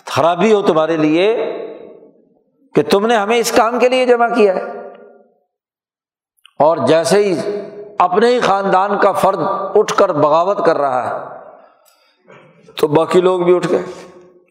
خرابی 0.06 0.52
ہو 0.52 0.62
تمہارے 0.62 0.96
لیے 0.96 1.36
کہ 2.74 2.82
تم 2.90 3.06
نے 3.06 3.16
ہمیں 3.16 3.36
اس 3.36 3.52
کام 3.52 3.78
کے 3.78 3.88
لیے 3.88 4.06
جمع 4.06 4.28
کیا 4.28 4.54
ہے۔ 4.54 4.62
اور 6.58 6.76
جیسے 6.76 7.24
ہی 7.24 7.38
اپنے 7.98 8.26
ہی 8.26 8.40
خاندان 8.40 8.98
کا 8.98 9.12
فرد 9.12 9.38
اٹھ 9.74 9.94
کر 9.94 10.12
بغاوت 10.12 10.66
کر 10.66 10.78
رہا 10.78 11.08
ہے، 11.08 11.24
تو 12.76 12.88
باقی 12.88 13.20
لوگ 13.20 13.40
بھی 13.40 13.56
اٹھ 13.56 13.68
گئے۔ 13.70 13.82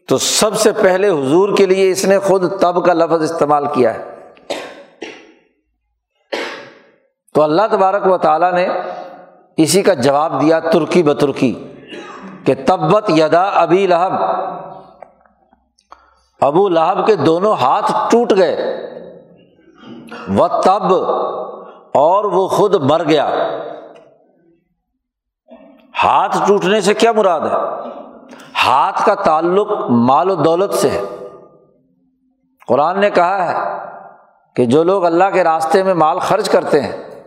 تو 0.08 0.18
سب 0.18 0.54
سے 0.54 0.72
پہلے 0.72 1.08
حضور 1.08 1.56
کے 1.56 1.66
لیے 1.66 1.90
اس 1.90 2.04
نے 2.04 2.18
خود 2.18 2.60
تب 2.60 2.84
کا 2.86 2.92
لفظ 2.92 3.32
استعمال 3.32 3.66
کیا 3.66 3.94
ہے۔ 3.94 4.14
تو 7.34 7.42
اللہ 7.42 7.62
تبارک 7.70 8.06
و 8.06 8.18
تعالیٰ 8.18 8.52
نے 8.52 8.68
اسی 9.56 9.82
کا 9.82 9.94
جواب 9.94 10.40
دیا 10.40 10.60
ترکی 10.60 11.02
بترکی 11.02 11.72
کہ 12.44 12.54
تبت 12.66 13.10
یدا 13.10 13.42
ابھی 13.42 13.86
لہب۔ 13.86 14.12
ابو 16.40 16.68
لہب 16.68 17.06
کے 17.06 17.16
دونوں 17.16 17.54
ہاتھ 17.60 17.92
ٹوٹ 18.10 18.32
گئے۔ 18.36 18.56
وہ 20.28 20.48
تب 20.48 20.94
اور 21.94 22.24
وہ 22.24 22.48
خود 22.48 22.74
مر 22.74 23.08
گیا۔ 23.08 23.30
ہاتھ 26.04 26.36
ٹوٹنے 26.46 26.80
سے 26.80 26.94
کیا 26.94 27.12
مراد 27.12 27.40
ہے؟ 27.40 27.88
ہاتھ 28.66 29.06
کا 29.06 29.14
تعلق 29.14 29.68
مال 29.90 30.30
و 30.30 30.34
دولت 30.34 30.74
سے 30.74 30.90
ہے۔ 30.90 31.02
قرآن 32.68 33.00
نے 33.00 33.10
کہا 33.10 33.52
ہے 33.52 33.82
کہ 34.56 34.64
جو 34.64 34.84
لوگ 34.84 35.04
اللہ 35.04 35.24
کے 35.32 35.44
راستے 35.44 35.82
میں 35.82 35.94
مال 35.94 36.18
خرچ 36.18 36.50
کرتے 36.50 36.80
ہیں، 36.80 37.24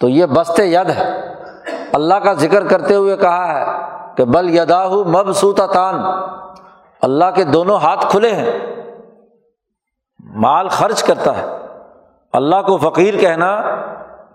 تو 0.00 0.08
یہ 0.08 0.26
بست 0.26 0.60
ید 0.60 0.90
ہے۔ 0.90 1.34
اللہ 1.92 2.14
کا 2.14 2.32
ذکر 2.32 2.68
کرتے 2.68 2.94
ہوئے 2.94 3.16
کہا 3.16 3.60
ہے 3.60 3.66
کہ 4.16 4.24
بل 4.24 4.58
یداہ 4.58 4.88
مبسوتا 4.88 5.66
تان 5.66 5.94
اللہ 7.02 7.24
کے 7.34 7.44
دونوں 7.44 7.78
ہاتھ 7.78 8.06
کھلے 8.10 8.34
ہیں۔ 8.34 8.52
مال 10.20 10.68
خرچ 10.68 11.02
کرتا 11.02 11.36
ہے۔ 11.36 11.46
اللہ 12.32 12.56
کو 12.56 12.76
فقیر 12.76 13.16
کہنا 13.16 13.60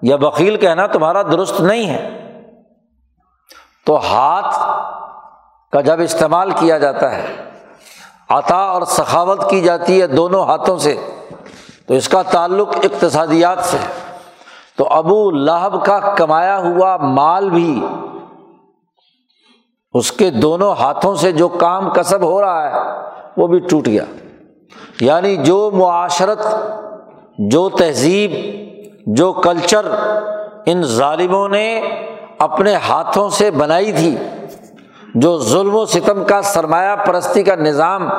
یا 0.02 0.16
بکیل 0.16 0.58
کہنا 0.58 0.88
تمہارا 0.88 1.22
درست 1.22 1.62
نہیں 1.62 1.90
ہے۔ 1.90 2.10
تو 3.86 3.98
ہاتھ 3.98 4.73
کا 5.74 5.82
جب 5.82 6.02
استعمال 6.02 6.52
کیا 6.52 6.78
جاتا 6.78 7.18
ہے، 7.18 7.26
عطا 8.30 8.58
اور 8.58 8.82
سخاوت 8.82 9.50
کی 9.50 9.62
جاتی 9.62 10.02
ہے 10.02 10.08
دونوں 10.08 10.44
ہاتھوں 10.44 10.78
سے، 10.78 10.96
تو 11.88 11.94
اس 11.94 12.10
کا 12.10 12.22
تعلق 12.22 12.70
اقتصادیات 12.84 13.58
سے 13.62 13.78
تو 14.76 14.88
ابو 14.90 15.32
لہب 15.32 15.86
کا 15.86 16.00
کمایا 16.00 16.58
ہوا 16.58 16.98
مال 16.98 17.50
بھی 17.50 17.86
اس 19.94 20.12
کے 20.12 20.30
دونوں 20.30 20.74
ہاتھوں 20.80 21.16
سے 21.16 21.32
جو 21.32 21.48
کام 21.48 21.90
کسب 21.90 22.22
ہو 22.22 22.42
رہا 22.42 22.70
ہے، 22.70 22.80
وہ 23.38 23.48
بھی 23.48 23.60
ٹوٹ 23.60 23.88
گیا۔ 23.88 24.04
یعنی 25.02 25.36
جو 25.36 25.72
معاشرت، 25.74 26.46
جو 27.38 27.70
تہذیب، 27.70 28.32
جو 29.16 29.34
کلچر 29.34 29.86
ان 30.66 30.84
ظالموں 30.84 31.50
نے 31.50 31.82
اپنے 32.40 32.76
ہاتھوں 32.76 33.30
سے 33.30 33.52
بنائی 33.52 33.92
تھی 33.92 34.18
جو 35.14 35.40
ظلم 35.40 35.76
و 35.76 35.86
ستم 35.86 36.24
کا 36.24 36.42
سرمایہ 36.42 36.96
پرستی 36.96 37.44
کا 37.44 37.56
نظام 37.56 38.10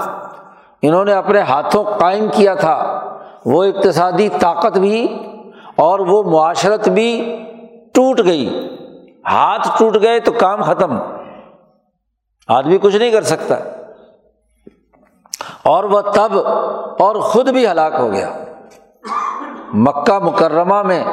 انہوں 0.83 1.05
نے 1.05 1.13
اپنے 1.13 1.41
ہاتھوں 1.41 1.85
قائم 1.85 2.27
کیا 2.33 2.55
تھا، 2.55 3.01
وہ 3.47 3.65
اقتصادی 3.65 4.29
طاقت 4.29 4.79
بھی 4.79 5.19
اور 5.77 5.99
وہ 5.99 6.23
معاشرت 6.23 6.89
بھی 6.89 7.43
ٹوٹ 7.93 8.21
گئی۔ 8.25 8.77
ہاتھ 9.27 9.69
ٹوٹ 9.79 9.97
گئے 10.03 10.21
تو 10.21 10.33
کام 10.33 10.63
ختم۔ 10.63 10.99
آدمی 12.49 12.79
کچھ 12.79 12.97
نہیں 12.97 13.11
کر 13.11 13.23
سکتا۔ 13.23 13.55
اور 15.63 15.85
وہ 15.85 16.01
تب 16.01 16.39
اور 16.99 17.17
خود 17.17 17.49
بھی 17.49 17.67
ہلاک 17.67 17.93
ہو 17.99 18.13
گیا۔ 18.13 18.31
مکہ 19.75 20.19
مکرمہ 20.19 20.83
میں 20.83 21.05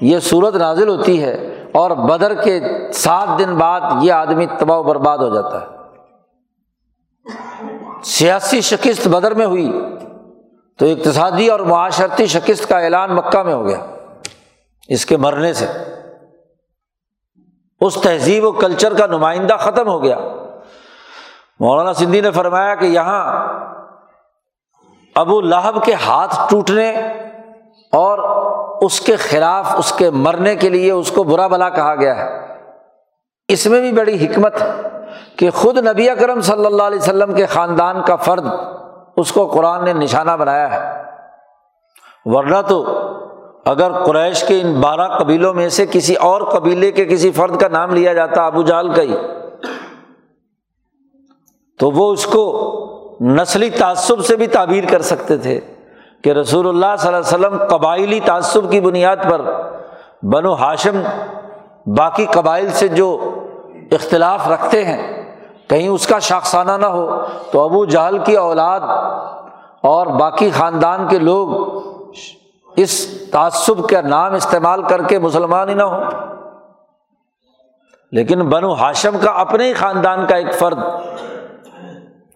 یہ 0.00 0.18
صورت 0.18 0.54
نازل 0.54 0.88
ہوتی 0.88 1.22
ہے۔ 1.22 1.57
اور 1.74 1.90
بدر 1.90 2.34
کے 2.34 2.60
سات 2.92 3.28
دن 3.38 3.56
بعد 3.56 3.80
یہ 4.02 4.12
آدمی 4.12 4.46
تباہ 4.46 4.78
و 4.78 4.82
برباد 4.82 5.18
ہو 5.18 5.34
جاتا 5.34 5.60
ہے۔ 5.60 5.66
سیاسی 8.02 8.60
شکست 8.60 9.08
بدر 9.08 9.34
میں 9.34 9.46
ہوئی 9.46 9.72
تو 10.78 10.86
اقتصادی 10.86 11.48
اور 11.48 11.60
معاشرتی 11.60 12.26
شکست 12.26 12.68
کا 12.68 12.78
اعلان 12.78 13.14
مکہ 13.14 13.42
میں 13.42 13.54
ہو 13.54 13.66
گیا۔ 13.66 13.86
اس 14.88 15.06
کے 15.06 15.16
مرنے 15.16 15.52
سے۔ 15.52 15.66
اس 17.80 17.94
تہذیب 17.94 18.44
و 18.44 18.52
کلچر 18.52 18.94
کا 18.94 19.06
نمائندہ 19.06 19.56
ختم 19.60 19.88
ہو 19.88 20.02
گیا۔ 20.02 20.18
مولانا 21.60 21.92
سندھی 21.92 22.20
نے 22.20 22.30
فرمایا 22.30 22.74
کہ 22.74 22.84
یہاں 22.84 23.48
ابو 25.14 25.40
لہب 25.40 25.84
کے 25.84 25.94
ہاتھ 25.94 26.36
ٹوٹنے 26.50 26.90
اور 27.92 28.37
اس 28.82 29.00
کے 29.00 29.16
خلاف، 29.16 29.74
اس 29.78 29.92
کے 29.92 30.10
مرنے 30.10 30.56
کے 30.56 30.68
لیے 30.68 30.90
اس 30.90 31.10
کو 31.10 31.22
برا 31.22 31.46
بلا 31.46 31.68
کہا 31.68 31.94
گیا 31.94 32.16
ہے۔ 32.16 32.48
اس 33.48 33.66
میں 33.66 33.80
بھی 33.80 33.92
بڑی 33.92 34.26
حکمت 34.26 34.62
کہ 35.36 35.50
خود 35.50 35.78
نبی 35.78 36.10
اکرم 36.10 36.40
صلی 36.40 36.66
اللہ 36.66 36.82
علیہ 36.82 36.98
وسلم 36.98 37.34
کے 37.34 37.46
خاندان 37.46 38.02
کا 38.02 38.16
فرد 38.16 38.46
اس 39.16 39.32
کو 39.32 39.46
قرآن 39.46 39.84
نے 39.84 39.92
نشانہ 39.92 40.30
بنایا 40.30 40.70
ہے۔ 40.70 41.02
ورنہ 42.24 42.56
تو 42.68 42.84
اگر 43.64 44.04
قریش 44.04 44.44
کے 44.44 44.60
ان 44.60 44.80
بارہ 44.80 45.18
قبیلوں 45.18 45.54
میں 45.54 45.68
سے 45.68 45.86
کسی 45.90 46.14
اور 46.14 46.40
قبیلے 46.40 46.92
کے 46.92 47.04
کسی 47.04 47.30
فرد 47.30 47.60
کا 47.60 47.68
نام 47.68 47.90
لیا 47.90 48.12
جاتا، 48.12 48.46
ابو 48.46 48.62
جال 48.62 48.92
کا 48.94 49.02
ہی، 49.02 49.16
تو 51.78 51.90
وہ 51.90 52.12
اس 52.12 52.26
کو 52.26 52.44
نسلی 53.20 53.70
تعصب 53.70 54.24
سے 54.24 54.36
بھی 54.36 54.46
تعبیر 54.46 54.84
کر 54.90 55.02
سکتے 55.02 55.36
تھے۔ 55.36 55.60
کہ 56.24 56.30
رسول 56.30 56.68
اللہ 56.68 56.94
صلی 56.98 57.14
اللہ 57.14 57.18
علیہ 57.18 57.36
وسلم 57.36 57.66
قبائلی 57.68 58.20
تعصب 58.24 58.70
کی 58.70 58.80
بنیاد 58.80 59.16
پر 59.30 59.40
بنو 60.32 60.54
ہاشم 60.54 61.00
باقی 61.96 62.26
قبائل 62.32 62.68
سے 62.70 62.88
جو 62.88 63.08
اختلاف 63.92 64.48
رکھتے 64.48 64.84
ہیں، 64.84 65.02
کہیں 65.68 65.88
اس 65.88 66.06
کا 66.06 66.18
شاخسانہ 66.18 66.72
نہ 66.80 66.86
ہو، 66.86 67.06
تو 67.50 67.64
ابو 67.64 67.84
جہل 67.84 68.18
کی 68.24 68.34
اولاد 68.36 68.80
اور 69.88 70.06
باقی 70.18 70.50
خاندان 70.50 71.06
کے 71.08 71.18
لوگ 71.18 71.54
اس 72.76 73.06
تعصب 73.32 73.88
کا 73.88 74.00
نام 74.00 74.34
استعمال 74.34 74.82
کر 74.88 75.02
کے 75.08 75.18
مسلمان 75.18 75.68
ہی 75.68 75.74
نہ 75.74 75.82
ہو 75.82 76.02
لیکن 78.12 78.48
بنو 78.48 78.72
ہاشم 78.74 79.16
کا 79.22 79.30
اپنے 79.40 79.68
ہی 79.68 79.72
خاندان 79.74 80.26
کا 80.26 80.36
ایک 80.36 80.54
فرد 80.58 80.78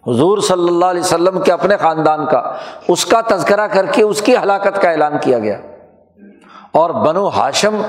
حضور 0.07 0.39
صلی 0.39 0.69
اللہ 0.69 0.85
علیہ 0.85 1.01
وسلم 1.01 1.41
کے 1.41 1.53
اپنے 1.53 1.77
خاندان 1.77 2.27
کا، 2.27 2.57
اس 2.89 3.07
کا 3.07 3.21
تذکرہ 3.31 3.67
کر 3.67 3.87
کے 3.87 4.03
اس 4.03 4.23
کی 4.23 4.37
ہلاکت 4.37 4.83
کا 4.83 4.91
اعلان 4.91 5.13
کیا 5.21 5.39
گیا۔ 5.39 5.61
اور 6.73 6.91
بنو 6.91 7.29
ہاشم 7.29 7.83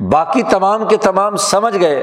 باقی 0.00 0.42
تمام 0.42 0.88
کے 0.88 0.96
تمام 0.96 1.36
سمجھ 1.36 1.78
گئے 1.80 2.02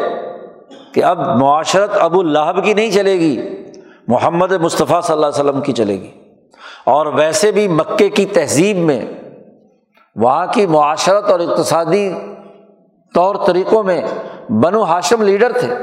کہ 0.93 1.03
اب 1.03 1.19
معاشرت 1.19 1.89
ابو 1.99 2.19
الہب 2.19 2.63
کی 2.63 2.73
نہیں 2.73 2.91
چلے 2.91 3.13
گی، 3.13 3.41
محمد 4.07 4.51
مصطفیٰ 4.51 5.01
صلی 5.01 5.13
اللہ 5.13 5.25
علیہ 5.25 5.45
وسلم 5.45 5.61
کی 5.61 5.73
چلے 5.73 6.01
گی۔ 6.01 6.11
اور 6.85 7.05
ویسے 7.05 7.51
بھی 7.51 7.67
مکے 7.67 8.09
کی 8.09 8.25
تہذیب 8.25 8.77
میں، 8.77 9.05
وہاں 10.15 10.45
کی 10.47 10.65
معاشرت 10.65 11.29
اور 11.29 11.39
اقتصادی 11.39 12.13
طور 13.13 13.35
طریقوں 13.45 13.83
میں 13.83 14.01
بنو 14.49 14.83
ہاشم 14.83 15.21
لیڈر 15.21 15.51
تھے۔ 15.51 15.75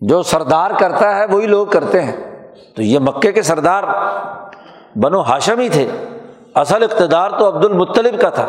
جو 0.00 0.22
سردار 0.22 0.70
کرتا 0.78 1.16
ہے 1.16 1.26
وہی 1.26 1.46
لوگ 1.46 1.66
کرتے 1.66 2.02
ہیں۔ 2.02 2.44
تو 2.76 2.82
یہ 2.82 2.98
مکے 2.98 3.32
کے 3.32 3.42
سردار 3.42 3.82
بنو 4.96 5.20
ہاشم 5.20 5.58
ہی 5.58 5.68
تھے۔ 5.68 5.90
اصل 6.54 6.82
اقتدار 6.82 7.30
تو 7.30 7.48
عبد 7.48 7.64
المطلب 7.64 8.20
کا 8.20 8.28
تھا۔ 8.28 8.48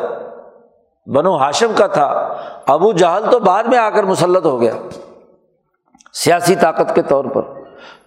بنو 1.06 1.38
ہاشم 1.38 1.72
کا 1.76 1.88
تھا۔ 1.88 2.34
ابو 2.68 2.92
جہل 2.92 3.32
تو 3.32 3.40
بعد 3.40 3.64
میں 3.64 3.78
آ 3.78 3.90
کر 3.90 4.04
مسلط 4.04 4.46
ہو 4.46 4.62
گیا۔ 4.62 4.74
سیاسی 6.14 6.56
طاقت 6.56 6.96
کے 6.96 7.02
طور 7.02 7.26
پر۔ 7.26 7.42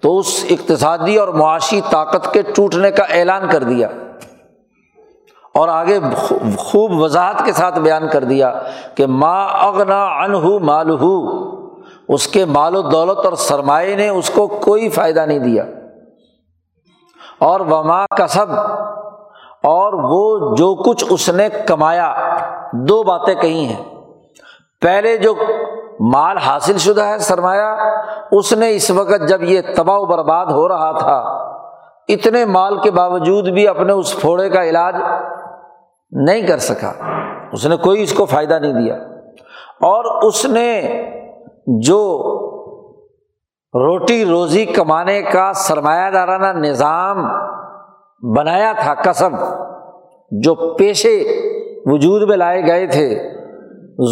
تو 0.01 0.19
اس 0.19 0.45
اقتصادی 0.51 1.17
اور 1.17 1.29
معاشی 1.29 1.81
طاقت 1.91 2.33
کے 2.33 2.43
ٹوٹنے 2.43 2.91
کا 2.91 3.05
اعلان 3.05 3.49
کر 3.49 3.63
دیا۔ 3.63 3.89
اور 5.55 5.69
آگے 5.69 5.99
خوب 6.57 7.01
وضاحت 7.01 7.45
کے 7.45 7.53
ساتھ 7.53 7.79
بیان 7.79 8.09
کر 8.09 8.25
دیا 8.25 8.63
کہ 8.95 9.07
ما 9.07 9.45
اغنا 9.45 10.05
ان 10.05 10.65
مال 10.67 10.91
اس 12.15 12.29
کے 12.29 12.45
مال 12.45 12.77
و 12.77 12.83
دولت 12.83 13.19
اور 13.19 13.33
سرمایہ 13.33 13.97
نے 13.97 14.09
اس 14.09 14.31
کو 14.31 14.47
کوئی 14.47 14.89
فائدہ 14.89 15.27
نہیں 15.27 15.39
دیا۔ 15.39 15.65
اور 17.39 17.61
وما 17.61 18.07
کسب، 18.07 18.53
اور 19.63 19.93
وہ 19.93 20.57
جو 20.57 20.75
کچھ 20.75 21.05
اس 21.11 21.29
نے 21.29 21.49
کمایا، 21.67 22.15
دو 22.73 23.03
باتیں 23.03 23.35
کہی 23.35 23.65
ہیں۔ 23.65 23.85
پہلے 24.81 25.17
جو 25.17 25.35
مال 26.01 26.39
حاصل 26.39 26.79
شدہ 26.79 27.03
ہے، 27.03 27.19
سرمایہ، 27.19 27.93
اس 28.33 28.53
نے 28.53 28.75
اس 28.75 28.91
وقت 28.91 29.29
جب 29.29 29.43
یہ 29.43 29.61
تباہ 29.77 29.97
و 29.97 30.07
برباد 30.07 30.47
ہو 30.47 30.69
رہا 30.69 30.99
تھا، 30.99 31.17
اتنے 32.09 32.45
مال 32.45 32.79
کے 32.79 32.91
باوجود 32.91 33.49
بھی 33.49 33.69
اپنے 33.69 33.93
اس 33.93 34.21
پھوڑے 34.21 34.51
کا 34.51 34.65
علاج 34.65 34.97
نہیں 36.11 36.43
کر 36.43 36.59
سکا۔ 36.59 36.93
اس 37.53 37.67
نے 37.67 37.77
کوئی 37.77 38.03
اس 38.03 38.13
کو 38.13 38.25
فائدہ 38.25 38.59
نہیں 38.59 38.73
دیا۔ 38.73 38.95
اور 39.81 40.23
اس 40.23 40.45
نے 40.45 40.81
جو 41.67 42.01
روٹی 43.75 44.25
روزی 44.25 44.65
کمانے 44.65 45.23
کا 45.23 45.53
سرمایہ 45.53 46.11
دارانہ 46.11 46.59
نظام 46.59 47.25
بنایا 48.23 48.73
تھا 48.73 48.95
کسب 48.95 49.31
جو 50.31 50.55
پیشے 50.79 51.17
وجود 51.87 52.29
میں 52.29 52.37
لائے 52.37 52.63
گئے 52.67 52.87
تھے، 52.87 53.09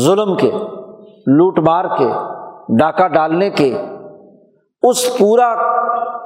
ظلم 0.04 0.36
کے، 0.36 0.50
لوٹ 1.26 1.58
مار 1.58 1.84
کے، 1.98 2.08
ڈاکہ 2.78 3.08
ڈالنے 3.08 3.50
کے، 3.50 3.82
اس 4.82 5.18
پورا 5.18 5.54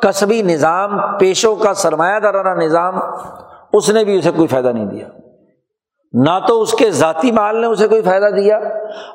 کسبی 0.02 0.42
نظام، 0.42 1.18
پیشوں 1.18 1.54
کا 1.56 1.74
سرمایہ 1.74 2.18
دارانہ 2.20 2.62
نظام، 2.62 2.98
اس 3.72 3.90
نے 3.90 4.04
بھی 4.04 4.18
اسے 4.18 4.30
کوئی 4.30 4.46
فائدہ 4.46 4.68
نہیں 4.68 4.86
دیا۔ 4.86 5.08
نہ 6.12 6.38
تو 6.48 6.60
اس 6.62 6.72
کے 6.72 6.90
ذاتی 6.90 7.32
مال 7.32 7.60
نے 7.60 7.66
اسے 7.66 7.88
کوئی 7.88 8.02
فائدہ 8.02 8.30
دیا، 8.36 8.56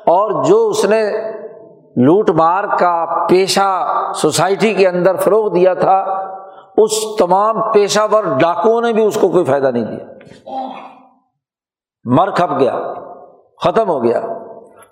اور 0.06 0.44
جو 0.44 0.68
اس 0.68 0.84
نے 0.84 1.02
لوٹ 2.04 2.30
مار 2.30 2.64
کا 2.64 3.26
پیشہ 3.28 3.86
سوسائٹی 4.14 4.74
کے 4.74 4.88
اندر 4.88 5.16
فروغ 5.16 5.54
دیا 5.54 5.74
تھا، 5.74 5.98
اس 6.76 6.90
تمام 7.18 7.72
پیشہ 7.72 8.00
ور 8.12 8.24
ڈاکوؤں 8.38 8.80
نے 8.80 8.92
بھی 8.92 9.04
اس 9.04 9.18
کو 9.20 9.28
کوئی 9.28 9.44
فائدہ 9.44 9.66
نہیں 9.66 9.84
دیا۔ 9.84 10.06
مر 12.04 12.30
کھپ 12.30 12.60
گیا، 12.60 12.74
ختم 13.64 13.88
ہو 13.88 14.04
گیا۔ 14.04 14.20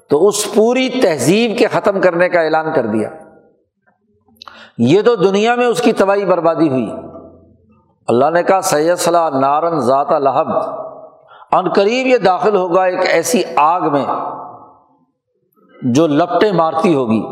تو 0.08 0.28
اس 0.28 0.54
پوری 0.54 0.88
تہذیب 0.88 1.58
کے 1.58 1.66
ختم 1.66 2.00
کرنے 2.00 2.28
کا 2.28 2.40
اعلان 2.40 2.72
کر 2.72 2.86
دیا۔ 2.86 3.10
یہ 4.78 5.02
تو 5.02 5.14
دنیا 5.14 5.54
میں 5.54 5.66
اس 5.66 5.82
کی 5.82 5.92
تباہی 5.92 6.24
بربادی 6.24 6.68
ہوئی۔ 6.68 6.92
اللہ 8.08 8.30
نے 8.30 8.42
کہا 8.42 8.60
سید 8.60 8.96
صلاح 8.96 9.30
نارن 9.30 9.80
ذات 9.80 10.12
لہب۔ 10.12 10.48
ان 11.52 11.68
قریب 11.68 12.06
یہ 12.06 12.18
داخل 12.18 12.56
ہوگا 12.56 12.82
ایک 12.82 13.00
ایسی 13.08 13.42
آگ 13.56 13.80
میں۔ 13.80 14.04
جو 15.82 16.06
لپٹیں 16.06 16.52
مارتی 16.52 16.94
ہوگی 16.94 17.22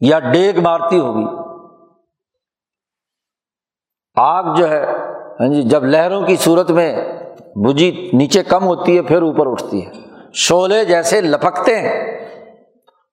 یا 0.00 0.18
ڈیگ 0.18 0.60
مارتی 0.60 0.98
ہوگی۔ 0.98 1.26
آگ 4.16 4.54
جو 4.54 4.68
ہے 4.68 4.86
ہاں 5.40 5.48
جی 5.48 5.62
جب 5.62 5.84
لہروں 5.84 6.22
کی 6.22 6.36
صورت 6.36 6.70
میں 6.70 7.18
بجھی 7.56 8.10
نیچے 8.12 8.42
کم 8.42 8.64
ہوتی 8.64 8.96
ہے، 8.96 9.02
پھر 9.02 9.22
اوپر 9.22 9.50
اٹھتی 9.50 9.86
ہے۔ 9.86 9.90
شعلے 10.32 10.84
جیسے 10.84 11.20
لپکتے 11.20 11.80
ہیں، 11.80 12.18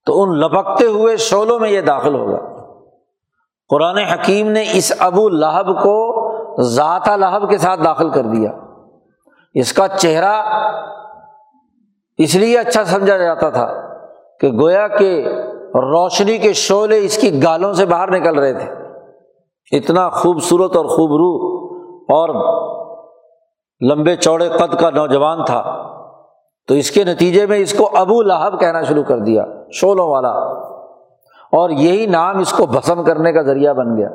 تو 0.05 0.23
ان 0.23 0.39
لپکتے 0.39 0.85
ہوئے 0.85 1.17
شعلوں 1.17 1.59
میں 1.59 1.69
یہ 1.69 1.81
داخل 1.81 2.15
ہوگا۔ 2.15 2.55
قرآن 3.69 3.97
حکیم 3.97 4.51
نے 4.51 4.63
اس 4.71 4.93
ابو 4.99 5.29
لہب 5.29 5.83
کو 5.83 6.25
ذات 6.61 7.09
لہب 7.09 7.49
کے 7.49 7.57
ساتھ 7.57 7.83
داخل 7.83 8.09
کر 8.09 8.23
دیا۔ 8.23 8.51
اس 9.53 9.73
کا 9.73 9.87
چہرہ 9.87 10.43
اس 12.17 12.35
لیے 12.35 12.57
اچھا 12.57 12.83
سمجھا 12.83 13.17
جاتا 13.17 13.49
تھا 13.49 13.73
کہ 14.39 14.51
گویا 14.51 14.87
کہ 14.87 15.25
روشنی 15.73 16.37
کے 16.37 16.53
شعلے 16.53 17.05
اس 17.05 17.17
کی 17.17 17.43
گالوں 17.43 17.73
سے 17.73 17.85
باہر 17.85 18.11
نکل 18.11 18.39
رہے 18.39 18.53
تھے۔ 18.53 18.69
اتنا 19.77 20.09
خوبصورت 20.09 20.75
اور 20.75 20.85
خوبرو 20.85 21.55
اور 22.03 22.29
لمبے 23.81 24.15
چوڑے 24.15 24.49
قد 24.49 24.79
کا 24.79 24.89
نوجوان 24.89 25.45
تھا۔ 25.45 25.91
تو 26.67 26.73
اس 26.73 26.91
کے 26.91 27.03
نتیجے 27.03 27.45
میں 27.45 27.57
اس 27.57 27.73
کو 27.73 27.89
ابو 27.93 28.21
لہب 28.21 28.59
کہنا 28.59 28.83
شروع 28.83 29.03
کر 29.03 29.19
دیا 29.19 29.45
شولوں 29.71 30.07
والا۔ 30.07 30.29
اور 31.51 31.69
یہی 31.69 32.05
نام 32.05 32.37
اس 32.37 32.53
کو 32.53 32.65
بھسم 32.65 33.03
کرنے 33.03 33.33
کا 33.33 33.41
ذریعہ 33.41 33.73
بن 33.73 33.97
گیا 33.97 34.09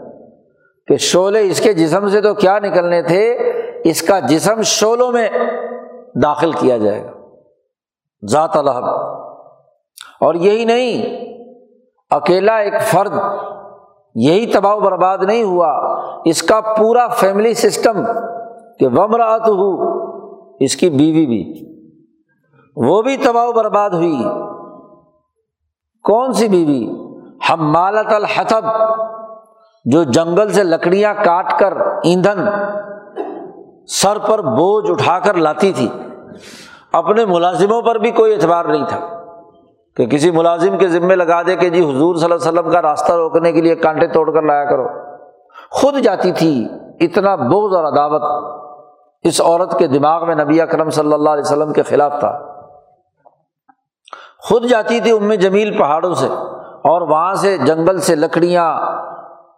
کہ 0.87 0.97
شعلے 0.97 1.51
اس 1.51 1.61
کے 1.61 1.73
جسم 1.73 2.09
سے 2.09 2.21
تو 2.21 2.35
کیا 2.35 2.59
نکلنے 2.59 3.03
تھے، 3.03 3.33
اس 3.85 4.03
کا 4.03 4.19
جسم 4.19 4.63
شولوں 4.63 5.13
میں 5.13 5.29
داخل 6.23 6.53
کیا 6.53 6.77
جائے 6.77 7.05
گا۔ 7.05 7.20
ذات 8.29 8.57
الحب 8.57 8.85
اور 10.21 10.35
یہی 10.35 10.65
نہیں، 10.65 11.25
اکیلا 12.11 12.57
ایک 12.57 12.75
فرد، 12.81 13.13
یہی 14.15 14.47
تباہ 14.47 14.75
و 14.75 14.81
برباد 14.81 15.19
نہیں 15.19 15.43
ہوا۔ 15.43 16.01
اس 16.25 16.43
کا 16.43 16.61
پورا 16.61 17.09
فیملی 17.09 17.55
سسٹم 17.55 18.05
کہ 18.79 18.87
ومرات 18.87 19.41
ہو 19.41 20.01
اس 20.61 20.77
کی 20.77 20.91
بیوی 20.91 21.27
بھی۔ 21.27 21.71
وہ 22.77 23.03
بھی 23.03 23.17
تباہ 23.17 23.47
و 23.47 23.53
برباد 23.53 23.91
ہوئی۔ 23.91 24.23
کون 26.05 26.33
سی 26.33 26.49
بیوی؟ 26.49 26.89
ہم 27.51 27.73
مالت 27.73 28.13
الحتب 28.13 28.65
جو 29.85 30.03
جنگل 30.03 30.49
سے 30.49 30.65
لکڑیاں 30.65 31.15
کاٹ 31.15 31.59
کر 31.59 31.77
ایندھن 32.05 32.49
سر 33.89 34.19
پر 34.19 34.39
بوجھ 34.39 34.91
اٹھا 34.91 35.19
کر 35.19 35.35
لاتی 35.35 35.73
تھی۔ 35.73 35.89
اپنے 36.93 37.25
ملازموں 37.25 37.83
پر 37.83 37.95
بھی 37.95 38.11
کوئی 38.11 38.35
اعتبار 38.35 38.65
نہیں 38.65 38.85
تھا 38.89 38.99
کہ 39.97 40.07
کسی 40.07 40.31
ملازم 40.31 40.79
کے 40.79 40.89
ذمے 40.89 41.17
لگا 41.17 41.43
دے 41.43 41.57
کہ 41.57 41.71
جی 41.71 41.81
حضور 41.81 42.17
صلی 42.17 42.25
اللہ 42.25 42.35
علیہ 42.35 42.59
وسلم 42.59 42.71
کا 42.71 42.83
راستہ 42.83 43.13
روکنے 43.13 43.53
کے 43.53 43.61
لیے 43.61 43.75
کانٹے 43.75 44.07
توڑ 44.07 44.33
کر 44.33 44.43
لایا 44.43 44.65
کرو۔ 44.65 44.89
خود 45.71 45.95
جاتی 45.95 46.33
تھی 46.33 46.69
اتنا 47.01 47.35
بوجھ 47.37 47.75
اور 47.75 47.85
عداوت 47.85 48.23
اس 49.23 49.41
عورت 49.41 49.79
کے 49.79 49.87
دماغ 49.87 50.27
میں 50.27 50.35
نبی 50.35 50.61
اکرم 50.61 50.91
صلی 50.91 51.13
اللہ 51.13 51.31
علیہ 51.31 51.45
وسلم 51.47 51.73
کے 51.73 51.83
خلاف 51.83 52.13
تھا۔ 52.21 52.39
خود 54.49 54.65
جاتی 54.65 55.01
تھی 55.01 55.11
ام 55.11 55.33
جمیل 55.33 55.79
پہاڑوں 55.79 56.15
سے 56.15 56.27
اور 56.85 57.03
وہاں 57.03 57.35
سے 57.35 57.59
جنگل 57.59 57.99
سے 57.99 58.15
لکڑیاں 58.15 58.79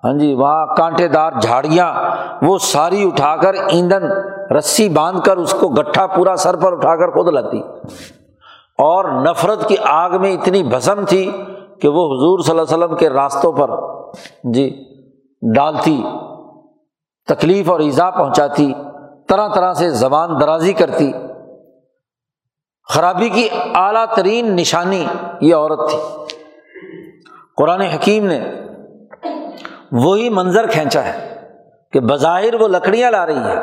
ہاں 0.04 0.12
جی 0.18 0.34
وہاں 0.34 0.66
کانٹے 0.66 1.08
دار 1.08 1.32
جھاڑیاں، 1.42 1.94
وہ 2.42 2.58
ساری 2.58 3.06
اٹھا 3.06 3.36
کر 3.36 3.54
ایندھن 3.54 4.02
رسی 4.56 4.88
باندھ 4.88 5.24
کر 5.24 5.36
اس 5.36 5.54
کو 5.60 5.68
گٹھا 5.68 6.06
پورا 6.06 6.36
سر 6.36 6.56
پر 6.56 6.72
اٹھا 6.72 6.96
کر 6.96 7.10
خود 7.10 7.28
لاتی 7.28 7.60
اور 8.78 9.04
نفرت 9.04 9.68
کی 9.68 9.76
آگ 9.84 10.10
میں 10.20 10.32
اتنی 10.32 10.62
بھسم 10.62 11.04
تھی 11.04 11.30
کہ 11.80 11.88
وہ 11.88 12.06
حضور 12.06 12.38
صلی 12.38 12.50
اللہ 12.50 12.62
علیہ 12.62 12.84
وسلم 12.84 12.96
کے 12.96 13.10
راستوں 13.10 13.52
پر 13.52 13.70
جی 14.52 14.84
ڈالتی، 15.54 16.04
تکلیف 17.28 17.70
اور 17.70 17.80
ایزا 17.80 18.10
پہنچاتی، 18.10 18.72
طرح 19.28 19.48
طرح 19.48 19.72
سے 19.72 19.90
زبان 19.90 20.30
درازی 20.40 20.72
کرتی۔ 20.72 21.12
خرابی 22.88 23.28
کی 23.28 23.48
اعلیٰ 23.74 24.04
ترین 24.16 24.56
نشانی 24.56 25.04
یہ 25.40 25.54
عورت 25.54 25.90
تھی۔ 25.90 25.98
قرآن 27.56 27.80
حکیم 27.80 28.26
نے 28.26 28.61
وہی 29.92 30.28
منظر 30.30 30.66
کھینچا 30.66 31.04
ہے 31.04 31.34
کہ 31.92 32.00
بظاہر 32.00 32.60
وہ 32.60 32.68
لکڑیاں 32.68 33.10
لا 33.10 33.26
رہی 33.26 33.38
ہے 33.38 33.56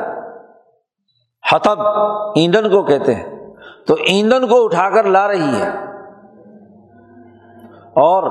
حتب 1.55 1.81
ایندھن 2.35 2.69
کو 2.69 2.83
کہتے 2.83 3.15
ہیں۔ 3.15 3.39
تو 3.87 3.95
ایندھن 3.99 4.47
کو 4.47 4.65
اٹھا 4.65 4.89
کر 4.89 5.03
لا 5.03 5.27
رہی 5.27 5.61
ہے۔ 5.61 5.69
اور 7.89 8.23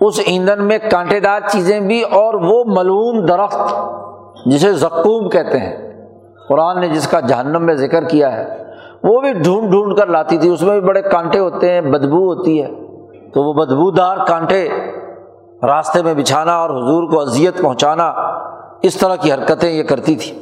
اس 0.00 0.20
ایندھن 0.26 0.64
میں 0.64 0.78
کانٹے 0.90 1.20
دار 1.20 1.40
چیزیں 1.48 1.80
بھی 1.80 2.02
اور 2.02 2.34
وہ 2.34 2.64
ملوم 2.66 3.26
درخت 3.26 3.74
جسے 4.46 4.72
زکوم 4.72 5.28
کہتے 5.28 5.58
ہیں۔ 5.58 5.92
قرآن 6.48 6.80
نے 6.80 6.88
جس 6.88 7.08
کا 7.08 7.20
جہنم 7.20 7.66
میں 7.66 7.74
ذکر 7.74 8.04
کیا 8.04 8.32
ہے، 8.32 8.64
وہ 9.02 9.20
بھی 9.20 9.32
ڈھونڈ 9.32 9.70
ڈھونڈ 9.70 9.96
کر 9.96 10.06
لاتی 10.06 10.38
تھی۔ 10.38 10.48
اس 10.48 10.62
میں 10.62 10.80
بھی 10.80 10.88
بڑے 10.88 11.02
کانٹے 11.02 11.38
ہوتے 11.38 11.72
ہیں، 11.72 11.80
بدبو 11.80 12.34
ہوتی 12.34 12.62
ہے۔ 12.62 12.68
تو 13.30 13.42
وہ 13.42 13.52
بدبو 13.52 13.90
دار 13.90 14.16
کانٹے 14.26 14.68
راستے 15.66 16.02
میں 16.02 16.14
بچھانا 16.14 16.56
اور 16.56 16.70
حضور 16.70 17.10
کو 17.10 17.20
اذیت 17.20 17.62
پہنچانا، 17.62 18.04
اس 18.82 18.96
طرح 18.96 19.16
کی 19.16 19.32
حرکتیں 19.32 19.70
یہ 19.70 19.82
کرتی 19.82 20.16
تھی۔ 20.16 20.38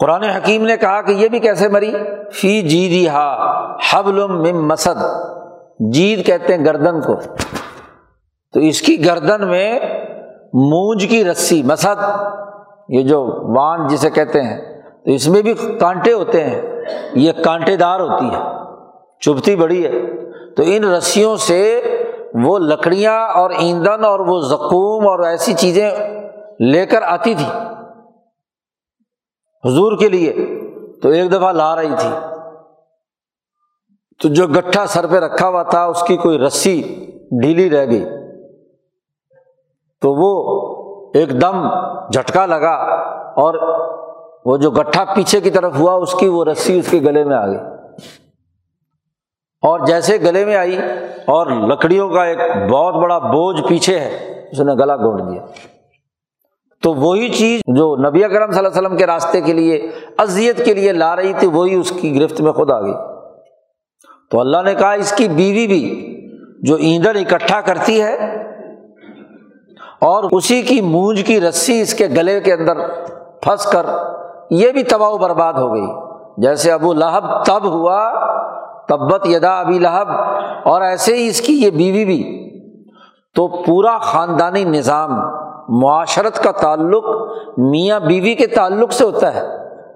قرآن 0.00 0.22
حکیم 0.22 0.64
نے 0.64 0.76
کہا 0.76 1.02
کہ 1.02 1.12
یہ 1.12 1.28
بھی 1.28 1.38
کیسے 1.38 1.68
مری؟ 1.68 1.94
فی 2.32 2.62
جی 2.62 3.08
ہا 3.08 3.36
حبل 3.90 4.52
مسد۔ 4.52 5.04
جید 5.92 6.26
کہتے 6.26 6.56
ہیں 6.56 6.64
گردن 6.64 7.00
کو۔ 7.00 7.14
تو 8.52 8.60
اس 8.60 8.82
کی 8.82 9.06
گردن 9.06 9.48
میں 9.48 9.78
مونج 10.52 11.06
کی 11.06 11.24
رسی، 11.24 11.62
مسد، 11.62 12.04
یہ 12.88 13.02
جو 13.02 13.24
وان 13.58 13.86
جسے 13.86 14.10
کہتے 14.10 14.42
ہیں، 14.42 14.82
تو 15.04 15.10
اس 15.10 15.28
میں 15.28 15.42
بھی 15.42 15.54
کانٹے 15.80 16.12
ہوتے 16.12 16.44
ہیں۔ 16.44 16.62
یہ 17.14 17.32
کانٹے 17.44 17.76
دار 17.76 18.00
ہوتی 18.00 18.26
ہے 18.26 18.40
چبھتی 19.20 19.56
بڑی 19.56 19.86
ہے۔ 19.86 19.92
تو 20.56 20.62
ان 20.66 20.84
رسیوں 20.84 21.36
سے 21.36 21.60
وہ 22.34 22.58
لکڑیاں 22.58 23.18
اور 23.34 23.50
ایندھن 23.58 24.04
اور 24.04 24.20
وہ 24.20 24.40
زکوم 24.40 25.06
اور 25.08 25.24
ایسی 25.26 25.54
چیزیں 25.54 25.90
لے 26.60 26.84
کر 26.86 27.02
آتی 27.02 27.34
تھی 27.34 27.46
حضور 29.64 29.98
کے 29.98 30.08
لیے 30.08 30.32
تو 31.02 31.08
ایک 31.08 31.32
دفعہ 31.32 31.52
لا 31.52 31.74
رہی 31.76 31.94
تھی 31.98 32.10
تو 34.20 34.28
جو 34.28 34.46
گٹھا 34.46 34.86
سر 34.86 35.06
پہ 35.06 35.18
رکھا 35.18 35.48
ہوا 35.48 35.62
تھا 35.62 35.84
اس 35.84 36.02
کی 36.02 36.16
کوئی 36.16 36.38
رسی 36.38 36.80
ڈھیلی 37.42 37.68
رہ 37.70 37.86
گئی 37.86 38.04
تو 40.02 40.12
وہ 40.14 40.30
ایک 41.14 41.30
دم 41.40 41.66
جھٹکا 42.10 42.44
لگا 42.46 42.74
اور 43.36 43.54
وہ 44.44 44.56
جو 44.56 44.70
گٹھا 44.70 45.04
پیچھے 45.14 45.40
کی 45.40 45.50
طرف 45.50 45.76
ہوا 45.78 45.94
اس 45.94 46.14
کی 46.20 46.28
وہ 46.28 46.44
رسی 46.44 46.78
اس 46.78 46.90
کے 46.90 47.00
گلے 47.00 47.24
میں 47.24 47.36
آ 47.36 47.46
گئی 47.46 47.58
اور 49.62 49.80
جیسے 49.86 50.16
گلے 50.20 50.44
میں 50.44 50.56
آئی 50.56 50.76
اور 51.26 51.46
لکڑیوں 51.46 52.08
کا 52.08 52.24
ایک 52.24 52.38
بہت 52.70 52.94
بڑا 52.94 53.18
بوجھ 53.18 53.68
پیچھے 53.68 53.98
ہے، 53.98 54.42
اس 54.52 54.60
نے 54.60 54.72
گلا 54.72 54.96
گھونٹ 54.96 55.32
دیا۔ 55.32 55.42
تو 56.82 56.94
وہی 56.94 57.28
چیز 57.28 57.60
جو 57.66 57.96
نبی 57.96 58.24
اکرم 58.24 58.50
صلی 58.50 58.58
اللہ 58.58 58.68
علیہ 58.68 58.80
وسلم 58.80 58.96
کے 58.96 59.06
راستے 59.06 59.40
کے 59.40 59.52
لیے، 59.52 59.90
اذیت 60.18 60.64
کے 60.64 60.74
لیے 60.74 60.92
لا 60.92 61.16
رہی 61.16 61.32
تھی، 61.38 61.46
وہی 61.46 61.74
اس 61.74 61.92
کی 62.00 62.20
گرفت 62.20 62.40
میں 62.40 62.52
خود 62.52 62.70
آ 62.70 62.80
گئی۔ 62.80 62.94
تو 64.30 64.40
اللہ 64.40 64.62
نے 64.64 64.74
کہا، 64.74 64.92
اس 64.92 65.12
کی 65.12 65.28
بیوی 65.28 65.66
بھی 65.66 65.82
جو 66.62 66.74
ایندھن 66.74 67.16
اکٹھا 67.16 67.60
کرتی 67.60 68.02
ہے 68.02 68.14
اور 70.00 70.24
اسی 70.30 70.62
کی 70.62 70.80
مونج 70.80 71.22
کی 71.22 71.40
رسی 71.40 71.80
اس 71.80 71.94
کے 71.94 72.06
گلے 72.06 72.40
کے 72.40 72.52
اندر 72.52 72.88
پھنس 73.42 73.66
کر، 73.66 73.86
یہ 74.50 74.72
بھی 74.72 74.82
تباہ 74.82 75.10
و 75.10 75.18
برباد 75.18 75.52
ہو 75.52 75.74
گئی۔ 75.74 75.86
جیسے 76.36 76.72
ابو 76.72 76.92
لہب 76.92 77.44
تب 77.44 77.64
ہوا 77.64 77.98
تبت 78.92 79.26
یدا 79.26 79.60
ابی 79.60 79.78
لہب، 79.78 80.08
اور 80.64 80.82
ایسے 80.82 81.16
ہی 81.16 81.28
اس 81.28 81.40
کی 81.40 81.52
یہ 81.52 81.70
بیوی 81.70 82.04
بھی۔ 82.04 82.42
تو 83.34 83.48
پورا 83.48 83.98
خاندانی 83.98 84.64
نظام، 84.64 85.10
معاشرت 85.68 86.42
کا 86.44 86.52
تعلق 86.52 87.04
میاں 87.56 88.00
بیوی 88.00 88.34
کے 88.34 88.46
تعلق 88.46 88.92
سے 88.92 89.04
ہوتا 89.04 89.34
ہے، 89.34 89.42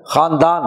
خاندان۔ 0.05 0.63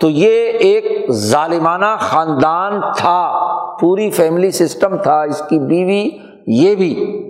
تو 0.00 0.08
یہ 0.08 0.30
ایک 0.50 1.10
ظالمانہ 1.10 1.96
خاندان 2.00 2.80
تھا، 2.96 3.32
پوری 3.80 4.10
فیملی 4.10 4.50
سسٹم 4.50 4.96
تھا، 4.96 5.22
اس 5.22 5.42
کی 5.48 5.58
بیوی، 5.58 6.10
یہ 6.46 6.74
بھی۔ 6.74 7.20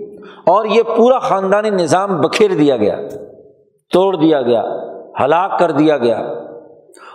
اور 0.45 0.65
یہ 0.65 0.83
پورا 0.97 1.19
خاندانی 1.19 1.69
نظام 1.69 2.21
بکھیر 2.21 2.51
دیا 2.51 2.77
گیا، 2.77 2.95
توڑ 3.93 4.15
دیا 4.15 4.41
گیا، 4.41 4.63
ہلاک 5.19 5.59
کر 5.59 5.71
دیا 5.71 5.97
گیا۔ 5.97 6.17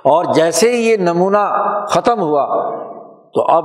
اور 0.04 0.24
جیسے 0.24 0.72
ہی 0.72 0.90
یہ 0.90 0.96
نمونہ 0.96 1.72
ختم 1.88 2.20
ہوا 2.20 2.70
تو 3.34 3.42
اب 3.42 3.64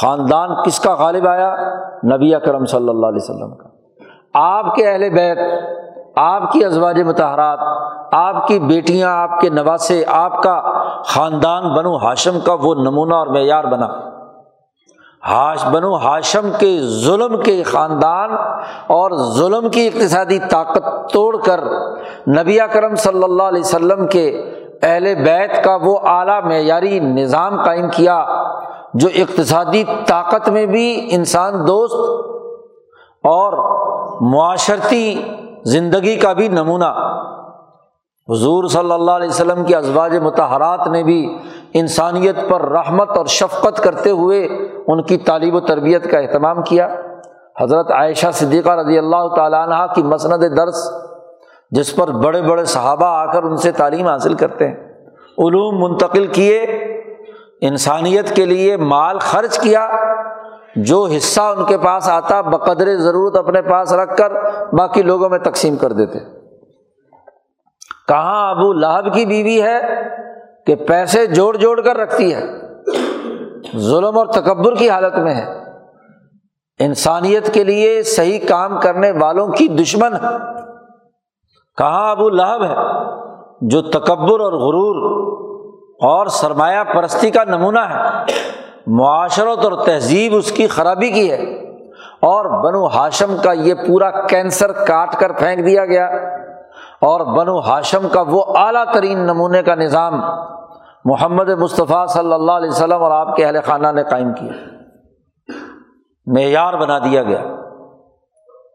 خاندان 0.00 0.62
کس 0.62 0.80
کا 0.80 0.94
غالب 0.94 1.28
آیا؟ 1.28 1.56
نبی 2.16 2.34
اکرم 2.34 2.64
صلی 2.64 2.88
اللہ 2.88 3.06
علیہ 3.06 3.22
وسلم 3.22 3.54
کا۔ 3.56 3.68
آپ 4.34 4.74
کے 4.74 4.90
اہل 4.90 5.10
بیت، 5.10 5.38
آپ 6.16 6.52
کی 6.52 6.64
ازواج 6.64 7.02
متحرات، 7.02 7.58
آپ 8.12 8.46
کی 8.46 8.58
بیٹیاں، 8.58 9.10
آپ 9.10 9.40
کے 9.40 9.48
نواسے، 9.48 10.04
آپ 10.08 10.42
کا 10.42 10.62
خاندان 11.04 11.74
بنو 11.74 11.96
ہاشم 11.96 12.38
کا 12.40 12.56
وہ 12.62 12.74
نمونہ 12.74 13.14
اور 13.14 13.26
معیار 13.26 13.64
بنا۔ 13.64 13.88
ہاش، 15.28 15.66
بنو 15.66 15.96
ہاشم 15.96 16.48
کے 16.58 16.78
ظلم 16.80 17.40
کے 17.40 17.62
خاندان 17.62 18.30
اور 18.86 19.10
ظلم 19.32 19.68
کی 19.68 19.86
اقتصادی 19.86 20.38
طاقت 20.38 21.12
توڑ 21.12 21.36
کر 21.36 21.60
نبی 22.28 22.58
کرم 22.72 22.94
صلی 22.94 23.22
اللہ 23.22 23.42
علیہ 23.42 23.60
وسلم 23.60 24.06
کے 24.06 24.50
اہل 24.82 25.14
بیت 25.14 25.64
کا 25.64 25.78
وہ 25.82 25.98
اعلیٰ 26.02 26.42
معیاری 26.44 27.00
نظام 27.00 27.62
قائم 27.62 27.88
کیا۔ 27.88 28.24
جو 28.94 29.08
اقتصادی 29.14 29.84
طاقت 30.06 30.48
میں 30.48 30.66
بھی 30.66 31.08
انسان 31.10 31.66
دوست 31.66 31.94
اور 33.22 33.52
معاشرتی 34.20 35.22
زندگی 35.64 36.16
کا 36.16 36.32
بھی 36.32 36.48
نمونہ۔ 36.48 37.20
حضور 38.28 38.64
صلی 38.64 38.92
اللہ 38.92 39.10
علیہ 39.10 39.28
وسلم 39.28 39.64
کی 39.64 39.74
ازواج 39.74 40.16
متحرات 40.16 40.86
نے 40.86 41.02
بھی 41.02 41.38
انسانیت 41.74 42.36
پر 42.48 42.68
رحمت 42.68 43.10
اور 43.10 43.26
شفقت 43.26 43.82
کرتے 43.82 44.10
ہوئے 44.10 44.44
ان 44.86 45.02
کی 45.02 45.16
تعلیم 45.16 45.54
و 45.54 45.60
تربیت 45.60 46.10
کا 46.10 46.18
اہتمام 46.18 46.62
کیا۔ 46.62 46.88
حضرت 47.60 47.90
عائشہ 47.90 48.26
صدیقہ 48.32 48.70
رضی 48.70 48.98
اللہ 48.98 49.28
تعالیٰ 49.36 49.68
عنہ 49.68 49.92
کی 49.94 50.02
مسند 50.02 50.56
درس، 50.56 50.92
جس 51.70 51.96
پر 51.96 52.08
بڑے 52.08 52.42
بڑے 52.42 52.64
صحابہ 52.64 53.06
آ 53.06 53.32
کر 53.32 53.42
ان 53.42 53.56
سے 53.56 53.72
تعلیم 53.72 54.06
حاصل 54.06 54.34
کرتے 54.34 54.68
ہیں۔ 54.68 54.76
علوم 55.38 55.90
منتقل 55.90 56.26
کیے 56.26 56.66
انسانیت 57.60 58.36
کے 58.36 58.44
لیے 58.44 58.76
مال 58.76 59.18
خرچ 59.18 59.58
کیا، 59.58 59.88
جو 60.76 61.06
حصہ 61.16 61.40
ان 61.40 61.64
کے 61.64 61.78
پاس 61.78 62.08
آتا 62.08 62.40
بقدر 62.40 62.96
ضرورت 62.96 63.36
اپنے 63.36 63.62
پاس 63.62 63.92
رکھ 63.92 64.16
کر 64.16 64.32
باقی 64.72 65.02
لوگوں 65.02 65.28
میں 65.28 65.38
تقسیم 65.38 65.76
کر 65.76 65.92
دیتے۔ 65.92 66.18
کہاں 68.08 68.50
ابو 68.50 68.72
لہب 68.72 69.14
کی 69.14 69.26
بیوی 69.26 69.62
ہے 69.62 69.80
کہ 70.66 70.74
پیسے 70.74 71.26
جوڑ 71.26 71.56
جوڑ 71.56 71.80
کر 71.80 71.96
رکھتی 71.96 72.34
ہے؟ 72.34 72.42
ظلم 73.76 74.18
اور 74.18 74.26
تکبر 74.26 74.74
کی 74.74 74.90
حالت 74.90 75.14
میں 75.14 75.34
ہے۔ 75.34 75.64
انسانیت 76.78 77.54
کے 77.54 77.64
لیے 77.64 78.02
صحیح 78.02 78.38
کام 78.48 78.80
کرنے 78.80 79.10
والوں 79.10 79.48
کی 79.48 79.68
دشمن۔ 79.68 80.10
کہاں 81.78 82.10
ابو 82.10 82.28
لہب 82.28 82.64
ہے 82.64 82.74
جو 83.60 83.82
تکبر 83.82 84.40
اور 84.40 84.52
غرور 84.52 85.24
اور 86.04 86.26
سرمایہ 86.26 86.84
پرستی 86.84 87.30
کا 87.30 87.44
نمونہ 87.44 87.80
ہے۔ 87.80 88.24
معاشرت 88.86 89.64
اور 89.64 89.84
تہذیب 89.84 90.34
اس 90.36 90.52
کی 90.52 90.66
خرابی 90.66 91.10
کی 91.10 91.30
ہے۔ 91.30 91.42
اور 92.22 92.44
بنو 92.64 92.86
ہاشم 92.86 93.36
کا 93.42 93.52
یہ 93.52 93.74
پورا 93.74 94.10
کینسر 94.10 94.72
کاٹ 94.72 95.16
کر 95.16 95.32
پھینک 95.32 95.66
دیا 95.66 95.86
گیا۔ 95.86 96.06
اور 97.00 97.20
بنو 97.20 97.58
ہاشم 97.58 98.08
کا 98.08 98.22
وہ 98.26 98.42
اعلیٰ 98.48 98.84
ترین 98.92 99.18
نمونے 99.18 99.62
کا 99.62 99.74
نظام 99.74 100.20
محمد 101.04 101.48
مصطفیٰ 101.48 102.06
صلی 102.06 102.32
اللہ 102.32 102.52
علیہ 102.52 102.70
وسلم 102.70 103.02
اور 103.02 103.10
آپ 103.10 103.36
کے 103.36 103.46
اہل 103.46 103.58
خانہ 103.64 103.92
نے 103.94 104.02
قائم 104.02 104.32
کیا۔ 104.32 104.52
معیار 106.26 106.74
بنا 106.74 106.98
دیا 106.98 107.22
گیا۔ 107.22 107.38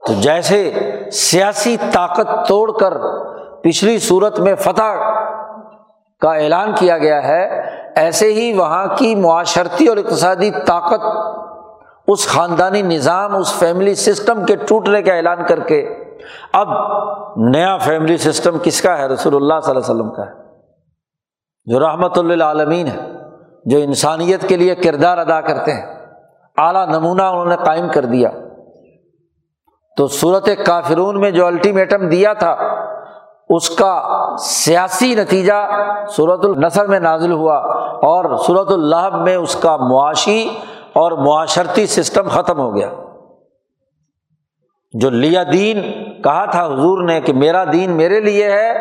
تو 0.08 0.14
جیسے 0.14 0.74
سیاسی 1.12 1.78
طاقت 1.92 2.48
توڑ 2.48 2.72
کر 2.80 2.94
پچھلی 3.64 4.00
صورت 4.00 4.40
میں 4.40 4.56
فتح 4.56 4.98
کا 6.20 6.34
اعلان 6.34 6.74
کیا 6.76 6.98
گیا 6.98 7.24
ہے، 7.24 7.44
ایسے 7.96 8.34
ہی 8.34 8.54
وہاں 8.54 8.86
کی 8.98 9.16
معاشرتی 9.16 9.88
اور 9.88 9.98
اقتصادی 9.98 10.52
طاقت، 10.52 11.02
اس 12.08 12.28
خاندانی 12.28 12.82
نظام، 12.82 13.36
اس 13.36 13.54
فیملی 13.60 13.96
سسٹم 13.96 14.46
کے 14.46 14.56
ٹوٹنے 14.56 15.02
کا 15.02 15.14
اعلان 15.14 15.46
کر 15.46 15.60
کے، 15.60 15.80
اب 16.54 16.68
نیا 17.38 17.78
فیملی 17.78 18.18
سسٹم 18.18 18.58
کس 18.64 18.82
کا 18.82 18.98
ہے؟ 18.98 19.08
رسول 19.08 19.36
اللہ 19.36 19.60
صلی 19.64 19.76
اللہ 19.76 19.92
علیہ 19.92 19.96
وسلم 19.96 20.12
کا 20.16 20.24
ہے، 20.24 20.32
جو 21.66 21.80
رحمت 21.80 22.18
اللہ 22.18 22.44
عالمین 22.44 22.88
ہے، 22.88 22.98
جو 23.66 23.78
انسانیت 23.78 24.48
کے 24.50 24.58
لیے 24.58 24.76
کردار 24.76 25.18
ادا 25.18 25.42
کرتے 25.42 25.74
ہیں۔ 25.74 25.86
اعلیٰ 26.58 26.88
نمونہ 26.88 27.22
انہوں 27.22 27.46
نے 27.46 27.56
قائم 27.66 27.88
کر 27.90 28.06
دیا۔ 28.06 28.30
تو 29.98 30.08
صورت 30.08 30.50
کافرون 30.66 31.20
میں 31.20 31.32
جو 31.32 31.46
الٹیمیٹم 31.46 32.10
دیا 32.10 32.34
تھا 32.34 32.69
اس 33.50 33.70
کا 33.70 34.04
سیاسی 34.38 35.16
نتیجہ 35.16 35.70
صورت 36.10 36.46
النثر 36.46 36.88
میں 36.88 37.00
نازل 37.00 37.32
ہوا 37.32 37.56
اور 37.96 38.38
صورت 38.38 38.72
اللہ 38.72 39.10
میں 39.10 39.36
اس 39.36 39.56
کا 39.56 39.78
معاشی 39.78 40.50
اور 40.94 41.12
معاشرتی 41.12 41.86
سسٹم 41.86 42.28
ختم 42.30 42.60
ہو 42.60 42.76
گیا۔ 42.76 42.90
جو 44.94 45.10
لیا 45.10 45.44
دین 45.54 45.82
کہا 46.22 46.46
تھا 46.46 46.66
حضور 46.66 47.04
نے 47.04 47.22
کہ 47.22 47.34
میرا 47.34 47.64
دین 47.74 47.92
میرے 47.92 48.20
لیے 48.20 48.52
ہے، 48.52 48.74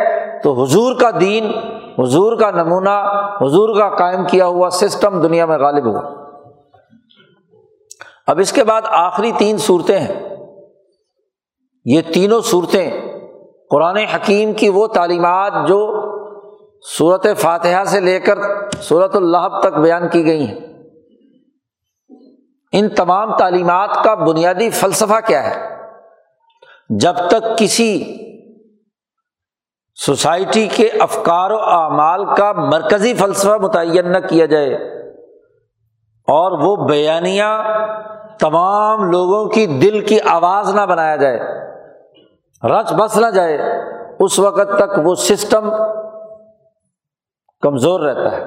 تو 0.42 0.62
حضور 0.62 0.96
کا 1.00 1.10
دین، 1.20 1.52
حضور 1.98 2.36
کا 2.36 2.50
نمونہ، 2.50 3.26
حضور 3.40 3.80
کا 3.80 3.96
قائم 3.96 4.24
کیا 4.24 4.46
ہوا 4.46 4.70
سسٹم 4.70 5.22
دنیا 5.22 5.46
میں 5.46 5.58
غالب 5.58 5.84
ہوا۔ 5.84 6.28
اب 8.26 8.38
اس 8.38 8.52
کے 8.52 8.64
بعد 8.64 8.82
آخری 8.84 9.32
تین 9.32 9.58
صورتیں 9.58 9.98
ہیں۔ 9.98 10.28
یہ 11.84 12.02
تینوں 12.14 12.40
صورتیں 12.40 13.07
قرآن 13.70 13.96
حکیم 13.96 14.52
کی 14.52 14.68
وہ 14.68 14.86
تعلیمات 14.86 15.52
جو 15.68 16.04
صورت 16.98 17.26
فاتحہ 17.38 17.84
سے 17.84 18.00
لے 18.00 18.20
کر 18.20 18.38
صورت 18.80 19.16
اللہ 19.16 19.60
تک 19.62 19.78
بیان 19.78 20.08
کی 20.08 20.26
گئی 20.26 20.46
ہیں۔ 20.46 20.58
ان 22.72 22.88
تمام 22.88 23.36
تعلیمات 23.36 24.04
کا 24.04 24.14
بنیادی 24.14 24.70
فلسفہ 24.70 25.20
کیا 25.26 25.50
ہے؟ 25.50 25.78
جب 26.90 27.14
تک 27.28 27.58
کسی 27.58 28.18
سوسائٹی 29.94 30.66
کے 30.66 30.88
افکار 31.00 31.50
و 31.50 31.58
اعمال 31.58 32.34
کا 32.34 32.52
مرکزی 32.52 33.14
فلسفہ 33.14 33.58
متعین 33.62 34.12
نہ 34.12 34.18
کیا 34.18 34.46
جائے 34.46 34.74
اور 36.28 36.52
وہ 36.52 36.88
بیانیہ 36.88 37.44
تمام 38.40 39.10
لوگوں 39.10 39.48
کی 39.48 39.66
دل 39.66 40.06
کی 40.06 40.18
آواز 40.26 40.74
نہ 40.74 40.80
بنایا 40.80 41.16
جائے 41.16 41.67
رچ 42.64 42.92
بس 42.92 43.16
نہ 43.16 43.26
جائے، 43.26 43.58
اس 44.20 44.38
وقت 44.38 44.78
تک 44.78 44.98
وہ 45.04 45.14
سسٹم 45.14 45.70
کمزور 47.60 48.00
رہتا 48.00 48.36
ہے۔ 48.36 48.42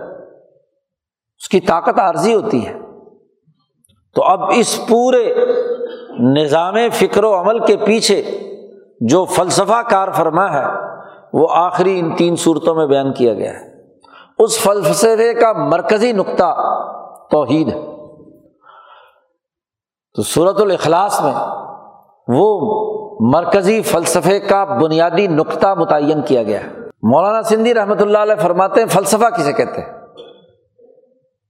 اس 1.37 1.49
کی 1.49 1.59
طاقت 1.59 1.99
عارضی 1.99 2.35
ہوتی 2.35 2.67
ہے۔ 2.67 2.79
تو 4.15 4.23
اب 4.23 4.39
اس 4.55 4.87
پورے 4.89 5.33
نظام 6.19 6.75
فکر 6.93 7.23
و 7.23 7.39
عمل 7.39 7.65
کے 7.65 7.77
پیچھے 7.77 8.23
جو 9.01 9.25
فلسفہ 9.25 9.81
کار 9.89 10.07
فرما 10.11 10.53
ہے، 10.53 10.63
وہ 11.33 11.47
آخری 11.51 11.99
ان 11.99 12.15
تین 12.15 12.35
صورتوں 12.35 12.75
میں 12.75 12.87
بیان 12.87 13.13
کیا 13.13 13.33
گیا 13.33 13.51
ہے۔ 13.51 13.71
اس 14.39 14.59
فلسفے 14.59 15.33
کا 15.33 15.53
مرکزی 15.53 16.11
نقطہ 16.11 16.55
توحید 17.31 17.67
ہے۔ 17.67 17.81
تو 20.15 20.21
صورت 20.21 20.61
الاخلاص 20.61 21.21
میں 21.21 21.33
وہ 22.27 22.77
مرکزی 23.29 23.81
فلسفے 23.81 24.39
کا 24.39 24.63
بنیادی 24.63 25.27
نقطہ 25.27 25.67
متعین 25.67 26.21
کیا 26.21 26.43
گیا 26.43 26.59
ہے۔ 26.59 26.69
مولانا 27.03 27.41
سندھی 27.41 27.73
رحمۃ 27.73 27.95
اللہ 27.99 28.17
علیہ 28.17 28.35
فرماتے 28.35 28.81
ہیں، 28.81 28.87
فلسفہ 28.87 29.25
کسے 29.25 29.53
کہتے 29.53 29.81
ہیں؟ 29.81 29.93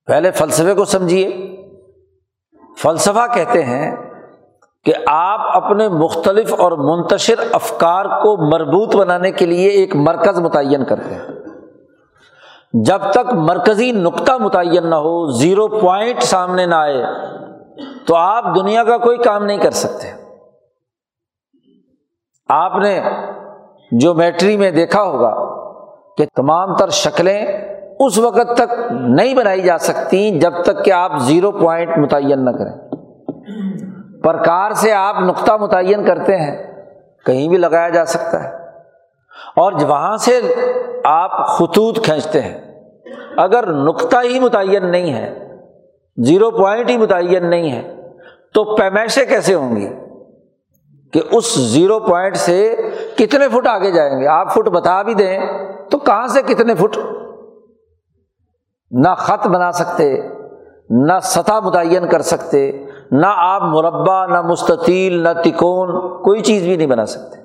پہلے 0.07 0.31
فلسفے 0.31 0.73
کو 0.73 0.85
سمجھیے۔ 0.85 1.55
فلسفہ 2.77 3.33
کہتے 3.33 3.63
ہیں 3.63 3.95
کہ 4.85 4.93
آپ 5.07 5.63
اپنے 5.63 5.89
مختلف 5.89 6.53
اور 6.53 6.71
منتشر 6.71 7.33
افکار 7.51 8.05
کو 8.05 8.51
مربوط 8.51 8.95
بنانے 8.95 9.31
کے 9.31 9.45
لیے 9.45 9.69
ایک 9.69 9.95
مرکز 9.95 10.39
متعین 10.39 10.85
کرتے 10.85 11.15
ہیں۔ 11.15 11.27
جب 12.73 12.99
تک 13.11 13.33
مرکزی 13.33 13.91
نقطہ 13.91 14.31
متعین 14.31 14.89
نہ 14.89 14.95
ہو، 14.95 15.31
زیرو 15.31 15.67
پوائنٹ 15.67 16.23
سامنے 16.23 16.65
نہ 16.65 16.75
آئے، 16.75 17.03
تو 18.05 18.15
آپ 18.15 18.55
دنیا 18.55 18.83
کا 18.83 18.97
کوئی 18.97 19.17
کام 19.17 19.45
نہیں 19.45 19.57
کر 19.57 19.71
سکتے۔ 19.71 20.30
آپ 22.49 22.75
نے 22.75 23.01
جو 23.91 24.13
میٹری 24.13 24.57
میں 24.57 24.71
دیکھا 24.71 25.03
ہوگا 25.03 25.33
کہ 26.17 26.25
تمام 26.35 26.75
تر 26.75 26.89
شکلیں 26.89 27.45
اس 27.99 28.17
وقت 28.17 28.57
تک 28.57 28.91
نہیں 28.91 29.33
بنائی 29.33 29.61
جا 29.61 29.77
سکتی 29.77 30.39
جب 30.39 30.53
تک 30.63 30.85
کہ 30.85 30.91
آپ 30.91 31.11
زیرو 31.17 31.51
پوائنٹ 31.51 31.97
متعین 31.97 32.45
نہ 32.45 32.49
کریں۔ 32.49 32.89
پرکار 34.23 34.71
سے 34.71 34.93
آپ 34.93 35.15
نقطہ 35.19 35.51
متعین 35.51 36.05
کرتے 36.05 36.37
ہیں، 36.37 36.85
کہیں 37.25 37.49
بھی 37.49 37.57
لگایا 37.57 37.89
جا 37.89 38.05
سکتا 38.05 38.43
ہے۔ 38.43 38.49
اور 39.55 39.73
وہاں 39.87 40.17
سے 40.17 40.39
آپ 41.05 41.47
خطوط 41.47 42.05
کھینچتے 42.05 42.41
ہیں۔ 42.41 42.81
اگر 43.37 43.73
نقطہ 43.73 44.17
ہی 44.23 44.39
متعین 44.39 44.91
نہیں 44.91 45.13
ہے، 45.13 45.55
زیرو 46.17 46.51
پوائنٹ 46.51 46.89
ہی 46.89 46.97
متعین 46.97 47.49
نہیں 47.49 47.71
ہے، 47.71 47.95
تو 48.53 48.75
پیمائشیں 48.75 49.25
کیسے 49.25 49.53
ہوں 49.53 49.75
گی؟ 49.75 49.89
کہ 51.13 51.21
اس 51.31 51.55
زیرو 51.55 51.99
پوائنٹ 51.99 52.37
سے 52.37 52.75
کتنے 53.17 53.49
فٹ 53.49 53.67
آگے 53.67 53.91
جائیں 53.91 54.21
گے؟ 54.21 54.27
آپ 54.27 54.53
فٹ 54.53 54.69
بتا 54.69 55.01
بھی 55.01 55.13
دیں 55.13 55.39
تو 55.89 55.97
کہاں 55.97 56.27
سے 56.27 56.41
کتنے 56.41 56.75
فٹ؟ 56.75 56.97
نہ 58.91 59.15
خط 59.17 59.47
بنا 59.47 59.71
سکتے، 59.71 60.21
نہ 60.89 61.13
سطح 61.23 61.59
متعین 61.63 62.07
کر 62.07 62.21
سکتے، 62.21 62.85
نہ 63.11 63.25
آپ 63.27 63.61
مربع، 63.61 64.25
نہ 64.25 64.41
مستطیل، 64.41 65.23
نہ 65.23 65.29
تکون، 65.43 66.21
کوئی 66.23 66.41
چیز 66.41 66.63
بھی 66.63 66.75
نہیں 66.77 66.87
بنا 66.87 67.05
سکتے۔ 67.05 67.39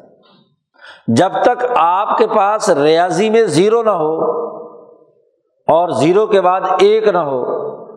جب 1.09 1.33
تک 1.43 1.65
آپ 1.77 2.19
کے 2.19 2.27
پاس 2.27 2.71
ریاضی 2.71 3.31
میں 3.31 3.45
زیرو 3.45 3.83
نہ 3.83 3.91
ہو 3.91 4.31
اور 5.69 5.89
زیرو 5.89 6.27
کے 6.27 6.41
بعد 6.41 6.61
ایک 6.79 7.09
نہ 7.09 7.19
ہو، 7.19 7.45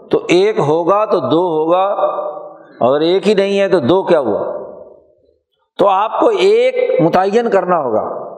تو 0.08 0.26
ایک 0.28 0.60
ہوگا 0.60 1.06
تو 1.06 1.20
دو 1.20 1.42
ہوگا 1.58 1.86
اگر 2.86 3.00
ایک 3.00 3.28
ہی 3.28 3.34
نہیں 3.34 3.60
ہے 3.60 3.68
تو 3.68 3.80
دو 3.80 4.04
کیا 4.04 4.20
ہوا؟ 4.20 4.59
تو 5.80 5.88
آپ 5.88 6.20
کو 6.20 6.28
ایک 6.28 7.02
متعین 7.02 7.50
کرنا 7.50 7.78
ہوگا۔ 7.78 8.30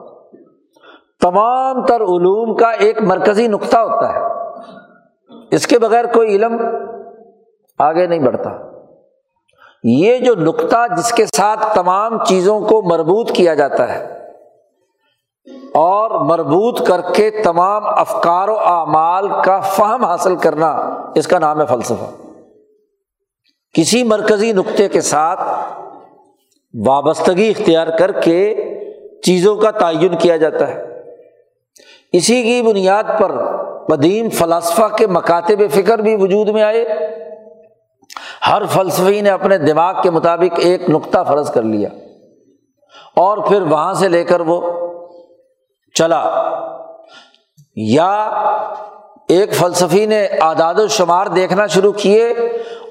تمام 1.20 1.86
تر 1.86 2.00
علوم 2.00 2.56
کا 2.56 2.70
ایک 2.70 3.02
مرکزی 3.02 3.46
نقطہ 3.46 3.76
ہوتا 3.76 4.12
ہے۔ 4.12 4.20
اس 5.50 5.66
کے 5.66 5.78
بغیر 5.78 6.04
کوئی 6.04 6.36
علم 6.36 6.56
آگے 7.78 8.06
نہیں 8.06 8.18
بڑھتا۔ 8.18 8.50
یہ 9.84 10.18
جو 10.18 10.34
نقطہ 10.34 10.94
جس 10.96 11.12
کے 11.12 11.26
ساتھ 11.26 11.74
تمام 11.74 12.24
چیزوں 12.24 12.60
کو 12.60 12.82
مربوط 12.82 13.32
کیا 13.32 13.54
جاتا 13.54 13.94
ہے 13.94 14.28
اور 15.74 16.10
مربوط 16.10 16.86
کر 16.86 17.00
کے 17.14 17.30
تمام 17.30 17.82
افکار 17.84 18.48
و 18.48 18.58
اعمال 18.58 19.28
کا 19.44 19.60
فہم 19.60 20.04
حاصل 20.04 20.36
کرنا، 20.36 21.00
اس 21.14 21.28
کا 21.28 21.38
نام 21.38 21.60
ہے 21.60 21.66
فلسفہ۔ 21.66 22.28
کسی 23.74 24.04
مرکزی 24.04 24.52
نقطے 24.52 24.88
کے 24.88 25.00
ساتھ 25.00 25.40
وابستگی 26.86 27.52
اختیار 27.56 27.86
کر 27.86 28.12
کے 28.12 28.54
چیزوں 29.24 29.56
کا 29.56 29.70
تعین 29.70 30.16
کیا 30.18 30.36
جاتا 30.36 30.68
ہے۔ 30.68 30.84
اسی 32.12 32.42
کی 32.42 32.62
بنیاد 32.62 33.02
پر 33.20 33.32
قدیم 33.86 34.28
فلاسفہ 34.28 34.96
کے 34.98 35.06
مکاتب 35.06 35.62
فکر 35.70 35.98
بھی 35.98 36.16
وجود 36.16 36.48
میں 36.48 36.62
آئے۔ 36.62 36.84
ہر 38.50 38.62
فلسفی 38.66 39.20
نے 39.20 39.30
اپنے 39.30 39.58
دماغ 39.58 40.02
کے 40.02 40.10
مطابق 40.10 40.60
ایک 40.62 40.90
نقطہ 40.90 41.18
فرض 41.28 41.50
کر 41.50 41.62
لیا۔ 41.62 41.88
اور 43.16 43.38
پھر 43.38 43.62
وہاں 43.62 43.94
سے 43.94 44.08
لے 44.08 44.24
کر 44.24 44.40
وہ 44.40 44.72
چلا۔ 45.94 46.48
یا 47.76 48.30
ایک 49.32 49.54
فلسفی 49.54 50.06
نے 50.06 50.26
اعداد 50.26 50.74
و 50.74 50.88
شمار 50.88 51.26
دیکھنا 51.26 51.66
شروع 51.66 51.92
کیے 51.92 52.28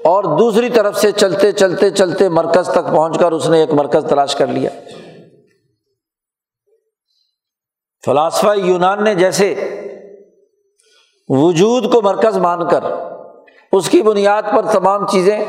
اور 0.04 0.24
دوسری 0.38 0.70
طرف 0.70 0.98
سے 0.98 1.12
چلتے 1.12 1.52
چلتے 1.52 1.90
چلتے 1.90 2.28
مرکز 2.28 2.68
تک 2.68 2.86
پہنچ 2.86 3.18
کر 3.18 3.32
اس 3.32 3.48
نے 3.48 3.60
ایک 3.60 3.72
مرکز 3.72 4.04
تلاش 4.08 4.34
کر 4.34 4.46
لیا۔ 4.46 4.70
فلاسفہ 8.06 8.54
یونان 8.56 9.04
نے 9.04 9.14
جیسے 9.14 9.54
وجود 11.28 11.92
کو 11.92 12.02
مرکز 12.02 12.36
مان 12.36 12.68
کر 12.68 12.84
اس 13.72 13.88
کی 13.88 14.02
بنیاد 14.02 14.42
پر 14.56 14.66
تمام 14.66 15.06
چیزیں 15.06 15.44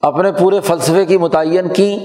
اپنے 0.00 0.32
پورے 0.32 0.60
فلسفے 0.60 1.06
کی 1.06 1.18
متعین 1.18 1.68
کی 1.68 1.98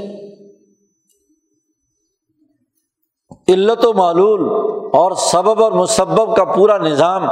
علت 3.49 3.85
و 3.85 3.93
معلول 3.93 4.49
اور 4.93 5.11
سبب 5.11 5.63
اور 5.63 5.71
مسبب 5.71 6.35
کا 6.35 6.43
پورا 6.43 6.77
نظام 6.77 7.23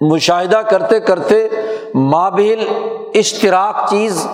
مشاہدہ 0.00 0.56
کرتے 0.56 1.00
کرتے 1.00 1.48
مابل 1.94 2.64
اشتراک 3.14 3.90
چیز 3.90 4.26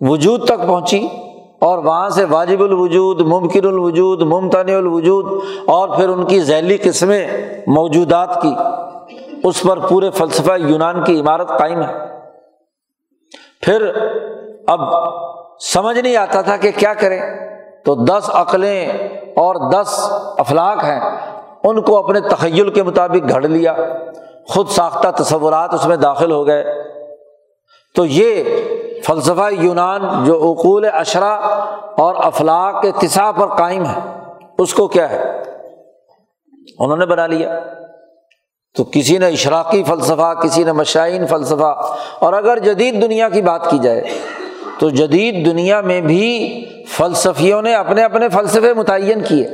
وجود 0.00 0.44
تک 0.44 0.66
پہنچی 0.66 1.08
اور 1.60 1.78
وہاں 1.78 2.08
سے 2.08 2.24
واجب 2.24 2.62
الوجود، 2.62 3.20
ممکن 3.20 3.66
الوجود 3.66 4.22
ممتن 4.22 4.74
الوجود 4.74 5.42
اور 5.66 5.88
پھر 5.88 6.08
ان 6.08 6.24
کی 6.24 6.40
ذیلی 6.40 6.76
قسمیں 6.76 7.26
موجودات 7.66 8.42
کی۔ 8.42 8.54
اس 9.44 9.62
پر 9.62 9.78
پورے 9.78 10.10
فلسفہ 10.10 10.52
یونان 10.58 11.04
کی 11.04 11.20
عمارت 11.20 11.48
قائم 11.48 11.82
ہے۔ 11.82 11.94
پھر 13.62 13.90
اب 14.66 14.80
سمجھ 15.60 15.98
نہیں 15.98 16.16
آتا 16.16 16.40
تھا 16.40 16.56
کہ 16.56 16.70
کیا 16.76 16.94
کریں۔ 16.94 17.20
تو 17.84 17.94
دس 17.94 18.30
عقلیں 18.32 18.88
اور 19.36 19.70
دس 19.72 20.12
افلاق 20.38 20.84
ہیں، 20.84 21.00
ان 21.64 21.82
کو 21.82 21.98
اپنے 21.98 22.20
تخیل 22.20 22.70
کے 22.70 22.82
مطابق 22.82 23.28
گھڑ 23.28 23.42
لیا۔ 23.48 23.74
خود 24.48 24.68
ساختہ 24.68 25.22
تصورات 25.22 25.74
اس 25.74 25.86
میں 25.86 25.96
داخل 25.96 26.32
ہو 26.32 26.46
گئے۔ 26.46 26.64
تو 27.94 28.04
یہ 28.04 28.44
فلسفہ 29.04 29.50
یونان 29.50 30.24
جو 30.24 30.34
اقول 30.34 30.86
اشرا 30.92 31.34
اور 31.98 32.14
افلاق 32.18 32.82
کے 32.82 32.92
تصا 32.92 33.32
پر 33.32 33.46
قائم 33.46 33.84
ہے، 33.84 34.24
اس 34.58 34.74
کو 34.74 34.88
کیا 34.88 35.10
ہے؟ 35.10 35.42
انہوں 36.78 36.96
نے 36.96 37.06
بنا 37.06 37.26
لیا۔ 37.26 37.60
تو 38.76 38.84
کسی 38.84 39.18
نے 39.18 39.28
اشراقی 39.28 39.82
فلسفہ، 39.82 40.34
کسی 40.34 40.64
نے 40.64 40.72
مشائن 40.72 41.26
فلسفہ۔ 41.26 41.92
اور 42.18 42.32
اگر 42.32 42.58
جدید 42.58 43.02
دنیا 43.02 43.28
کی 43.28 43.42
بات 43.42 43.70
کی 43.70 43.78
جائے 43.78 44.04
تو 44.80 44.90
جدید 44.90 45.46
دنیا 45.46 45.80
میں 45.80 46.00
بھی 46.00 46.64
فلسفیوں 46.88 47.62
نے 47.62 47.74
اپنے 47.74 48.04
اپنے 48.04 48.28
فلسفے 48.28 48.74
متعین 48.74 49.20
کیے۔ 49.20 49.48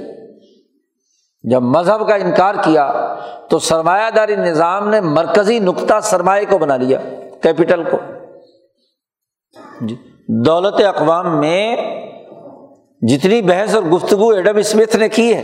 جب 1.43 1.63
مذہب 1.63 2.09
کا 2.09 2.15
انکار 2.15 2.55
کیا 2.65 3.15
تو 3.51 3.59
سرمایہ 3.59 4.11
داری 4.17 4.37
نظام 4.37 4.89
نے 4.89 5.01
مرکزی 5.01 5.59
نقطہ 5.59 5.95
سرمایہ 6.03 6.45
کو 6.51 6.59
بنا 6.59 6.77
لیا 6.77 6.99
کیپٹل 7.43 7.85
کو۔ 7.85 7.97
جی 9.81 9.97
دولت 10.29 10.81
اقوام 10.87 11.41
میں 11.41 11.77
جتنی 13.09 13.43
بحث 13.43 13.75
اور 13.75 13.83
گفتگو 13.83 14.29
ایڈم 14.29 14.57
اسمتھ 14.57 14.97
نے 14.97 15.09
کی 15.09 15.35
ہے، 15.35 15.43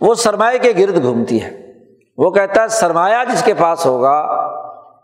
وہ 0.00 0.14
سرمایہ 0.14 0.58
کے 0.58 0.72
گرد 0.78 1.02
گھومتی 1.02 1.42
ہے۔ 1.42 1.72
وہ 2.18 2.30
کہتا 2.30 2.62
ہے، 2.62 2.68
سرمایہ 2.68 3.32
جس 3.32 3.42
کے 3.42 3.54
پاس 3.54 3.86
ہوگا، 3.86 4.46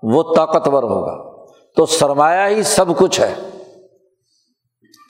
وہ 0.02 0.34
طاقتور 0.36 0.82
ہوگا۔ 0.82 1.27
تو 1.78 1.86
سرمایہ 1.86 2.56
ہی 2.56 2.62
سب 2.62 2.96
کچھ 2.96 3.20
ہے۔ 3.20 3.34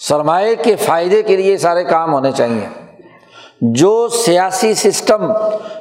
سرمایہ 0.01 0.55
کے 0.62 0.77
فائدے 0.77 1.23
کے 1.23 1.37
لیے 1.37 1.57
سارے 1.57 1.85
کام 1.85 2.12
ہونے 2.12 2.33
چاہیے۔ 2.33 2.69
جو 3.61 4.09
سیاسی 4.09 4.75
سسٹم، 4.75 5.33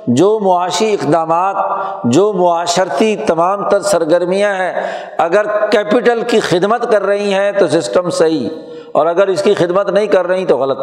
جو 0.07 0.39
معاشی 0.39 0.93
اقدامات، 0.93 1.55
جو 2.03 2.33
معاشرتی 2.33 3.15
تمام 3.15 3.69
تر 3.69 3.81
سرگرمیاں 3.81 4.53
ہیں، 4.55 4.73
اگر 5.17 5.67
کیپٹل 5.67 6.23
کی 6.27 6.39
خدمت 6.39 6.91
کر 6.91 7.03
رہی 7.03 7.33
ہیں 7.33 7.51
تو 7.51 7.67
سسٹم 7.67 8.09
صحیح، 8.09 8.49
اور 8.91 9.05
اگر 9.05 9.27
اس 9.27 9.43
کی 9.43 9.53
خدمت 9.53 9.89
نہیں 9.89 10.07
کر 10.07 10.27
رہی 10.27 10.45
تو 10.45 10.57
غلط۔ 10.57 10.77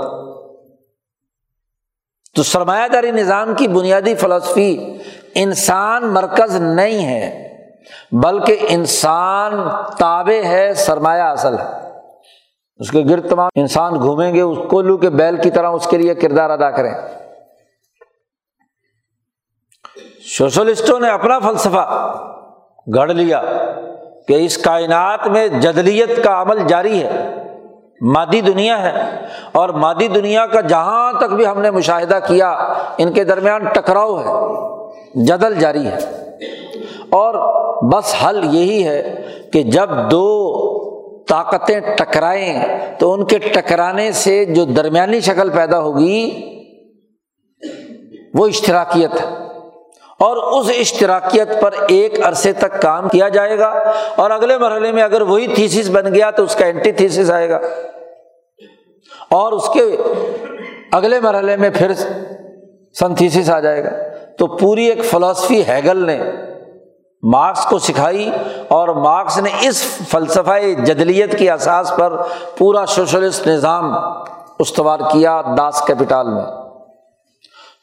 تو 2.35 2.43
سرمایہ 2.43 2.89
داری 2.89 3.11
نظام 3.11 3.55
کی 3.55 3.69
بنیادی 3.69 4.15
فلسفی 4.15 4.99
انسان 5.35 6.07
مرکز 6.07 6.57
نہیں 6.57 7.07
ہے۔ 7.07 7.54
بلکہ 8.12 8.57
انسان 8.68 9.53
تابع 9.99 10.49
ہے، 10.49 10.74
سرمایہ 10.74 11.22
اصل 11.22 11.59
ہے۔ 11.59 11.91
اس 12.76 12.91
کے 12.91 13.03
گرد 13.11 13.30
تمام 13.30 13.49
انسان 13.55 13.95
گھومیں 13.95 14.35
گے، 14.35 14.41
اس 14.41 14.59
کولو 14.70 14.97
کے 14.97 15.11
بیل 15.11 15.37
کی 15.37 15.51
طرح 15.51 15.68
اس 15.68 15.87
کے 15.87 15.99
لیے 15.99 16.14
کردار 16.14 16.51
ادا 16.51 16.70
کریں۔ 16.70 16.95
سوشلسٹوں 20.39 21.01
نے 21.01 21.09
اپنا 21.09 21.39
فلسفہ 21.39 22.14
گڑھ 22.97 23.12
لیا 23.12 23.43
کہ 24.28 24.32
اس 24.45 24.59
کائنات 24.59 25.26
میں 25.26 25.49
جدلیت 25.49 26.24
کا 26.24 26.43
عمل 26.43 26.59
جاری 26.66 27.03
ہے، 27.03 27.35
مادی 28.01 28.41
دنیا 28.41 28.82
ہے۔ 28.82 29.26
اور 29.53 29.68
مادی 29.68 30.09
دنیا 30.09 30.47
کا 30.47 30.61
جہاں 30.61 31.12
تک 31.12 31.32
بھی 31.32 31.47
ہم 31.47 31.61
نے 31.61 31.70
مشاہدہ 31.70 32.18
کیا، 32.26 32.51
ان 32.99 33.12
کے 33.12 33.24
درمیان 33.24 33.64
ٹکراؤ 33.64 34.18
ہے، 34.18 34.32
جدل 35.24 35.55
جاری 35.55 35.87
ہے۔ 35.87 35.99
اور 37.15 37.35
بس 37.93 38.15
حل 38.27 38.55
یہی 38.55 38.87
ہے 38.87 39.23
کہ 39.53 39.62
جب 39.62 39.91
دو 40.11 40.45
طاقتیں 41.29 41.81
ٹکرائیں 41.81 42.62
تو 42.99 43.12
ان 43.12 43.25
کے 43.25 43.39
ٹکرانے 43.39 44.12
سے 44.12 44.45
جو 44.45 44.65
درمیانی 44.65 45.21
شکل 45.21 45.51
پیدا 45.51 45.79
ہوگی، 45.79 46.31
وہ 48.35 48.47
اشتراکیت 48.47 49.21
ہے۔ 49.21 49.27
اور 50.19 50.37
اس 50.37 50.73
اشتراکیت 50.79 51.61
پر 51.61 51.71
ایک 51.89 52.27
عرصے 52.27 52.53
تک 52.53 52.83
کام 52.83 53.09
کیا 53.09 53.29
جائے 53.29 53.59
گا 53.59 53.69
اور 54.17 54.31
اگلے 54.31 54.59
مرحلے 54.59 54.93
میں 54.93 55.03
اگر 55.03 55.21
وہی 55.21 55.47
تھیسس 55.47 55.91
بن 55.91 56.15
گیا 56.15 56.31
تو 56.31 56.43
اس 56.43 56.55
کا 56.55 56.67
اینٹی 56.67 56.93
تھیسس 56.93 57.31
آئے 57.31 57.51
گا۔ 57.51 57.61
اور 59.31 59.53
اس 59.53 59.69
کے 59.69 59.97
اگلے 60.93 61.21
مرحلے 61.21 61.57
میں 61.57 61.71
پھر 61.71 61.93
سنتھیسس 63.01 63.51
آ 63.51 63.61
جائے 63.61 63.85
گا۔ 63.85 63.91
تو 64.39 64.47
پوری 64.47 64.85
ایک 64.85 65.05
فلاسفی 65.05 65.62
ہیگل 65.69 66.07
نے 66.07 66.21
مارکس 67.33 67.64
کو 67.64 67.79
سکھائی 67.79 68.31
اور 68.68 68.89
مارکس 68.89 69.39
نے 69.39 69.51
اس 69.61 69.83
فلسفہ 70.09 70.75
جدلیت 70.85 71.39
کی 71.39 71.51
اساس 71.51 71.93
پر 71.97 72.22
پورا 72.59 72.87
سوشلسٹ 72.87 73.47
نظام 73.47 73.95
استوار 74.59 74.99
کیا 75.12 75.43
داس 75.59 75.83
کیپیٹال 75.87 76.27
میں۔ 76.27 76.43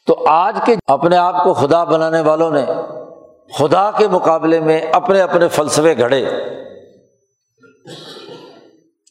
تو 0.06 0.24
آج 0.26 0.56
کے 0.66 0.74
اپنے 0.86 1.16
آپ 1.16 1.44
کو 1.44 1.54
خدا 1.54 1.84
بنانے 1.84 2.20
والوں 2.20 2.50
نے 2.50 2.64
خدا 3.58 3.90
کے 3.90 4.08
مقابلے 4.08 4.60
میں 4.60 4.80
اپنے 4.92 5.20
اپنے 5.20 5.48
فلسفے 5.48 5.98
گھڑے۔ 5.98 6.26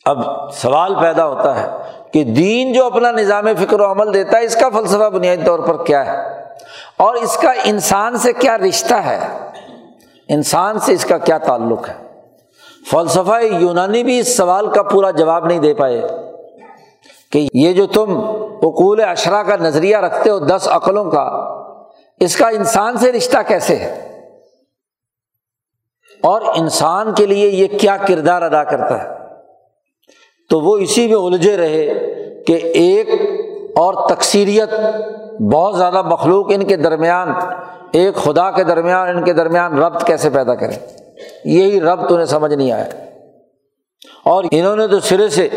اب 0.06 0.18
سوال 0.54 0.96
پیدا 1.02 1.28
ہوتا 1.28 1.62
ہے 1.62 1.70
کہ 2.14 2.24
دین 2.24 2.74
جو 2.74 2.86
اپنا 2.86 3.12
نظام 3.12 3.46
فکر 3.60 3.80
و 3.80 3.92
عمل 3.92 4.14
دیتا 4.14 4.38
ہے، 4.38 4.44
اس 4.44 4.56
کا 4.56 4.70
فلسفہ 4.70 5.10
بنیادی 5.10 5.44
طور 5.46 5.60
پر 5.60 5.84
کیا 5.84 6.06
ہے؟ 6.06 6.44
اور 6.98 7.16
اس 7.16 7.38
کا 7.38 7.52
انسان 7.64 8.18
سے 8.18 8.34
کیا 8.34 8.58
رشتہ 8.58 8.96
ہے؟ 8.96 9.52
انسان 10.34 10.80
سے 10.80 10.94
اس 10.94 11.06
کا 11.06 11.18
کیا 11.18 11.38
تعلق 11.38 11.90
ہے؟ 11.90 11.94
فلسفہ 12.92 13.44
یونانی 13.44 14.04
بھی 14.04 14.20
اس 14.20 14.38
سوال 14.38 14.72
کا 14.72 14.84
پورا 14.84 15.12
جواب 15.12 15.46
نہیں 15.46 15.60
دے 15.60 15.74
پائے 15.74 16.02
کہ 17.32 17.48
یہ 17.54 17.74
جو 17.74 17.88
تم 17.88 18.20
اقول 18.62 19.02
اشرا 19.04 19.44
کا 19.44 19.56
نظریہ 19.56 19.98
رکھتے 19.98 20.30
ہو 20.30 20.40
دس 20.40 20.68
عقلوں 20.72 21.12
کا، 21.12 21.24
اس 22.20 22.36
کا 22.36 22.48
انسان 22.48 22.98
سے 22.98 23.12
رشتہ 23.12 23.38
کیسے 23.48 23.76
ہے؟ 23.76 24.08
اور 26.24 26.42
انسان 26.56 27.14
کے 27.14 27.26
لیے 27.26 27.50
یہ 27.50 27.68
کیا 27.80 27.98
کردار 27.98 28.42
ادا 28.42 28.64
کرتا 28.64 29.04
ہے؟ 29.04 29.10
تو 30.50 30.60
وہ 30.60 30.78
اسی 30.78 31.08
میں 31.08 31.16
الجھے 31.16 31.58
رہے 31.58 31.88
کہ 32.48 32.54
ایک 32.54 33.08
اور 33.76 34.10
تقسیریت 34.10 34.70
بہت 35.54 35.78
زیادہ 35.78 36.02
مخلوق 36.02 36.46
ان 36.50 36.68
کے 36.68 36.76
درمیان 36.76 37.34
ایک 37.92 38.16
خدا 38.16 38.52
کے 38.52 38.64
درمیان، 38.64 39.08
ان 39.08 39.24
کے 39.24 39.34
درمیان 39.34 39.78
ربط 39.78 40.04
کیسے 40.04 40.30
پیدا 40.30 40.56
کرے 40.56 40.74
یہی 41.46 41.82
ربط 41.82 42.12
انہیں 42.12 42.26
سمجھ 42.26 42.54
نہیں 42.54 42.72
آیا۔ 42.72 42.86
اور 44.26 44.44
انہوں 44.52 44.76
نے 44.76 44.88
تو 44.88 45.00
سرے 45.00 45.30
سے 45.30 45.48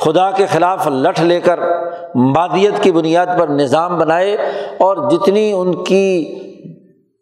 خدا 0.00 0.30
کے 0.30 0.46
خلاف 0.46 0.86
لٹ 0.86 1.20
لے 1.20 1.40
کر 1.40 1.60
مادیت 2.14 2.82
کی 2.82 2.92
بنیاد 2.92 3.26
پر 3.38 3.48
نظام 3.48 3.98
بنائے 3.98 4.34
اور 4.78 5.10
جتنی 5.10 5.52
ان 5.52 5.84
کی 5.84 6.38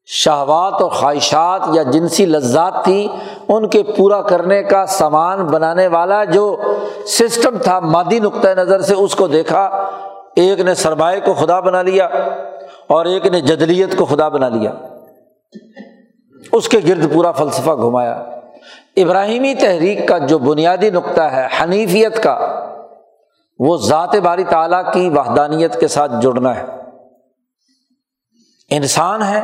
شہوات 0.07 0.83
اور 0.83 0.91
خواہشات 0.91 1.61
یا 1.73 1.83
جنسی 1.83 2.27
لذات 2.27 2.85
تھی، 2.85 3.09
ان 3.49 3.69
کے 3.69 3.83
پورا 3.83 4.23
کرنے 4.23 4.63
کا 4.63 4.87
سامان 4.87 5.45
بنانے 5.45 5.87
والا 5.87 6.25
جو 6.25 6.57
سسٹم 7.07 7.59
تھا 7.59 7.81
مادی 7.81 8.19
نقطۂ 8.19 8.49
نظر 8.49 8.81
سے، 8.81 8.95
اس 8.95 9.15
کو 9.15 9.27
دیکھا۔ 9.27 9.91
ایک 10.37 10.61
نے 10.61 10.75
سرمایہ 10.75 11.21
کو 11.25 11.35
خدا 11.35 11.61
بنا 11.61 11.83
لیا۔ 11.83 12.09
اور 12.91 13.05
ایک 13.05 13.27
نے 13.27 13.41
جدلیت 13.41 13.97
کو 13.97 14.05
خدا 14.05 14.29
بنا 14.29 14.49
لیا۔ 14.49 14.73
اس 16.53 16.69
کے 16.69 16.79
گرد 16.89 17.15
پورا 17.15 17.33
فلسفہ 17.33 17.71
گھمایا۔ 17.71 18.13
ابراہیمی 18.97 19.55
تحریک 19.55 20.09
کا 20.09 20.19
جو 20.19 20.39
بنیادی 20.39 20.91
نقطہ 20.91 21.21
ہے، 21.21 21.47
حنیفیت 21.63 22.23
کا، 22.23 22.65
وہ 23.59 23.77
ذات 23.77 24.17
باری 24.17 24.45
تعالیٰ 24.45 24.93
کی 24.93 25.09
وحدانیت 25.09 25.81
کے 25.81 25.89
ساتھ 25.89 26.13
جڑنا 26.23 26.57
ہے۔ 26.57 26.65
انسان 28.71 29.23
ہے 29.23 29.43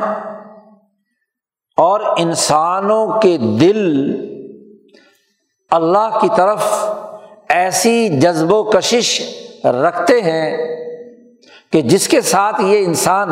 اور 1.77 1.99
انسانوں 2.17 3.21
کے 3.21 3.37
دل 3.37 4.11
اللہ 5.71 6.17
کی 6.21 6.27
طرف 6.35 6.89
ایسی 7.49 8.09
جذب 8.09 8.53
و 8.53 8.63
کشش 8.63 9.21
رکھتے 9.65 10.21
ہیں 10.21 10.57
کہ 11.71 11.81
جس 11.81 12.07
کے 12.07 12.21
ساتھ 12.21 12.61
یہ 12.61 12.85
انسان 12.85 13.29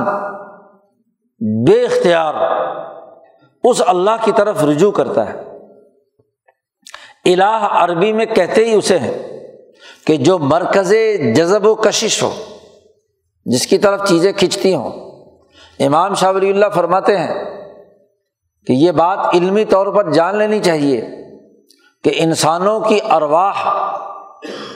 بے 1.66 1.86
اختیار 1.86 2.34
اس 3.64 3.82
اللہ 3.88 4.12
کی 4.22 4.32
طرف 4.32 4.64
رجوع 4.64 4.92
کرتا 4.92 5.34
ہے۔ 5.34 5.44
الہ 7.34 7.68
عربی 7.72 8.14
میں 8.14 8.26
کہتے 8.26 8.66
ہی 8.66 8.74
اسے 8.74 9.00
ہیں 9.00 9.42
کہ 10.08 10.18
جو 10.18 10.40
مرکز 10.40 10.94
جذب 11.36 11.66
و 11.66 11.76
کشش 11.76 12.24
ہو، 12.24 12.36
جس 13.46 13.68
کی 13.68 13.78
طرف 13.78 14.10
چیزیں 14.10 14.32
کھنچتی 14.34 14.76
ہوں۔ 14.76 14.92
امام 15.80 16.14
شاہ 16.14 16.32
ولی 16.32 16.50
اللہ 16.50 16.66
فرماتے 16.76 17.18
ہیں 17.18 17.34
کہ 18.68 18.74
یہ 18.74 18.92
بات 18.92 19.20
علمی 19.34 19.66
طور 19.66 19.88
پر 19.88 20.12
جان 20.12 20.38
لینی 20.38 20.60
چاہیے 20.60 21.02
کہ 22.04 22.12
انسانوں 22.16 22.80
کی 22.80 23.00
ارواح 23.12 23.70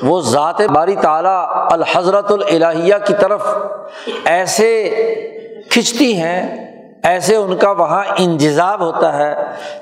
وہ 0.02 0.22
ذات 0.22 0.62
باری 0.62 0.96
تعالیٰ 0.96 1.48
الحضرت 1.72 2.32
الہیہ 2.32 2.96
کی 3.08 3.14
طرف 3.20 3.48
ایسے 4.26 4.90
کھنچتی 5.70 6.22
ہیں، 6.22 6.70
ایسے 7.04 7.36
ان 7.36 7.58
کا 7.58 7.72
وہاں 7.72 8.04
انجزاب 8.18 8.82
ہوتا 8.82 9.18
ہے، 9.18 9.36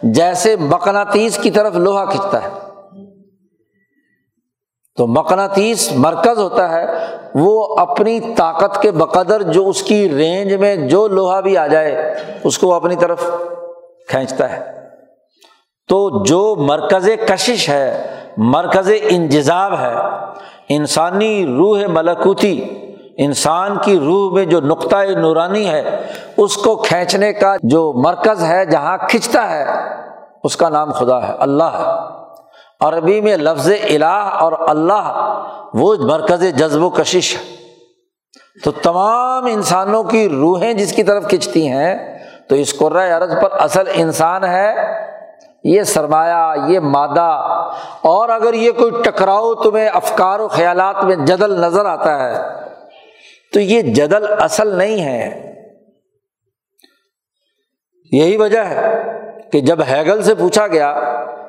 جیسے 0.03 0.55
مقناطیس 0.55 1.37
کی 1.37 1.51
طرف 1.51 1.73
لوہا 1.75 2.05
کھنچتا 2.05 2.43
ہے۔ 2.43 2.49
تو 4.95 5.07
مقناطیس 5.07 5.91
مرکز 5.91 6.37
ہوتا 6.37 6.69
ہے، 6.69 6.85
وہ 7.35 7.79
اپنی 7.79 8.19
طاقت 8.19 8.81
کے 8.81 8.91
بقدر 8.91 9.41
جو 9.41 9.69
اس 9.69 9.83
کی 9.83 10.09
رینج 10.09 10.53
میں 10.53 10.75
جو 10.75 11.07
لوہا 11.07 11.39
بھی 11.39 11.57
آ 11.57 11.67
جائے، 11.67 12.15
اس 12.43 12.57
کو 12.57 12.73
اپنی 12.73 12.95
طرف 12.95 13.31
کھینچتا 14.07 14.51
ہے۔ 14.51 14.77
تو 15.87 16.23
جو 16.23 16.55
مرکز 16.55 17.09
کشش 17.27 17.69
ہے 17.69 18.13
مرکز 18.37 18.91
انجزاب 19.01 19.73
ہے۔ 19.79 19.93
انسانی 20.69 21.45
روح 21.45 21.79
ملکوتی، 21.87 22.69
انسان 23.17 23.77
کی 23.81 23.99
روح 23.99 24.33
میں 24.33 24.45
جو 24.45 24.61
نقطۂ 24.61 25.05
نورانی 25.17 25.69
ہے، 25.69 26.01
اس 26.37 26.55
کو 26.55 26.75
کھینچنے 26.75 27.33
کا 27.33 27.55
جو 27.63 27.93
مرکز 27.95 28.43
ہے، 28.43 28.65
جہاں 28.65 28.97
کھنچتا 28.97 29.49
ہے، 29.49 29.65
اس 30.43 30.55
کا 30.55 30.69
نام 30.69 30.91
خدا 30.91 31.27
ہے، 31.27 31.33
اللہ 31.39 31.63
ہے۔ 31.63 32.17
عربی 32.81 33.21
میں 33.21 33.37
لفظ 33.37 33.71
الہ 33.83 34.29
اور 34.33 34.51
اللہ، 34.67 35.33
وہ 35.73 35.95
مرکز 35.99 36.55
جذب 36.55 36.83
و 36.83 36.89
کشش 36.89 37.35
ہے۔ 37.35 37.55
تو 38.63 38.71
تمام 38.71 39.45
انسانوں 39.45 40.03
کی 40.03 40.29
روحیں 40.29 40.73
جس 40.73 40.93
کی 40.93 41.03
طرف 41.03 41.27
کھنچتی 41.27 41.67
ہیں، 41.67 42.19
تو 42.49 42.55
اس 42.55 42.77
قرۂۂ 42.77 43.11
عرض 43.11 43.33
پر 43.41 43.51
اصل 43.51 43.83
انسان 43.93 44.43
ہے 44.43 44.97
یہ 45.63 45.83
سرمایہ، 45.83 46.71
یہ 46.71 46.79
مادہ، 46.79 47.57
اور 48.01 48.29
اگر 48.29 48.53
یہ 48.53 48.71
کوئی 48.71 48.91
ٹکراؤ 49.03 49.53
تمہیں 49.55 49.89
افکار 49.93 50.39
و 50.39 50.47
خیالات 50.47 51.03
میں 51.03 51.15
جدل 51.15 51.61
نظر 51.61 51.85
آتا 51.85 52.19
ہے، 52.19 52.41
تو 53.53 53.59
یہ 53.59 53.81
جدل 53.81 54.25
اصل 54.39 54.75
نہیں 54.75 55.03
ہے۔ 55.03 55.53
یہی 58.11 58.37
وجہ 58.37 58.59
ہے 58.59 59.03
کہ 59.51 59.61
جب 59.61 59.79
ہیگل 59.91 60.23
سے 60.23 60.35
پوچھا 60.35 60.67
گیا 60.67 60.93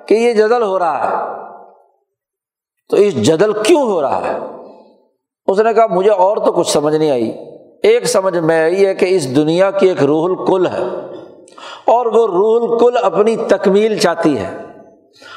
کہ 0.06 0.14
یہ 0.14 0.32
جدل 0.32 0.62
ہو 0.62 0.78
رہا 0.78 1.08
ہے، 1.08 1.16
تو 2.90 2.96
اس 2.96 3.14
جدل 3.14 3.52
کیوں 3.62 3.82
ہو 3.82 4.02
رہا 4.02 4.20
ہے؟ 4.28 4.38
اس 5.46 5.58
نے 5.58 5.74
کہا، 5.74 5.86
مجھے 5.86 6.10
اور 6.10 6.36
تو 6.36 6.52
کچھ 6.52 6.68
سمجھ 6.68 6.94
نہیں 6.94 7.10
آئی۔ 7.10 7.38
ایک 7.82 8.04
سمجھ 8.04 8.38
میں 8.38 8.62
آئی 8.62 8.86
ہے 8.86 8.94
کہ 8.94 9.06
اس 9.10 9.36
دنیا 9.36 9.70
کی 9.70 9.88
ایک 9.88 10.02
روح 10.02 10.24
الکل 10.24 10.66
ہے۔ 10.66 11.08
اور 11.84 12.06
وہ 12.06 12.26
روح 12.26 12.70
الکل 12.70 12.96
اپنی 13.02 13.36
تکمیل 13.36 13.98
چاہتی 13.98 14.38
ہے 14.38 14.56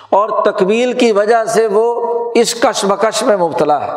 اور 0.09 0.29
تکمیل 0.45 0.93
کی 0.93 1.11
وجہ 1.11 1.43
سے 1.43 1.67
وہ 1.67 2.09
اس 2.35 2.55
کشمکش 2.55 3.23
میں 3.23 3.37
مبتلا 3.37 3.87
ہے۔ 3.87 3.91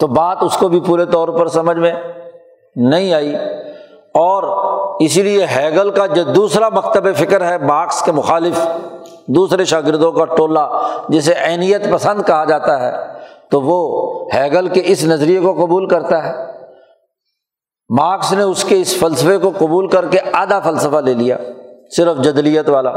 تو 0.00 0.06
بات 0.06 0.38
اس 0.40 0.56
کو 0.56 0.68
بھی 0.68 0.80
پورے 0.80 1.06
طور 1.06 1.28
پر 1.28 1.46
سمجھ 1.46 1.76
میں 1.76 1.92
نہیں 2.76 3.14
آئی۔ 3.14 3.34
اور 4.14 4.42
اسی 5.00 5.22
لیے 5.22 5.46
ہیگل 5.56 5.90
کا 5.90 6.06
جو 6.06 6.22
دوسرا 6.22 6.68
مکتب 6.68 7.16
فکر 7.16 7.48
ہے 7.48 7.58
مارکس 7.58 8.02
کے 8.02 8.12
مخالف، 8.12 8.66
دوسرے 9.26 9.64
شاگردوں 9.64 10.12
کا 10.12 10.24
ٹولہ 10.24 10.88
جسے 11.08 11.32
عینیت 11.32 11.92
پسند 11.92 12.22
کہا 12.26 12.44
جاتا 12.44 12.80
ہے، 12.80 12.92
تو 13.50 13.60
وہ 13.60 14.18
ہیگل 14.34 14.68
کے 14.68 14.82
اس 14.84 15.04
نظریے 15.04 15.40
کو 15.40 15.52
قبول 15.52 15.88
کرتا 15.88 16.24
ہے۔ 16.24 16.51
مارکس 17.96 18.32
نے 18.32 18.42
اس 18.42 18.64
کے 18.64 18.80
اس 18.80 18.98
فلسفے 18.98 19.38
کو 19.38 19.50
قبول 19.58 19.88
کر 19.88 20.08
کے 20.08 20.18
آدھا 20.32 20.60
فلسفہ 20.60 20.96
لے 20.96 21.14
لیا، 21.14 21.36
صرف 21.96 22.16
جدلیت 22.16 22.68
والا۔ 22.68 22.90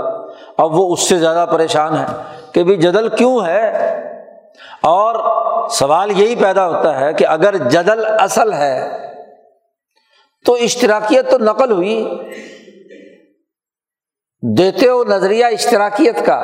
اب 0.57 0.79
وہ 0.79 0.93
اس 0.93 1.09
سے 1.09 1.17
زیادہ 1.17 1.45
پریشان 1.51 1.97
ہے 1.97 2.05
کہ 2.51 2.63
بھائی 2.63 2.77
جدل 2.77 3.09
کیوں 3.09 3.45
ہے؟ 3.45 3.69
اور 4.83 5.15
سوال 5.69 6.19
یہی 6.19 6.35
پیدا 6.35 6.67
ہوتا 6.69 6.99
ہے 6.99 7.13
کہ 7.13 7.27
اگر 7.27 7.57
جدل 7.57 8.05
اصل 8.19 8.53
ہے 8.53 8.89
تو 10.45 10.53
اشتراکیت 10.53 11.31
تو 11.31 11.37
نقل 11.37 11.71
ہوئی۔ 11.71 12.17
دیتے 14.57 14.87
ہو 14.87 15.03
نظریہ 15.03 15.45
اشتراکیت 15.45 16.25
کا 16.25 16.35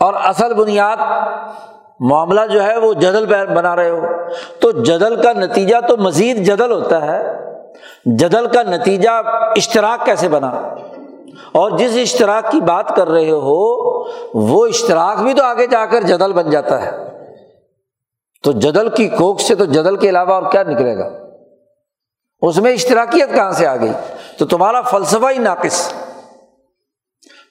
اور 0.00 0.14
اصل 0.14 0.54
بنیاد 0.54 0.96
معاملہ 2.00 2.40
جو 2.52 2.64
ہے 2.64 2.78
وہ 2.78 2.94
جدل 2.94 3.46
بنا 3.46 3.76
رہے 3.76 3.90
ہو۔ 3.90 4.06
تو 4.60 4.70
جدل 4.70 5.22
کا 5.22 5.32
نتیجہ 5.32 5.76
تو 5.88 5.96
مزید 5.96 6.36
جدل 6.36 6.72
ہوتا 6.72 7.06
ہے۔ 7.06 7.44
جدل 8.04 8.46
کا 8.46 8.62
نتیجہ 8.62 9.10
اشتراک 9.56 10.06
کیسے 10.06 10.28
بنا؟ 10.28 10.48
اور 11.52 11.78
جس 11.78 11.90
اشتراک 11.96 12.50
کی 12.50 12.60
بات 12.60 12.96
کر 12.96 13.08
رہے 13.08 13.30
ہو، 13.30 14.04
وہ 14.34 14.66
اشتراک 14.66 15.22
بھی 15.22 15.34
تو 15.34 15.44
آگے 15.44 15.66
جا 15.66 15.86
کر 15.86 16.00
جدل 16.00 16.32
بن 16.32 16.50
جاتا 16.50 16.82
ہے۔ 16.82 16.90
تو 18.42 18.52
جدل 18.52 18.88
کی 18.88 19.08
کوک 19.08 19.40
سے 19.40 19.54
تو 19.54 19.64
جدل 19.64 19.96
کے 19.96 20.08
علاوہ 20.08 20.32
اور 20.32 20.52
کیا 20.52 20.62
نکلے 20.62 20.98
گا؟ 20.98 21.10
اس 22.42 22.58
میں 22.58 22.72
اشتراکیت 22.72 23.34
کہاں 23.34 23.52
سے 23.52 23.66
آ 23.66 23.76
گئی؟ 23.76 23.92
تو 24.38 24.46
تمہارا 24.46 24.80
فلسفہ 24.80 25.26
ہی 25.30 25.38
ناقص۔ 25.38 25.92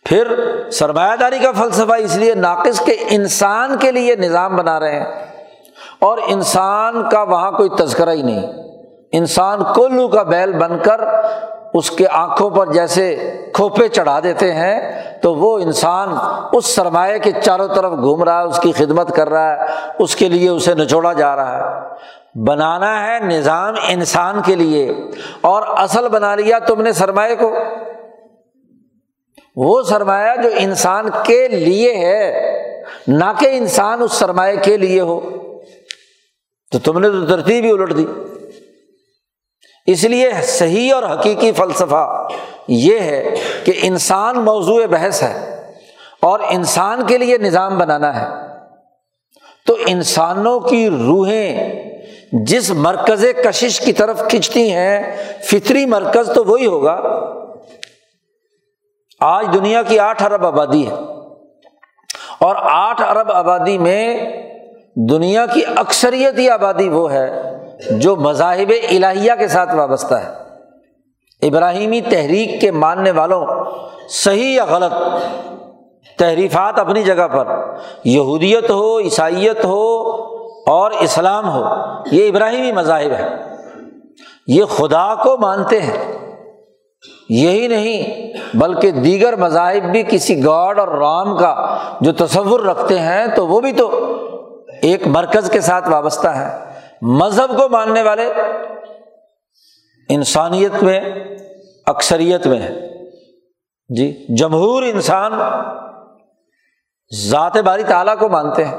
پھر 0.06 0.36
سرمایہ 0.70 1.16
داری 1.16 1.40
کا 1.40 1.52
فلسفہ 1.52 1.94
اس 1.94 2.16
لیے 2.16 2.36
ناقص 2.36 2.86
کہ 2.86 2.96
انسان 3.10 3.78
کے 3.78 3.92
لیے 3.92 4.16
نظام 4.16 4.56
بنا 4.56 4.80
رہے 4.80 5.00
ہیں۔ 5.00 5.06
اور 6.00 6.18
انسان 6.28 7.10
کا 7.10 7.22
وہاں 7.22 7.52
کوئی 7.52 7.70
تذکرہ 7.70 8.10
ہی 8.10 8.22
نہیں۔ 8.22 8.54
انسان 9.12 9.60
کلو 9.76 10.08
کا 10.08 10.24
بیل 10.24 10.54
بن 10.54 10.78
کر 10.80 11.02
اس 11.74 11.92
کے 11.92 12.06
آنکھوں 12.12 12.50
پر 12.50 12.72
جیسے 12.72 13.32
کھوپے 13.54 13.88
چڑھا 13.88 14.20
دیتے 14.24 14.54
ہیں 14.54 15.02
تو 15.22 15.36
وہ 15.36 15.60
انسان 15.60 16.10
اس 16.52 16.76
سرمایہ 16.76 17.18
کے 17.18 17.32
چاروں 17.44 17.68
طرف 17.68 17.92
گھوم 17.92 18.24
رہا 18.24 18.40
ہے، 18.40 18.46
اس 18.46 18.60
کی 18.60 18.72
خدمت 18.72 19.16
کر 19.16 19.30
رہا 19.30 19.54
ہے، 19.54 19.66
اس 20.00 20.16
کے 20.16 20.30
لیے 20.30 20.50
اسے 20.50 20.74
نچوڑا 20.74 21.14
جا 21.14 21.36
رہا 21.36 21.58
ہے۔ 21.62 21.82
بنانا 22.46 23.08
ہے 23.08 23.20
نظام 23.20 23.74
انسان 23.88 24.42
کے 24.46 24.56
لیے۔ 24.56 24.92
اور 25.42 25.64
اصل 25.68 26.08
بنا 26.08 26.36
لیا 26.36 26.60
تم 26.60 26.82
نے 26.82 26.92
سرمایہ 26.92 27.36
کو۔ 27.36 27.56
وہ 29.56 29.84
سرمایہ 29.84 30.42
جو 30.44 30.50
انسان 30.58 31.06
کے 31.24 31.48
لیے 31.48 31.94
ہے، 31.98 32.44
نہ 33.08 33.24
کہ 33.40 33.48
انسان 33.52 34.02
اس 34.02 34.14
سرمایہ 34.14 34.56
کے 34.64 34.78
لیے 34.78 35.02
ہو۔ 35.02 35.20
تو 36.72 36.80
تم 36.80 37.00
نے 37.00 37.10
تو 37.10 37.26
ترتیب 37.26 37.64
ہی 37.66 37.70
الٹ 37.70 37.98
دی۔ 37.98 38.06
اس 39.86 40.04
لیے 40.04 40.32
صحیح 40.44 40.94
اور 40.94 41.04
حقیقی 41.04 41.52
فلسفہ 41.52 42.28
یہ 42.68 43.00
ہے 43.00 43.36
کہ 43.64 43.74
انسان 43.82 44.40
موضوع 44.40 44.86
بحث 44.86 45.24
ہے 45.24 45.62
اور 46.22 46.40
انسان 46.50 47.06
کے 47.08 47.18
لیے 47.18 47.38
نظام 47.38 47.78
بنانا 47.78 48.22
ہے۔ 48.22 48.28
تو 49.66 49.78
انسانوں 49.88 50.60
کی 50.60 50.90
روحیں 50.90 51.84
جس 52.32 52.72
مرکز 52.72 53.26
کشش 53.46 53.80
کی 53.80 53.94
طرف 53.94 54.22
کھنچتی 54.30 54.72
ہیں، 54.72 55.24
فطری 55.44 55.86
مرکز 55.86 56.32
تو 56.36 56.44
وہی 56.44 56.66
ہوگا۔ 56.66 57.00
آج 59.26 59.48
دنیا 59.54 59.82
کی 59.82 60.00
آٹھ 60.00 60.24
ارب 60.24 60.46
آبادی 60.46 60.88
ہے۔ 60.88 60.94
اور 62.40 62.56
آٹھ 62.60 63.02
ارب 63.02 63.32
آبادی 63.32 63.78
میں 63.78 64.20
دنیا 64.96 65.46
کی 65.46 65.62
اکثریتی 65.76 66.50
آبادی 66.50 66.90
وہ 66.90 67.12
ہے 67.12 67.42
جو 67.92 68.16
مذاہب 68.16 68.74
الہیہ 68.90 69.32
کے 69.40 69.48
ساتھ 69.48 69.76
وابستہ 69.76 70.14
ہے۔ 70.14 70.30
ابراہیمی 71.42 72.02
تحریک 72.02 72.62
کے 72.62 72.72
ماننے 72.72 73.12
والوں 73.12 73.48
صحیح 74.10 74.56
یا 74.56 74.66
غلط؟ 74.66 74.94
تحریفات 76.18 76.80
اپنی 76.80 77.04
جگہ 77.04 77.28
پر۔ 77.28 77.48
یہودیت 78.04 78.70
ہو، 78.70 79.00
عیسائیت 79.00 79.66
ہو 79.66 80.00
اور 80.68 80.92
اسلام 80.92 81.50
ہو، 81.50 81.64
یہ 82.12 82.28
ابراہیمی 82.30 82.72
مذاہب 82.72 83.12
ہے 83.12 83.28
یہ 84.48 84.66
خدا 84.66 85.16
کو 85.16 85.38
مانتے 85.38 85.82
ہیں۔ 85.82 86.23
یہی 87.30 87.68
نہیں، 87.68 88.34
بلکہ 88.58 88.92
دیگر 88.92 89.36
مذاہب 89.36 89.92
بھی 89.92 90.04
کسی 90.10 90.46
گاڈ 90.46 90.80
اور 90.80 90.88
رام 90.88 91.38
کا 91.38 91.78
جو 92.02 92.12
تصور 92.12 92.60
رکھتے 92.60 93.00
ہیں 93.00 93.28
تو 93.36 93.48
وہ 93.48 93.62
بھی 93.62 93.72
تو 93.72 94.16
ایک 94.82 95.08
مرکز 95.08 95.50
کے 95.52 95.62
ساتھ 95.62 95.90
وابستہ 95.90 96.28
ہے 96.28 96.58
مذہب 97.02 97.50
کو 97.50 97.70
ماننے 97.70 98.02
والے 98.02 98.34
انسانیت 100.10 100.84
میں، 100.84 101.00
اکثریت 101.86 102.48
میں 102.48 102.60
ہے 102.60 102.90
جی 103.96 104.26
جمہور 104.38 104.84
انسان 104.84 105.32
ذات 107.30 107.58
باری 107.58 107.84
تعالیٰ 107.84 108.18
کو 108.18 108.30
مانتے 108.30 108.66
ہیں۔ 108.66 108.78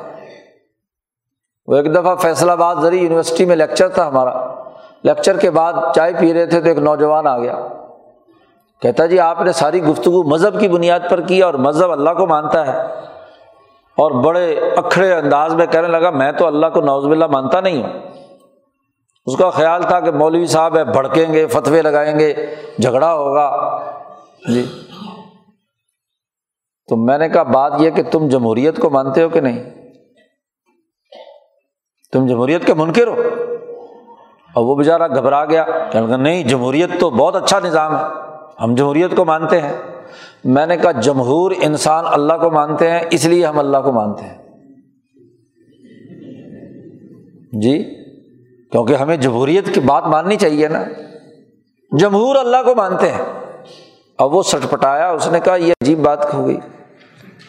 وہ 1.66 1.76
ایک 1.76 1.94
دفعہ 1.94 2.16
فیصلہ 2.16 2.52
آباد 2.52 2.76
زری 2.82 2.98
یونیورسٹی 2.98 3.44
میں 3.44 3.56
لیکچر 3.56 3.88
تھا 3.88 4.08
ہمارا۔ 4.08 4.54
لیکچر 5.02 5.36
کے 5.36 5.50
بعد 5.50 5.72
چائے 5.94 6.12
پی 6.18 6.34
رہے 6.34 6.46
تھے 6.46 6.60
تو 6.60 6.68
ایک 6.68 6.78
نوجوان 6.78 7.26
آ 7.26 7.38
گیا۔ 7.38 7.68
کہتا 8.84 9.06
جی 9.06 9.18
آپ 9.18 9.40
نے 9.40 9.52
ساری 9.52 9.82
گفتگو 9.82 10.22
مذہب 10.22 10.60
کی 10.60 10.68
بنیاد 10.68 11.00
پر 11.10 11.20
کی 11.20 11.42
اور 11.42 11.54
مذہب 11.54 11.92
اللہ 11.92 12.10
کو 12.10 12.26
مانتا 12.26 12.66
ہے 12.66 12.80
اور 13.96 14.10
بڑے 14.10 14.60
اکھڑے 14.76 15.14
انداز 15.14 15.54
میں 15.54 15.66
کہنے 15.66 15.88
لگا 15.88 16.10
میں 16.10 16.32
تو 16.32 16.46
اللہ 16.46 16.66
کو 16.66 16.80
نوز 16.80 17.04
باللہ 17.04 17.26
مانتا 17.26 17.60
نہیں 17.60 17.82
ہوں۔ 17.82 18.00
اس 19.26 19.36
کا 19.36 19.50
خیال 19.50 19.82
تھا 19.82 20.00
کہ 20.00 20.10
مولوی 20.10 20.46
صاحب 20.46 20.76
ہے 20.76 20.84
بھڑکیں 20.84 21.32
گے، 21.32 21.46
فتوے 21.46 21.82
لگائیں 21.82 22.18
گے، 22.18 22.54
جھگڑا 22.82 23.14
ہوگا۔ 23.14 23.78
جی۔ 24.48 24.66
تو 26.88 26.96
میں 26.96 27.18
نے 27.18 27.28
کہا 27.28 27.42
بات 27.42 27.72
یہ 27.78 27.90
کہ 27.90 28.02
تم 28.02 28.28
جمہوریت 28.28 28.80
کو 28.80 28.90
مانتے 28.90 29.22
ہو 29.22 29.28
کہ 29.28 29.40
نہیں؟ 29.40 29.64
تم 32.12 32.26
جمہوریت 32.26 32.66
کے 32.66 32.74
منکر 32.74 33.06
ہو۔ 33.06 33.14
اور 34.54 34.64
وہ 34.64 34.76
بیچارہ 34.76 35.08
گھبرا 35.08 35.44
گیا 35.44 35.64
کہ 35.92 36.00
نہیں، 36.00 36.44
جمہوریت 36.44 37.00
تو 37.00 37.10
بہت 37.10 37.36
اچھا 37.36 37.58
نظام 37.64 37.96
ہے۔ 37.96 38.33
ہم 38.62 38.74
جمہوریت 38.74 39.16
کو 39.16 39.24
مانتے 39.24 39.60
ہیں۔ 39.60 39.72
میں 40.44 40.66
نے 40.66 40.76
کہا 40.76 40.90
جمہور 40.90 41.52
انسان 41.62 42.04
اللہ 42.06 42.32
کو 42.32 42.50
مانتے 42.50 42.90
ہیں، 42.90 43.00
اس 43.10 43.24
لیے 43.24 43.46
ہم 43.46 43.58
اللہ 43.58 43.78
کو 43.78 43.92
مانتے 43.92 44.24
ہیں۔ 44.24 44.38
جی 47.52 48.04
کیونکہ 48.72 48.94
ہمیں 48.94 49.16
جمہوریت 49.16 49.74
کی 49.74 49.80
بات 49.80 50.06
ماننی 50.06 50.36
چاہیے 50.36 50.68
نا۔ 50.68 50.84
جمہور 51.98 52.36
اللہ 52.36 52.56
کو 52.64 52.74
مانتے 52.74 53.12
ہیں۔ 53.12 53.24
اب 54.18 54.34
وہ 54.34 54.42
سٹ 54.42 54.70
پٹایا، 54.70 55.10
اس 55.10 55.28
نے 55.28 55.40
کہا 55.40 55.56
یہ 55.56 55.72
عجیب 55.82 55.98
بات 55.98 56.34
ہو 56.34 56.46
گئی۔ 56.46 56.56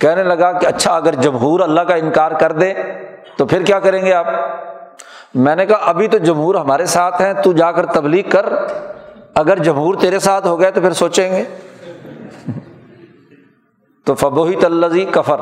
کہنے 0.02 0.23
لگا 0.23 0.52
کہ 0.52 0.65
اچھا 0.65 0.95
اگر 0.95 1.15
جمہور 1.15 1.60
اللہ 1.60 1.82
کا 1.82 1.95
انکار 1.95 2.32
کر 2.32 2.52
دے 2.52 2.73
تو 3.38 3.45
پھر 3.45 3.64
کیا 3.64 3.80
کریں 3.80 4.06
گے 4.06 4.14
آپ؟ 4.14 4.26
میں 5.36 5.56
نے 5.56 5.65
کہا 5.65 5.76
ابھی 5.76 6.07
تو 6.07 6.18
جمہور 6.18 6.56
ہمارے 6.56 6.86
ساتھ 6.86 7.22
ہیں، 7.22 7.34
تو 7.34 7.53
جا 7.53 7.72
کر 7.72 7.86
تبلیغ 7.86 8.30
کر۔ 8.30 8.45
اگر 9.36 9.64
جمہور 9.64 9.95
تیرے 9.95 10.20
ساتھ 10.20 10.48
ہو 10.48 10.60
گئے 10.60 10.72
تو 10.72 10.82
پھر 10.82 10.94
سوچیں 10.94 11.32
گے۔ 11.32 11.44
تو 14.06 14.16
فبوہی 14.16 14.56
تلزی 14.56 15.06
کفر۔ 15.06 15.40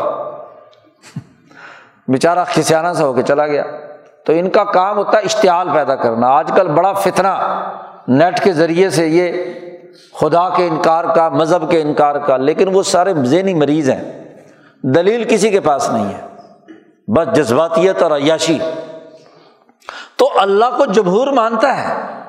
بیچارہ 2.07 2.39
کھسیانہ 2.47 2.93
سے 2.93 3.03
ہو 3.03 3.13
کے 3.13 3.21
چلا 3.21 3.47
گیا۔ 3.47 3.63
تو 4.25 4.33
ان 4.33 4.49
کا 4.49 4.63
کام 4.63 4.97
ہوتا 4.97 5.17
ہے 5.17 5.23
اشتعال 5.23 5.69
پیدا 5.73 5.95
کرنا۔ 5.95 6.27
آج 6.27 6.51
کل 6.55 6.67
بڑا 6.67 6.93
فتنا 6.93 7.63
نیٹ 8.07 8.43
کے 8.43 8.53
ذریعے 8.53 8.89
سے 8.89 9.07
یہ 9.07 9.53
خدا 10.19 10.49
کے 10.49 10.67
انکار 10.67 11.03
کا، 11.15 11.29
مذہب 11.29 11.71
کے 11.71 11.81
انکار 11.81 12.15
کا۔ 12.15 12.37
لیکن 12.37 12.75
وہ 12.75 12.83
سارے 12.83 13.13
ذہنی 13.23 13.53
مریض 13.53 13.89
ہیں۔ 13.89 14.23
دلیل 14.81 15.23
کسی 15.29 15.49
کے 15.49 15.59
پاس 15.59 15.89
نہیں 15.89 16.05
ہے۔ 16.05 16.21
بس 17.07 17.35
جذباتیت 17.35 18.03
اور 18.03 18.11
عیاشی۔ 18.11 18.57
تو 20.15 20.29
اللہ 20.35 20.65
کو 20.77 20.85
جمہور 20.85 21.27
مانتا 21.27 21.77
ہے۔ 21.77 22.22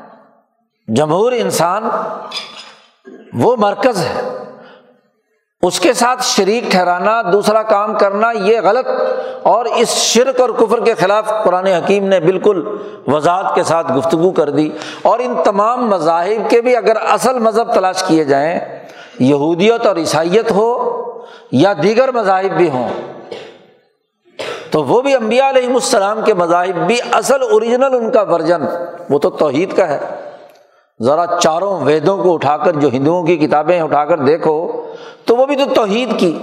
جمہور 0.89 1.33
انسان 1.33 1.89
وہ 3.33 3.57
مرکز 3.59 4.05
ہے۔ 4.05 4.39
اس 5.63 5.81
کے 5.81 5.93
ساتھ 5.93 6.23
شریک 6.23 6.65
ٹھہرانا، 6.71 7.23
دوسرا 7.33 7.63
کام 7.63 7.99
کرنا، 7.99 8.31
یہ 8.31 8.61
غلط۔ 8.65 8.87
اور 9.43 9.65
اس 9.65 9.89
شرک 9.89 10.41
اور 10.41 10.51
کفر 10.51 10.85
کے 10.85 10.95
خلاف 10.95 11.33
قرآن 11.45 11.67
حکیم 11.67 12.05
نے 12.05 12.21
بالکل 12.21 12.77
وضاحت 13.07 13.55
کے 13.55 13.63
ساتھ 13.63 13.93
گفتگو 13.93 14.31
کر 14.31 14.51
دی۔ 14.51 14.71
اور 15.03 15.19
ان 15.19 15.35
تمام 15.45 15.89
مذاہب 15.89 16.51
کے 16.51 16.61
بھی 16.61 16.77
اگر 16.77 16.97
اصل 16.97 17.39
مذہب 17.39 17.75
تلاش 17.75 18.05
کیے 18.07 18.25
جائیں، 18.25 18.61
یہودیت 19.19 19.87
اور 19.87 19.97
عیسائیت 19.97 20.51
ہو 20.51 21.01
یا 21.53 21.73
دیگر 21.83 22.13
مذاہب 22.13 22.57
بھی 22.57 22.71
ہوں، 22.71 22.89
تو 24.71 24.85
وہ 24.85 25.03
بھی 25.03 25.15
امبیا 25.15 25.49
علیہ 25.49 25.75
السلام 25.75 26.21
کے 26.25 26.35
مذاہب 26.35 26.87
بھی 26.87 26.99
اصل 27.13 27.43
اوریجنل 27.51 27.95
ان 27.95 28.11
کا 28.11 28.23
ورژن۔ 28.23 28.63
وہ 29.11 29.19
تو 29.19 29.31
توحید 29.31 29.77
کا 29.77 29.89
ہے۔ 29.89 30.24
ذرا 31.03 31.27
چاروں 31.41 31.81
ویدوں 31.81 32.23
کو 32.23 32.35
اٹھا 32.35 32.57
کر 32.57 32.73
جو 32.73 32.89
ہندوؤں 32.89 33.23
کی 33.23 33.37
کتابیں 33.37 33.81
اٹھا 33.81 34.05
کر 34.05 34.19
دیکھو، 34.19 34.83
تو 35.25 35.37
وہ 35.37 35.47
بھی 35.47 35.57
تو 35.57 35.75
توحید 35.75 36.19
کی 36.19 36.39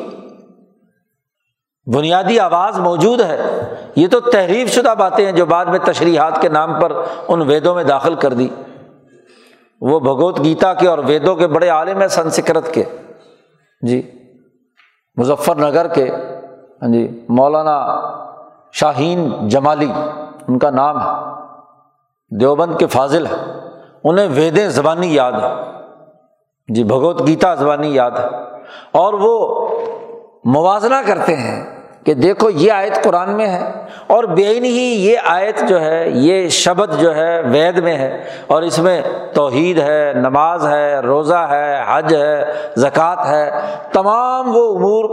بنیادی 1.95 2.39
آواز 2.39 2.79
موجود 2.79 3.21
ہے۔ 3.21 3.61
یہ 3.95 4.07
تو 4.07 4.19
تحریف 4.19 4.71
شدہ 4.71 4.93
باتیں 4.99 5.25
ہیں 5.25 5.31
جو 5.31 5.45
بعد 5.45 5.65
میں 5.65 5.79
تشریحات 5.79 6.41
کے 6.41 6.49
نام 6.49 6.79
پر 6.79 6.91
ان 7.27 7.41
ویدوں 7.41 7.75
میں 7.75 7.83
داخل 7.83 8.15
کر 8.15 8.33
دی۔ 8.33 8.47
وہ 9.81 9.99
بھگوت 9.99 10.43
گیتا 10.43 10.73
کے 10.73 10.87
اور 10.87 10.97
ویدوں 10.97 11.35
کے 11.35 11.47
بڑے 11.47 11.69
عالم 11.69 11.99
ہیں 11.99 12.07
سنسکرت 12.07 12.73
کے۔ 12.73 12.83
جی 13.81 14.11
مظفر 15.17 15.55
نگر 15.55 15.87
کے۔ 15.87 16.11
ہاں 16.81 16.93
جی 16.93 17.25
مولانا 17.29 17.87
شاہین 18.71 19.49
جمالی، 19.49 19.91
ان 20.47 20.59
کا 20.59 20.69
نام 20.69 20.99
ہے۔ 20.99 21.31
دیوبند 22.39 22.77
کے 22.77 22.87
فاضل 22.87 23.25
ہے 23.25 23.70
انہیں 24.03 24.27
ویدیں 24.31 24.67
زبانی 24.67 25.15
یاد 25.15 25.31
ہے۔ 25.31 25.53
جی 26.67 26.83
بھگوت 26.83 27.27
گیتا 27.27 27.55
زبانی 27.55 27.95
یاد 27.95 28.11
ہے۔ 28.11 28.25
اور 28.91 29.13
وہ 29.13 29.67
موازنہ 30.43 30.95
کرتے 31.05 31.35
ہیں 31.35 31.79
کہ 32.05 32.13
دیکھو 32.13 32.49
یہ 32.49 32.71
آیت 32.71 33.03
قرآن 33.03 33.29
میں 33.29 33.47
ہے 33.47 33.71
اور 34.07 34.23
بے 34.23 34.47
ہی 34.47 35.07
یہ 35.07 35.17
آیت 35.25 35.63
جو 35.67 35.81
ہے، 35.81 36.09
یہ 36.09 36.47
شبد 36.47 36.99
جو 36.99 37.15
ہے 37.15 37.41
وید 37.41 37.77
میں 37.77 37.97
ہے۔ 37.97 38.23
اور 38.47 38.61
اس 38.61 38.79
میں 38.79 39.01
توحید 39.33 39.79
ہے، 39.79 40.13
نماز 40.15 40.67
ہے، 40.67 40.99
روزہ 40.99 41.47
ہے، 41.49 41.83
حج 41.87 42.15
ہے، 42.15 42.45
زکوٰۃ 42.75 43.25
ہے۔ 43.25 43.51
تمام 43.93 44.55
وہ 44.55 44.75
امور 44.75 45.09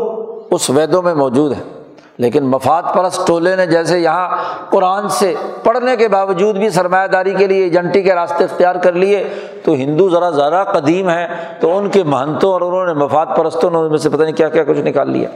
اس 0.51 0.71
ویدوں 0.71 1.03
میں 1.03 1.15
موجود 1.15 1.53
ہے 1.53 1.78
لیکن 2.19 2.45
مفاد 2.45 2.83
پرست 2.95 3.27
ٹولے 3.27 3.57
نے 3.57 3.67
جیسے 3.67 3.99
یہاں 3.99 4.37
قرآن 4.71 5.09
سے 5.09 5.35
پڑھنے 5.65 5.97
کے 5.97 6.09
باوجود 6.09 6.57
بھی 6.57 6.71
سرمایہ 6.71 7.07
داری 7.07 7.35
کے 7.35 7.47
لیے 7.47 7.63
ایجنٹی 7.65 8.03
کے 8.03 8.15
راستے 8.15 8.45
اختیار 8.45 8.75
کر 8.75 8.93
لیے، 8.93 9.25
تو 9.65 9.73
ہندو 9.73 10.09
ذرا 10.09 10.31
زیادہ 10.31 10.65
قدیم 10.73 11.11
ہے 11.11 11.29
تو 11.61 11.79
ان 11.79 11.91
کے 11.91 12.03
مہنتوں 12.03 12.53
اور 12.53 12.61
انہوں 12.61 12.87
نے 12.87 12.93
مفاد 12.93 13.27
پرستوں 13.37 13.71
نے 13.71 13.89
میں 13.89 13.99
سے 13.99 14.11
پتہ 14.11 14.23
نہیں 14.23 14.35
کیا 14.35 14.49
کیا 14.49 14.65
کچھ 14.65 14.79
نکال 14.79 15.11
لیا۔ 15.11 15.29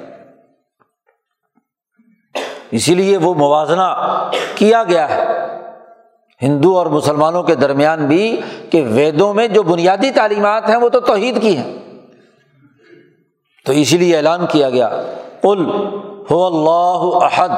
اسی 2.70 2.94
لیے 2.94 3.16
وہ 3.16 3.34
موازنہ 3.34 3.96
کیا 4.54 4.82
گیا 4.82 5.08
ہے۔ 5.08 5.24
ہندو 6.42 6.78
اور 6.78 6.86
مسلمانوں 6.86 7.42
کے 7.42 7.54
درمیان 7.54 8.06
بھی 8.06 8.40
کہ 8.70 8.86
ویدوں 8.90 9.34
میں 9.34 9.48
جو 9.48 9.62
بنیادی 9.62 10.10
تعلیمات 10.10 10.68
ہیں 10.68 10.76
وہ 10.76 10.88
تو 10.88 11.00
توحید 11.00 11.42
کی 11.42 11.56
ہیں۔ 11.56 11.78
تو 13.66 13.72
اسی 13.72 13.98
لیے 13.98 14.16
اعلان 14.16 14.46
کیا 14.46 14.70
گیا۔ 14.70 14.88
کل 15.42 15.66
ہو 16.30 16.46
اللہ 16.46 17.24
احد 17.24 17.48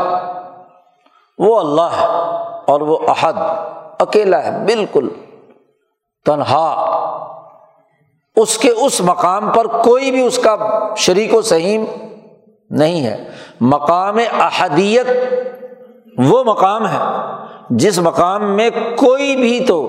وہ 1.38 1.58
اللہ 1.60 1.96
ہے 1.98 2.06
اور 2.66 2.80
وہ 2.80 2.98
احد. 3.08 3.32
اکیلا 3.98 4.42
ہے، 4.44 4.50
بالکل. 4.64 5.08
تنہا. 6.26 6.68
اس 8.36 8.58
کے 8.58 8.70
اس 8.70 9.00
مقام 9.00 9.50
پر 9.50 9.66
کوئی 9.66 10.10
بھی 10.10 10.26
اس 10.26 10.38
کا 10.38 10.56
شریک 10.96 11.34
و 11.34 11.42
سہیم 11.42 11.84
نہیں 12.70 13.04
ہے. 13.06 13.16
مقام 13.60 14.18
احدیت 14.38 15.06
وہ 16.18 16.44
مقام 16.44 16.86
ہے، 16.86 16.98
جس 17.70 17.98
مقام 17.98 18.56
میں 18.56 18.70
کوئی 18.96 19.36
بھی 19.36 19.64
تو 19.68 19.86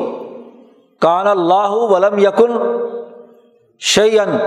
کان 1.01 1.27
اللہ 1.27 1.69
ولم 1.69 2.17
یقن 2.17 2.51
شعین 3.79 4.37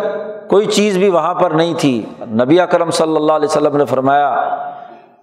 کوئی 0.48 0.66
چیز 0.66 0.98
بھی 0.98 1.09
وہاں 1.09 1.34
پر 1.34 1.50
نہیں 1.50 1.74
تھی۔ 1.78 2.06
نبی 2.20 2.60
اکرم 2.60 2.90
صلی 2.90 3.16
اللہ 3.16 3.32
علیہ 3.32 3.48
وسلم 3.48 3.76
نے 3.76 3.84
فرمایا، 3.84 4.59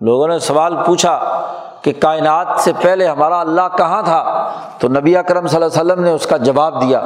لوگوں 0.01 0.27
نے 0.27 0.39
سوال 0.39 0.75
پوچھا 0.85 1.41
کہ 1.81 1.93
کائنات 1.99 2.47
سے 2.57 2.71
پہلے 2.81 3.07
ہمارا 3.07 3.39
اللہ 3.39 3.77
کہاں 3.77 4.01
تھا؟ 4.01 4.51
تو 4.79 4.87
نبی 4.87 5.17
اکرم 5.17 5.47
صلی 5.47 5.63
اللہ 5.63 5.81
علیہ 5.81 5.91
وسلم 5.91 6.03
نے 6.03 6.11
اس 6.11 6.27
کا 6.27 6.37
جواب 6.37 6.81
دیا 6.81 7.01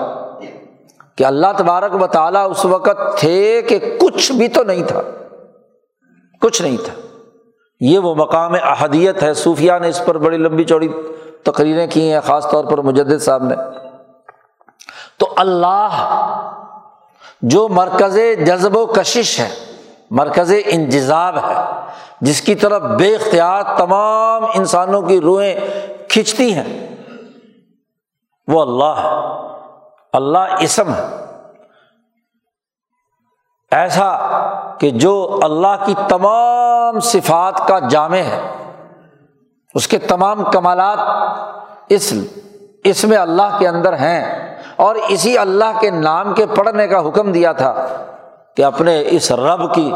کہ 1.15 1.23
اللہ 1.23 1.47
تبارک 1.57 2.01
و 2.01 2.07
تعالیٰ 2.07 2.49
اس 2.49 2.65
وقت 2.65 3.17
تھے 3.17 3.61
کہ 3.61 3.97
کچھ 4.01 4.31
بھی 4.31 4.47
تو 4.47 4.63
نہیں 4.63 4.83
تھا۔ 4.83 5.01
کچھ 6.41 6.61
نہیں 6.61 6.77
تھا۔ 6.85 6.93
یہ 7.79 7.99
وہ 7.99 8.15
مقام 8.15 8.53
احدیت 8.63 9.23
ہے۔ 9.23 9.33
صوفیہ 9.33 9.71
نے 9.81 9.87
اس 9.87 10.05
پر 10.05 10.17
بڑی 10.17 10.37
لمبی 10.37 10.63
چوڑی 10.63 10.87
تقریریں 11.43 11.87
کی 11.87 12.13
ہیں، 12.13 12.19
خاص 12.25 12.49
طور 12.49 12.65
پر 12.65 12.77
مجد 12.77 13.21
صاحب 13.21 13.43
نے۔ 13.43 13.55
تو 15.17 15.27
اللہ 15.37 15.87
جو 17.41 17.67
مرکز 17.67 18.17
جذب 18.45 18.77
و 18.77 18.85
کشش 18.85 19.39
ہے، 19.39 19.49
مرکز 20.11 20.53
انجزاب 20.65 21.37
ہے، 21.37 21.63
جس 22.21 22.41
کی 22.41 22.55
طرف 22.55 22.81
بے 22.81 23.15
اختیار 23.15 23.63
تمام 23.77 24.45
انسانوں 24.45 25.01
کی 25.01 25.21
روحیں 25.21 25.55
کھنچتی 26.09 26.53
ہیں۔ 26.53 26.95
وہ 28.47 28.61
اللہ 28.61 29.01
ہے۔ 29.03 29.09
اللہ 30.13 30.55
اسم 30.59 30.93
ہے۔ 30.93 31.05
ایسا 33.71 34.17
کہ 34.79 34.89
جو 34.89 35.39
اللہ 35.43 35.85
کی 35.85 35.93
تمام 36.09 36.99
صفات 36.99 37.67
کا 37.67 37.79
جامع 37.79 38.17
ہے، 38.17 38.41
اس 39.73 39.87
کے 39.87 39.97
تمام 39.97 40.51
کمالات 40.51 40.99
اس 41.89 42.13
اس 42.83 43.03
میں 43.03 43.17
اللہ 43.17 43.57
کے 43.59 43.67
اندر 43.67 43.93
ہیں۔ 43.93 44.48
اور 44.79 44.95
اسی 45.07 45.37
اللہ 45.37 45.79
کے 45.79 45.89
نام 45.89 46.33
کے 46.33 46.45
پڑھنے 46.45 46.87
کا 46.87 47.07
حکم 47.07 47.31
دیا 47.31 47.51
تھا 47.51 47.87
کہ 48.57 48.63
اپنے 48.63 49.03
اس 49.07 49.31
رب 49.31 49.73
کی 49.73 49.91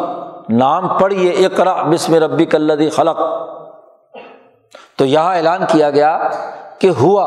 نام 0.50 0.88
پڑھیے 0.88 1.30
اقرا 1.30 1.82
بسم 1.82 2.16
ربی 2.16 2.46
کلدی 2.46 2.90
خلق۔ 2.90 3.20
تو 4.98 5.06
یہاں 5.06 5.36
اعلان 5.36 5.60
کیا 5.68 5.90
گیا 5.90 6.20
کہ 6.80 6.90
ہوا 7.02 7.26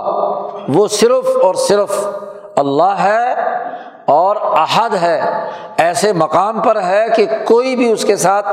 وہ 0.68 0.88
صرف 0.88 1.36
اور 1.42 1.54
صرف 1.54 2.08
اللہ 2.56 2.94
ہے 2.98 3.32
اور 4.06 4.36
احد 4.40 4.90
ہے۔ 5.02 5.48
ایسے 5.76 6.12
مقام 6.12 6.60
پر 6.60 6.82
ہے 6.82 7.06
کہ 7.16 7.26
کوئی 7.44 7.76
بھی 7.76 7.92
اس 7.92 8.04
کے 8.04 8.16
ساتھ 8.16 8.48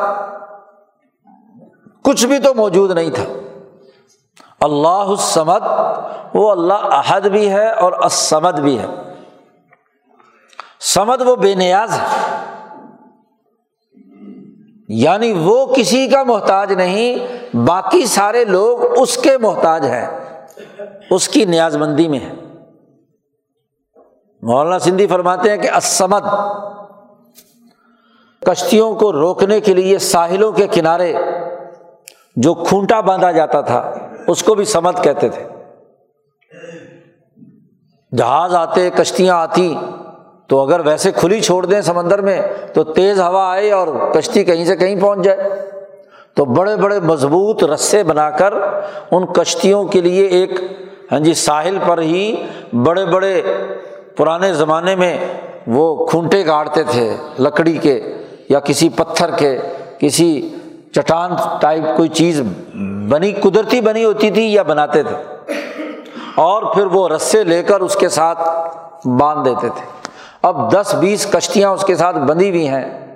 کچھ 2.03 2.25
بھی 2.25 2.39
تو 2.39 2.53
موجود 2.53 2.91
نہیں 2.91 3.09
تھا۔ 3.09 3.42
اللہ 4.63 4.87
السمد 4.87 5.63
وہ 6.33 6.51
اللہ 6.51 6.73
عہد 6.73 7.27
بھی 7.27 7.49
ہے 7.49 7.71
اور 7.71 7.91
اسمد 7.91 8.59
بھی 8.59 8.79
ہے۔ 8.79 8.85
سمد 10.79 11.21
وہ 11.21 11.35
بے 11.35 11.55
نیاز 11.55 11.99
ہے۔ 11.99 12.35
یعنی 14.87 15.31
وہ 15.31 15.65
کسی 15.65 16.07
کا 16.07 16.23
محتاج 16.23 16.73
نہیں، 16.73 17.15
باقی 17.57 18.05
سارے 18.05 18.45
لوگ 18.45 18.99
اس 18.99 19.17
کے 19.17 19.37
محتاج 19.37 19.85
ہیں۔ 19.85 20.07
اس 21.09 21.27
کی 21.27 21.45
نیاز 21.45 21.77
مندی 21.77 22.07
میں 22.07 22.19
ہے۔ 22.19 22.31
مولانا 24.41 24.79
سندھی 24.79 25.07
فرماتے 25.07 25.49
ہیں 25.49 25.57
کہ 25.57 25.69
اسمد 25.71 26.23
کشتیوں 28.45 28.95
کو 28.95 29.13
روکنے 29.13 29.59
کے 29.59 29.73
لیے 29.73 29.97
ساحلوں 29.97 30.51
کے 30.51 30.67
کنارے 30.67 31.13
جو 32.35 32.53
کھونٹا 32.53 32.99
باندھا 32.99 33.31
جاتا 33.31 33.61
تھا 33.61 33.93
اس 34.27 34.43
کو 34.43 34.55
بھی 34.55 34.65
سمد 34.65 35.03
کہتے 35.03 35.29
تھے۔ 35.29 35.47
جہاز 38.17 38.55
آتے، 38.55 38.89
کشتیاں 38.89 39.35
آتی 39.35 39.75
تو 40.47 40.59
اگر 40.59 40.79
ویسے 40.79 41.11
کھلی 41.11 41.41
چھوڑ 41.41 41.65
دیں 41.65 41.81
سمندر 41.81 42.21
میں، 42.21 42.41
تو 42.73 42.83
تیز 42.83 43.19
ہوا 43.19 43.51
آئے 43.51 43.71
اور 43.71 43.87
کشتی 44.13 44.43
کہیں 44.43 44.65
سے 44.65 44.75
کہیں 44.75 45.01
پہنچ 45.01 45.25
جائے۔ 45.25 45.49
تو 46.35 46.45
بڑے 46.45 46.75
بڑے 46.75 46.99
مضبوط 46.99 47.63
رسے 47.63 48.03
بنا 48.03 48.29
کر 48.29 48.53
ان 49.11 49.25
کشتیوں 49.25 49.83
کے 49.83 50.01
لیے 50.01 50.25
ایک 50.25 50.51
ہاں 51.11 51.19
جی 51.19 51.33
ساحل 51.33 51.77
پر 51.87 52.01
ہی 52.01 52.43
بڑے 52.73 53.05
بڑے 53.05 53.41
پرانے 54.15 54.53
زمانے 54.53 54.95
میں 54.95 55.17
وہ 55.67 56.07
کھونٹے 56.07 56.45
گاڑتے 56.45 56.83
تھے، 56.83 57.15
لکڑی 57.39 57.77
کے 57.77 58.01
یا 58.49 58.59
کسی 58.59 58.89
پتھر 58.89 59.31
کے، 59.31 59.57
کسی 59.99 60.55
چٹان 60.95 61.31
ٹائپ 61.61 61.83
کوئی 61.97 62.09
چیز 62.09 62.41
بنی 63.09 63.31
قدرتی 63.31 63.81
بنی 63.81 64.03
ہوتی 64.03 64.31
تھی 64.31 64.53
یا 64.53 64.63
بناتے 64.63 65.03
تھے 65.03 65.15
اور 66.35 66.63
پھر 66.75 66.85
وہ 66.85 67.09
رسے 67.09 67.43
لے 67.43 67.63
کر 67.63 67.79
اس 67.79 67.95
کے 67.95 68.09
ساتھ 68.09 68.39
باندھ 69.07 69.49
دیتے 69.49 69.69
تھے۔ 69.69 70.09
اب 70.41 70.73
دس 70.73 70.95
بیس 70.95 71.27
کشتیاں 71.31 71.69
اس 71.69 71.83
کے 71.83 71.95
ساتھ 71.95 72.17
بندھی 72.17 72.49
ہوئی 72.49 72.67
ہیں 72.67 73.15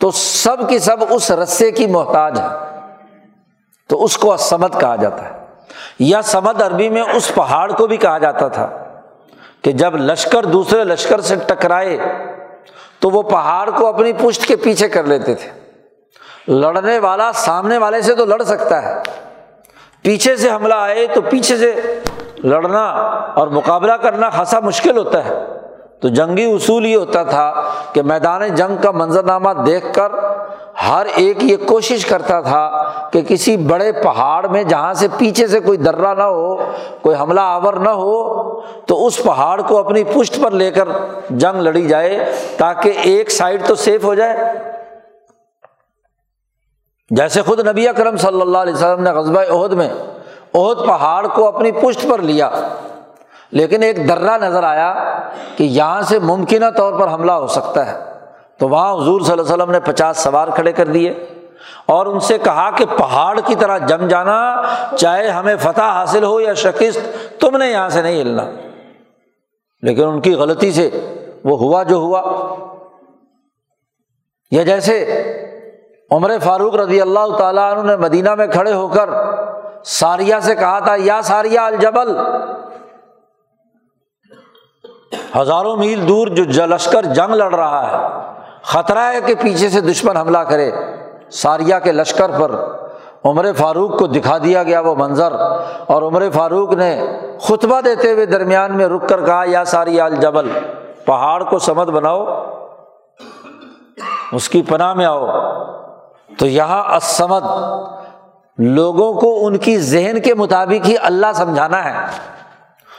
تو 0.00 0.10
سب 0.10 0.68
کی 0.68 0.78
سب 0.78 0.96
اس 1.10 1.30
رسے 1.30 1.70
کی 1.70 1.86
محتاج 1.86 2.40
ہے 2.40 2.80
تو 3.88 4.04
اس 4.04 4.18
کو 4.18 4.36
سمد 4.36 4.80
کہا 4.80 4.96
جاتا 4.96 5.24
ہے۔ 5.24 5.30
یا 5.98 6.22
سمد 6.22 6.62
عربی 6.62 6.88
میں 6.88 7.02
اس 7.02 7.34
پہاڑ 7.34 7.72
کو 7.72 7.86
بھی 7.86 7.96
کہا 7.96 8.18
جاتا 8.18 8.48
تھا 8.48 8.70
کہ 9.62 9.72
جب 9.72 9.96
لشکر 9.96 10.44
دوسرے 10.44 10.84
لشکر 10.84 11.20
سے 11.20 11.36
ٹکرائے 11.46 11.98
تو 12.98 13.10
وہ 13.10 13.22
پہاڑ 13.22 13.70
کو 13.70 13.86
اپنی 13.86 14.12
پشت 14.12 14.46
کے 14.46 14.56
پیچھے 14.56 14.88
کر 14.88 15.04
لیتے 15.04 15.34
تھے۔ 15.34 15.63
لڑنے 16.48 16.98
والا 16.98 17.32
سامنے 17.34 17.78
والے 17.78 18.02
سے 18.02 18.14
تو 18.14 18.24
لڑ 18.24 18.42
سکتا 18.42 18.82
ہے۔ 18.82 19.02
پیچھے 20.02 20.36
سے 20.36 20.50
حملہ 20.50 20.74
آئے 20.74 21.06
تو 21.14 21.20
پیچھے 21.20 21.56
سے 21.56 22.00
لڑنا 22.44 22.84
اور 23.34 23.48
مقابلہ 23.48 23.92
کرنا 23.92 24.30
خاصا 24.30 24.60
مشکل 24.60 24.96
ہوتا 24.96 25.24
ہے۔ 25.24 25.44
تو 26.00 26.08
جنگی 26.08 26.54
اصول 26.54 26.86
یہ 26.86 26.96
ہوتا 26.96 27.22
تھا 27.22 27.54
کہ 27.92 28.02
میدان 28.02 28.54
جنگ 28.54 28.82
کا 28.82 28.90
منظرنامہ 28.90 29.50
دیکھ 29.66 29.86
کر 29.92 30.12
ہر 30.88 31.06
ایک 31.14 31.44
یہ 31.44 31.56
کوشش 31.66 32.06
کرتا 32.06 32.40
تھا 32.40 32.84
کہ 33.12 33.22
کسی 33.22 33.56
بڑے 33.56 33.92
پہاڑ 33.92 34.46
میں 34.46 34.62
جہاں 34.62 34.94
سے 34.94 35.08
پیچھے 35.18 35.46
سے 35.46 35.60
کوئی 35.60 35.78
درا 35.78 36.14
نہ 36.14 36.22
ہو، 36.22 36.56
کوئی 37.02 37.16
حملہ 37.20 37.40
آور 37.40 37.74
نہ 37.74 37.88
ہو، 37.88 38.60
تو 38.60 39.06
اس 39.06 39.22
پہاڑ 39.22 39.60
کو 39.60 39.78
اپنی 39.78 40.04
پشت 40.04 40.42
پر 40.42 40.50
لے 40.50 40.70
کر 40.70 40.88
جنگ 41.30 41.60
لڑی 41.60 41.88
جائے 41.88 42.32
تاکہ 42.56 42.92
ایک 43.02 43.30
سائڈ 43.30 43.66
تو 43.66 43.74
سیف 43.74 44.04
ہو 44.04 44.14
جائے۔ 44.14 44.36
جیسے 47.16 47.42
خود 47.42 47.68
نبی 47.68 47.88
اکرم 47.88 48.16
صلی 48.16 48.40
اللہ 48.40 48.58
علیہ 48.58 48.74
وسلم 48.74 49.02
نے 49.02 49.10
قصبہ 49.10 49.64
عہد 49.64 49.72
میں 49.72 49.88
عہد 50.54 50.86
پہاڑ 50.86 51.26
کو 51.26 51.48
اپنی 51.48 51.72
پشت 51.72 52.06
پر 52.10 52.22
لیا۔ 52.22 52.50
لیکن 53.50 53.82
ایک 53.82 54.08
درا 54.08 54.36
نظر 54.36 54.64
آیا 54.64 55.20
کہ 55.56 55.64
یہاں 55.64 56.02
سے 56.02 56.18
ممکنہ 56.18 56.64
طور 56.76 57.00
پر 57.00 57.12
حملہ 57.12 57.32
ہو 57.32 57.46
سکتا 57.46 57.86
ہے۔ 57.86 58.04
تو 58.58 58.68
وہاں 58.68 58.92
حضور 58.94 59.20
صلی 59.20 59.32
اللہ 59.32 59.42
علیہ 59.42 59.54
وسلم 59.54 59.70
نے 59.70 59.80
پچاس 59.80 60.18
سوار 60.18 60.48
کھڑے 60.48 60.72
کر 60.72 60.86
دیے 60.86 61.10
اور 61.86 62.06
ان 62.06 62.20
سے 62.20 62.38
کہا 62.38 62.70
کہ 62.70 62.84
پہاڑ 62.98 63.40
کی 63.46 63.54
طرح 63.54 63.78
جم 63.78 64.08
جانا، 64.08 64.62
چاہے 64.98 65.28
ہمیں 65.28 65.56
فتح 65.60 65.82
حاصل 65.82 66.24
ہو 66.24 66.40
یا 66.40 66.54
شکست، 66.54 67.00
تم 67.40 67.56
نے 67.56 67.70
یہاں 67.70 67.88
سے 67.88 68.02
نہیں 68.02 68.20
ہلنا۔ 68.20 68.50
لیکن 69.82 70.04
ان 70.04 70.20
کی 70.20 70.34
غلطی 70.34 70.72
سے 70.72 70.90
وہ 71.44 71.58
ہوا 71.58 71.82
جو 71.82 71.96
ہوا۔ 71.96 72.22
یا 74.50 74.62
جیسے 74.62 75.30
عمر 76.10 76.30
فاروق 76.42 76.74
رضی 76.76 77.00
اللہ 77.00 77.36
تعالیٰ 77.38 77.70
عنہ 77.72 77.86
نے 77.86 77.96
مدینہ 77.96 78.34
میں 78.34 78.46
کھڑے 78.46 78.72
ہو 78.72 78.86
کر 78.88 79.10
ساریا 79.90 80.40
سے 80.40 80.54
کہا 80.54 80.78
تھا، 80.78 80.94
یا 80.98 81.20
ساریا 81.22 81.64
الجبل 81.66 82.16
ہزاروں 85.36 85.76
میل 85.76 86.06
دور 86.08 86.26
جو 86.28 86.66
لشکر 86.66 87.06
جنگ 87.14 87.34
لڑ 87.34 87.54
رہا 87.54 87.82
ہے، 87.86 87.96
خطرہ 88.72 89.12
ہے 89.12 89.20
کہ 89.26 89.34
پیچھے 89.42 89.68
سے 89.68 89.80
دشمن 89.80 90.16
حملہ 90.16 90.38
کرے۔ 90.48 90.70
ساریا 91.32 91.78
کے 91.78 91.92
لشکر 91.92 92.38
پر 92.38 92.54
عمر 93.24 93.46
فاروق 93.56 93.98
کو 93.98 94.06
دکھا 94.06 94.36
دیا 94.38 94.62
گیا 94.62 94.80
وہ 94.80 94.94
منظر، 94.94 95.32
اور 95.86 96.02
عمر 96.02 96.28
فاروق 96.34 96.72
نے 96.74 96.94
خطبہ 97.42 97.80
دیتے 97.80 98.12
ہوئے 98.12 98.26
درمیان 98.26 98.76
میں 98.76 98.86
رک 98.88 99.08
کر 99.08 99.24
کہا، 99.26 99.42
یا 99.46 99.64
ساریا 99.64 100.04
الجبل، 100.04 100.50
پہاڑ 101.06 101.42
کو 101.44 101.58
سمت 101.58 101.88
بناؤ، 101.88 102.24
اس 104.32 104.48
کی 104.48 104.62
پناہ 104.68 104.94
میں 104.94 105.06
آؤ۔ 105.06 105.26
تو 106.38 106.46
یہاں 106.46 106.96
اسمد 106.96 107.44
لوگوں 108.58 109.20
کو 109.20 109.46
ان 109.46 109.58
کی 109.58 109.78
ذہن 109.78 110.20
کے 110.20 110.34
مطابق 110.34 110.88
ہی 110.88 110.94
اللہ 111.02 111.26
سمجھانا 111.34 111.84
ہے۔ 111.84 112.06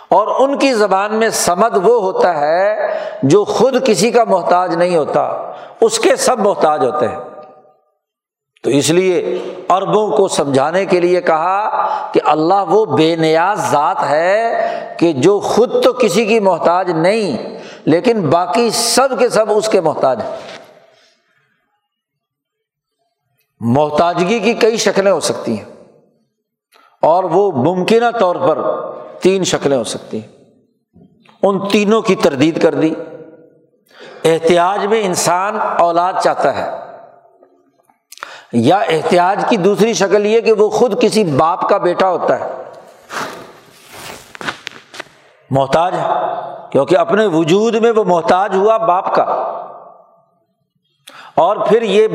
اور 0.10 0.28
ان 0.40 0.58
کی 0.58 0.74
زبان 0.74 1.16
میں 1.16 1.30
سمد 1.30 1.78
وہ 1.84 2.02
ہوتا 2.02 2.40
ہے 2.40 2.76
جو 3.24 3.44
خود 3.44 3.86
کسی 3.86 4.12
کا 4.12 4.24
محتاج 4.24 4.76
نہیں 4.76 4.98
ہوتا، 4.98 5.52
اس 5.82 6.00
کے 6.00 6.16
سب 6.16 6.40
محتاج 6.40 6.86
ہوتے 6.86 7.08
ہیں۔ 7.08 7.18
تو 8.64 8.70
اس 8.70 8.90
لیے 8.90 9.40
اربوں 9.70 10.18
کو 10.18 10.28
سمجھانے 10.28 10.86
کے 10.86 11.00
لیے 11.00 11.22
کہا 11.22 11.86
کہ 12.12 12.22
اللہ 12.26 12.64
وہ 12.68 12.86
بے 12.86 13.16
نیاز 13.16 13.72
ذات 13.72 14.04
ہے 14.10 14.54
کہ 15.00 15.14
جو 15.14 15.40
خود 15.40 15.84
تو 15.84 15.94
کسی 15.94 16.26
کی 16.26 16.40
محتاج 16.40 16.92
نہیں، 16.92 17.58
لیکن 17.86 18.30
باقی 18.30 18.70
سب 18.70 19.10
کے 19.20 19.30
سب 19.30 19.46
اس 19.50 19.70
کے 19.70 19.82
محتاج 19.82 20.22
ہیں۔ 20.22 20.55
محتاجگی 23.68 24.40
کی 24.40 24.54
کئی 24.54 24.78
شکلیں 24.78 25.12
ہو 25.12 25.20
سکتی 25.20 25.58
ہیں۔ 25.58 25.66
اور 27.02 27.24
وہ 27.24 27.52
ممکنہ 27.52 28.18
طور 28.20 28.36
پر 28.36 28.60
تین 29.22 29.44
شکلیں 29.44 29.78
ہو 29.78 29.84
سکتی 29.84 30.22
ہیں۔ 30.22 30.44
ان 31.44 31.70
تینوں 31.70 32.02
کی 32.02 32.16
تردید 32.16 32.62
کر 32.62 32.74
دی۔ 32.74 32.94
احتیاط 34.26 34.86
میں 34.86 35.06
انسان 35.06 35.58
اولاد 35.80 36.14
چاہتا 36.24 36.56
ہے۔ 36.56 36.78
یا 38.54 38.78
احتیاط 38.78 39.50
کی 39.50 39.58
دوسری 39.58 39.94
شکل 39.94 40.26
یہ 40.26 40.42
کہ 40.42 40.52
وہ 40.52 40.70
خود 40.70 41.02
کسی 41.02 41.24
باپ 41.24 41.70
کا 41.70 41.78
بیٹا 41.78 42.10
ہوتا 42.10 42.40
ہے۔ 42.40 42.64
محتاج 45.50 45.94
ہے، 45.94 46.10
کیونکہ 46.72 46.98
اپنے 46.98 47.26
وجود 47.26 47.76
میں 47.76 47.92
وہ 47.92 48.04
محتاج 48.04 48.56
ہوا 48.56 48.78
باپ 48.78 49.16
کا۔ 49.16 49.24
اور 51.36 51.58
پھر 51.58 51.82
یہ 51.82 52.08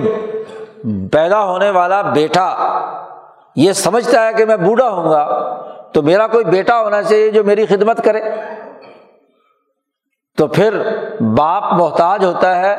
پیدا 1.12 1.43
ہونے 1.44 1.70
والا 1.70 2.01
بیٹا، 2.02 2.48
یہ 3.57 3.73
سمجھتا 3.73 4.27
ہے 4.27 4.32
کہ 4.32 4.44
میں 4.44 4.57
بوڑھا 4.57 4.89
ہوں 4.89 5.11
گا، 5.11 5.24
تو 5.93 6.02
میرا 6.02 6.27
کوئی 6.27 6.44
بیٹا 6.44 6.81
ہونا 6.81 7.02
چاہیے 7.02 7.31
جو 7.31 7.44
میری 7.44 7.66
خدمت 7.66 8.05
کرے۔ 8.05 8.20
تو 10.39 10.47
پھر 10.47 10.78
باپ 11.36 11.73
محتاج 11.73 12.24
ہوتا 12.24 12.57
ہے 12.57 12.77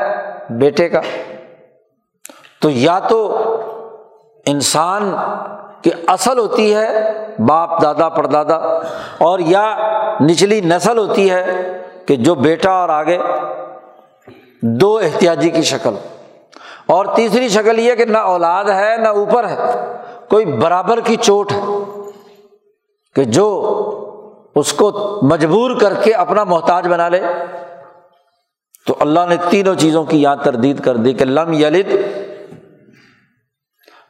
بیٹے 0.50 0.90
کا۔ 0.90 1.02
تو 2.62 2.70
یا 2.70 3.00
تو 3.00 3.20
انسان 4.46 5.14
کی 5.82 5.92
اصل 6.08 6.38
ہوتی 6.38 6.74
ہے 6.76 6.88
باپ 7.48 7.82
دادا 7.82 8.10
پردادا، 8.10 8.56
اور 9.18 9.40
یا 9.40 9.66
نچلی 10.22 10.62
نسل 10.62 10.98
ہوتی 10.98 11.30
ہے 11.32 11.46
کہ 12.06 12.16
جو 12.16 12.36
بیٹا 12.36 12.72
اور 12.72 12.90
آگے 12.90 13.18
دو 14.62 14.98
احتیاطی 14.98 15.50
کی 15.50 15.62
شکل۔ 15.62 15.96
اور 16.92 17.06
تیسری 17.16 17.50
شکل 17.50 17.80
یہ 17.80 17.96
کہ 17.96 18.06
نہ 18.06 18.18
اولاد 18.18 18.66
ہے، 18.66 18.96
نہ 18.98 19.08
اوپر 19.08 19.48
ہے۔ 19.48 19.58
کوئی 20.30 20.46
برابر 20.46 21.00
کی 21.00 21.16
چوٹ 21.16 21.52
ہے 21.52 21.60
کہ 23.16 23.24
جو 23.24 23.48
اس 24.56 24.74
کو 24.74 25.20
مجبور 25.24 25.72
کر 25.80 25.94
کے 25.94 26.14
اپنا 26.14 26.44
محتاج 26.44 26.88
بنا 26.88 27.10
لے۔ 27.10 27.20
تو 28.88 28.96
اللہ 29.00 29.20
نے 29.30 29.36
تینوں 29.50 29.76
چیزوں 29.76 30.04
کی 30.04 30.22
یاد 30.22 30.38
تردید 30.44 30.84
کر 30.84 30.96
دی 30.96 31.14
کہ 31.14 31.26
لم 31.26 31.54
یلد، 31.54 31.94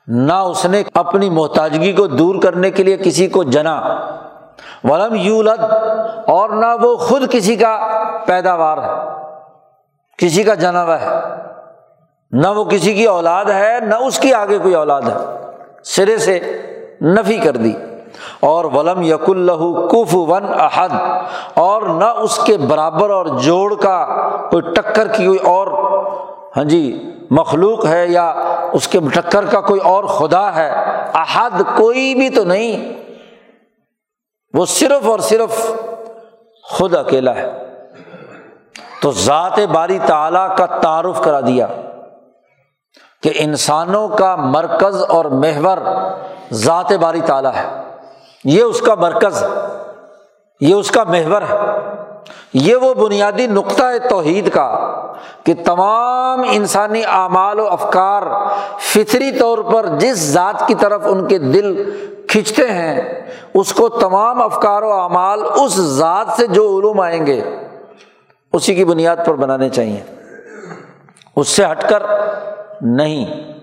نہ 0.07 0.33
اس 0.33 0.65
نے 0.65 0.83
اپنی 0.93 1.29
محتاجگی 1.29 1.91
کو 1.93 2.07
دور 2.07 2.41
کرنے 2.41 2.71
کے 2.71 2.83
لیے 2.83 2.97
کسی 2.97 3.27
کو 3.27 3.43
جنا۔ 3.43 3.75
ولم 4.83 5.15
یولد، 5.15 5.63
اور 6.27 6.49
نہ 6.49 6.65
وہ 6.81 6.95
خود 6.97 7.31
کسی 7.31 7.55
کا 7.55 7.77
پیداوار 8.25 8.77
ہے، 8.77 8.89
کسی 10.17 10.43
کا 10.43 10.53
جنا 10.53 10.83
ہوا 10.83 11.01
ہے۔ 11.01 11.19
نہ 12.31 12.47
وہ 12.47 12.63
کسی 12.63 12.93
کی 12.93 13.05
اولاد 13.05 13.45
ہے، 13.45 13.77
نہ 13.81 13.95
اس 13.95 14.19
کی 14.19 14.33
آگے 14.33 14.57
کوئی 14.57 14.73
اولاد 14.73 15.01
ہے۔ 15.01 15.47
سرے 15.83 16.17
سے 16.17 16.39
نفی 17.01 17.37
کر 17.37 17.51
دی۔ 17.51 17.73
اور 18.39 18.65
ولم 18.65 19.01
یق 19.01 19.29
اللہ 19.29 19.87
کف 19.89 20.15
ون 20.15 20.45
احد۔ 20.59 20.89
اور 21.53 21.81
نہ 21.81 22.03
اس 22.03 22.39
کے 22.43 22.57
برابر 22.57 23.09
اور 23.09 23.25
جوڑ 23.25 23.75
کا 23.75 24.05
کوئی 24.51 24.73
ٹکر 24.73 25.07
کی 25.07 25.25
کوئی 25.25 25.39
اور 25.39 25.67
ہاں 26.57 26.63
جی 26.63 27.09
مخلوق 27.31 27.85
ہے 27.85 28.07
یا 28.07 28.29
اس 28.73 28.87
کے 28.87 28.99
ٹکر 29.13 29.45
کا 29.45 29.61
کوئی 29.61 29.79
اور 29.79 30.03
خدا 30.03 30.55
ہے۔ 30.55 30.71
احد 31.13 31.61
کوئی 31.75 32.15
بھی 32.15 32.29
تو 32.29 32.43
نہیں۔ 32.43 32.93
وہ 34.53 34.65
صرف 34.65 35.07
اور 35.07 35.19
صرف 35.19 35.71
خود 36.63 36.95
اکیلا 36.95 37.35
ہے۔ 37.35 37.51
تو 39.01 39.11
ذات 39.11 39.59
باری 39.71 39.99
تعالیٰ 40.05 40.55
کا 40.55 40.65
تعارف 40.65 41.21
کرا 41.23 41.39
دیا۔ 41.39 41.67
کہ 43.21 43.31
انسانوں 43.35 44.07
کا 44.07 44.35
مرکز 44.35 45.03
اور 45.09 45.25
محور 45.25 45.77
ذات 46.51 46.93
باری 46.93 47.21
تعالیٰ 47.25 47.51
ہے۔ 47.55 47.81
یہ 48.43 48.61
اس 48.61 48.81
کا 48.81 48.95
مرکز، 48.95 49.43
یہ 50.61 50.75
اس 50.75 50.91
کا 50.91 51.03
محور 51.03 51.41
ہے۔ 51.41 51.55
یہ 52.53 52.75
وہ 52.75 52.93
بنیادی 52.93 53.47
نقطۂ 53.47 53.83
توحید 54.09 54.53
کا 54.53 54.91
کہ 55.43 55.53
تمام 55.65 56.41
انسانی 56.51 57.01
اعمال 57.05 57.59
و 57.59 57.67
افکار 57.67 58.23
فطری 58.79 59.31
طور 59.31 59.57
پر 59.57 59.85
جس 59.87 60.17
ذات 60.17 60.67
کی 60.67 60.75
طرف 60.75 61.01
ان 61.05 61.27
کے 61.27 61.37
دل 61.37 61.83
کھنچتے 62.27 62.71
ہیں، 62.71 63.01
اس 63.53 63.73
کو 63.73 63.89
تمام 63.89 64.41
افکار 64.41 64.81
و 64.81 64.93
اعمال 64.93 65.39
اس 65.63 65.71
ذات 65.71 66.27
سے 66.35 66.47
جو 66.47 66.79
علوم 66.79 66.99
آئیں 66.99 67.25
گے، 67.25 67.41
اسی 68.53 68.75
کی 68.75 68.85
بنیاد 68.85 69.17
پر 69.25 69.33
بنانے 69.33 69.69
چاہیے۔ 69.69 70.03
اس 71.35 71.47
سے 71.47 71.63
ہٹ 71.71 71.89
کر 71.89 72.03
نہیں۔ 72.81 73.53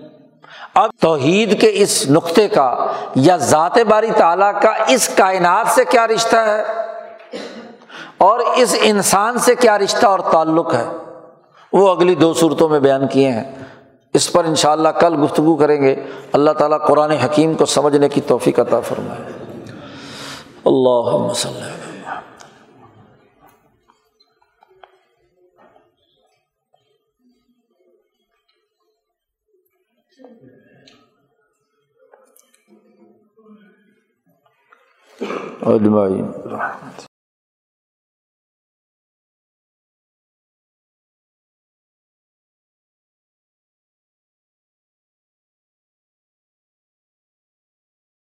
اب 0.73 0.89
توحید 0.99 1.61
کے 1.61 1.71
اس 1.73 2.09
نقطے 2.09 2.47
کا 2.47 2.85
یا 3.15 3.37
ذات 3.37 3.77
باری 3.87 4.11
تعالیٰ 4.17 4.61
کا 4.61 4.73
اس 4.87 5.09
کائنات 5.09 5.67
سے 5.67 5.85
کیا 5.85 6.07
رشتہ 6.07 6.35
ہے؟ 6.35 6.63
اور 8.17 8.39
اس 8.55 8.75
انسان 8.81 9.37
سے 9.37 9.55
کیا 9.55 9.77
رشتہ 9.77 10.05
اور 10.05 10.19
تعلق 10.19 10.73
ہے؟ 10.73 10.87
وہ 11.73 11.89
اگلی 11.89 12.15
دو 12.15 12.33
صورتوں 12.33 12.69
میں 12.69 12.79
بیان 12.79 13.07
کیے 13.07 13.31
ہیں۔ 13.31 13.43
اس 14.13 14.33
پر 14.33 14.43
ان 14.43 14.55
شاء 14.55 14.71
اللہ 14.71 14.89
کل 14.89 15.23
گفتگو 15.23 15.55
کریں 15.55 15.81
گے۔ 15.81 15.95
اللہ 16.33 16.51
تعالیٰ 16.51 16.87
قرآن 16.87 17.11
حکیم 17.11 17.53
کو 17.53 17.65
سمجھنے 17.65 18.09
کی 18.09 18.21
توفیق 18.21 18.59
عطا 18.59 18.79
فرمائے۔ 18.79 19.31
اللہ 20.65 21.29
وسلم 21.29 21.78
اجمعین 35.65 36.25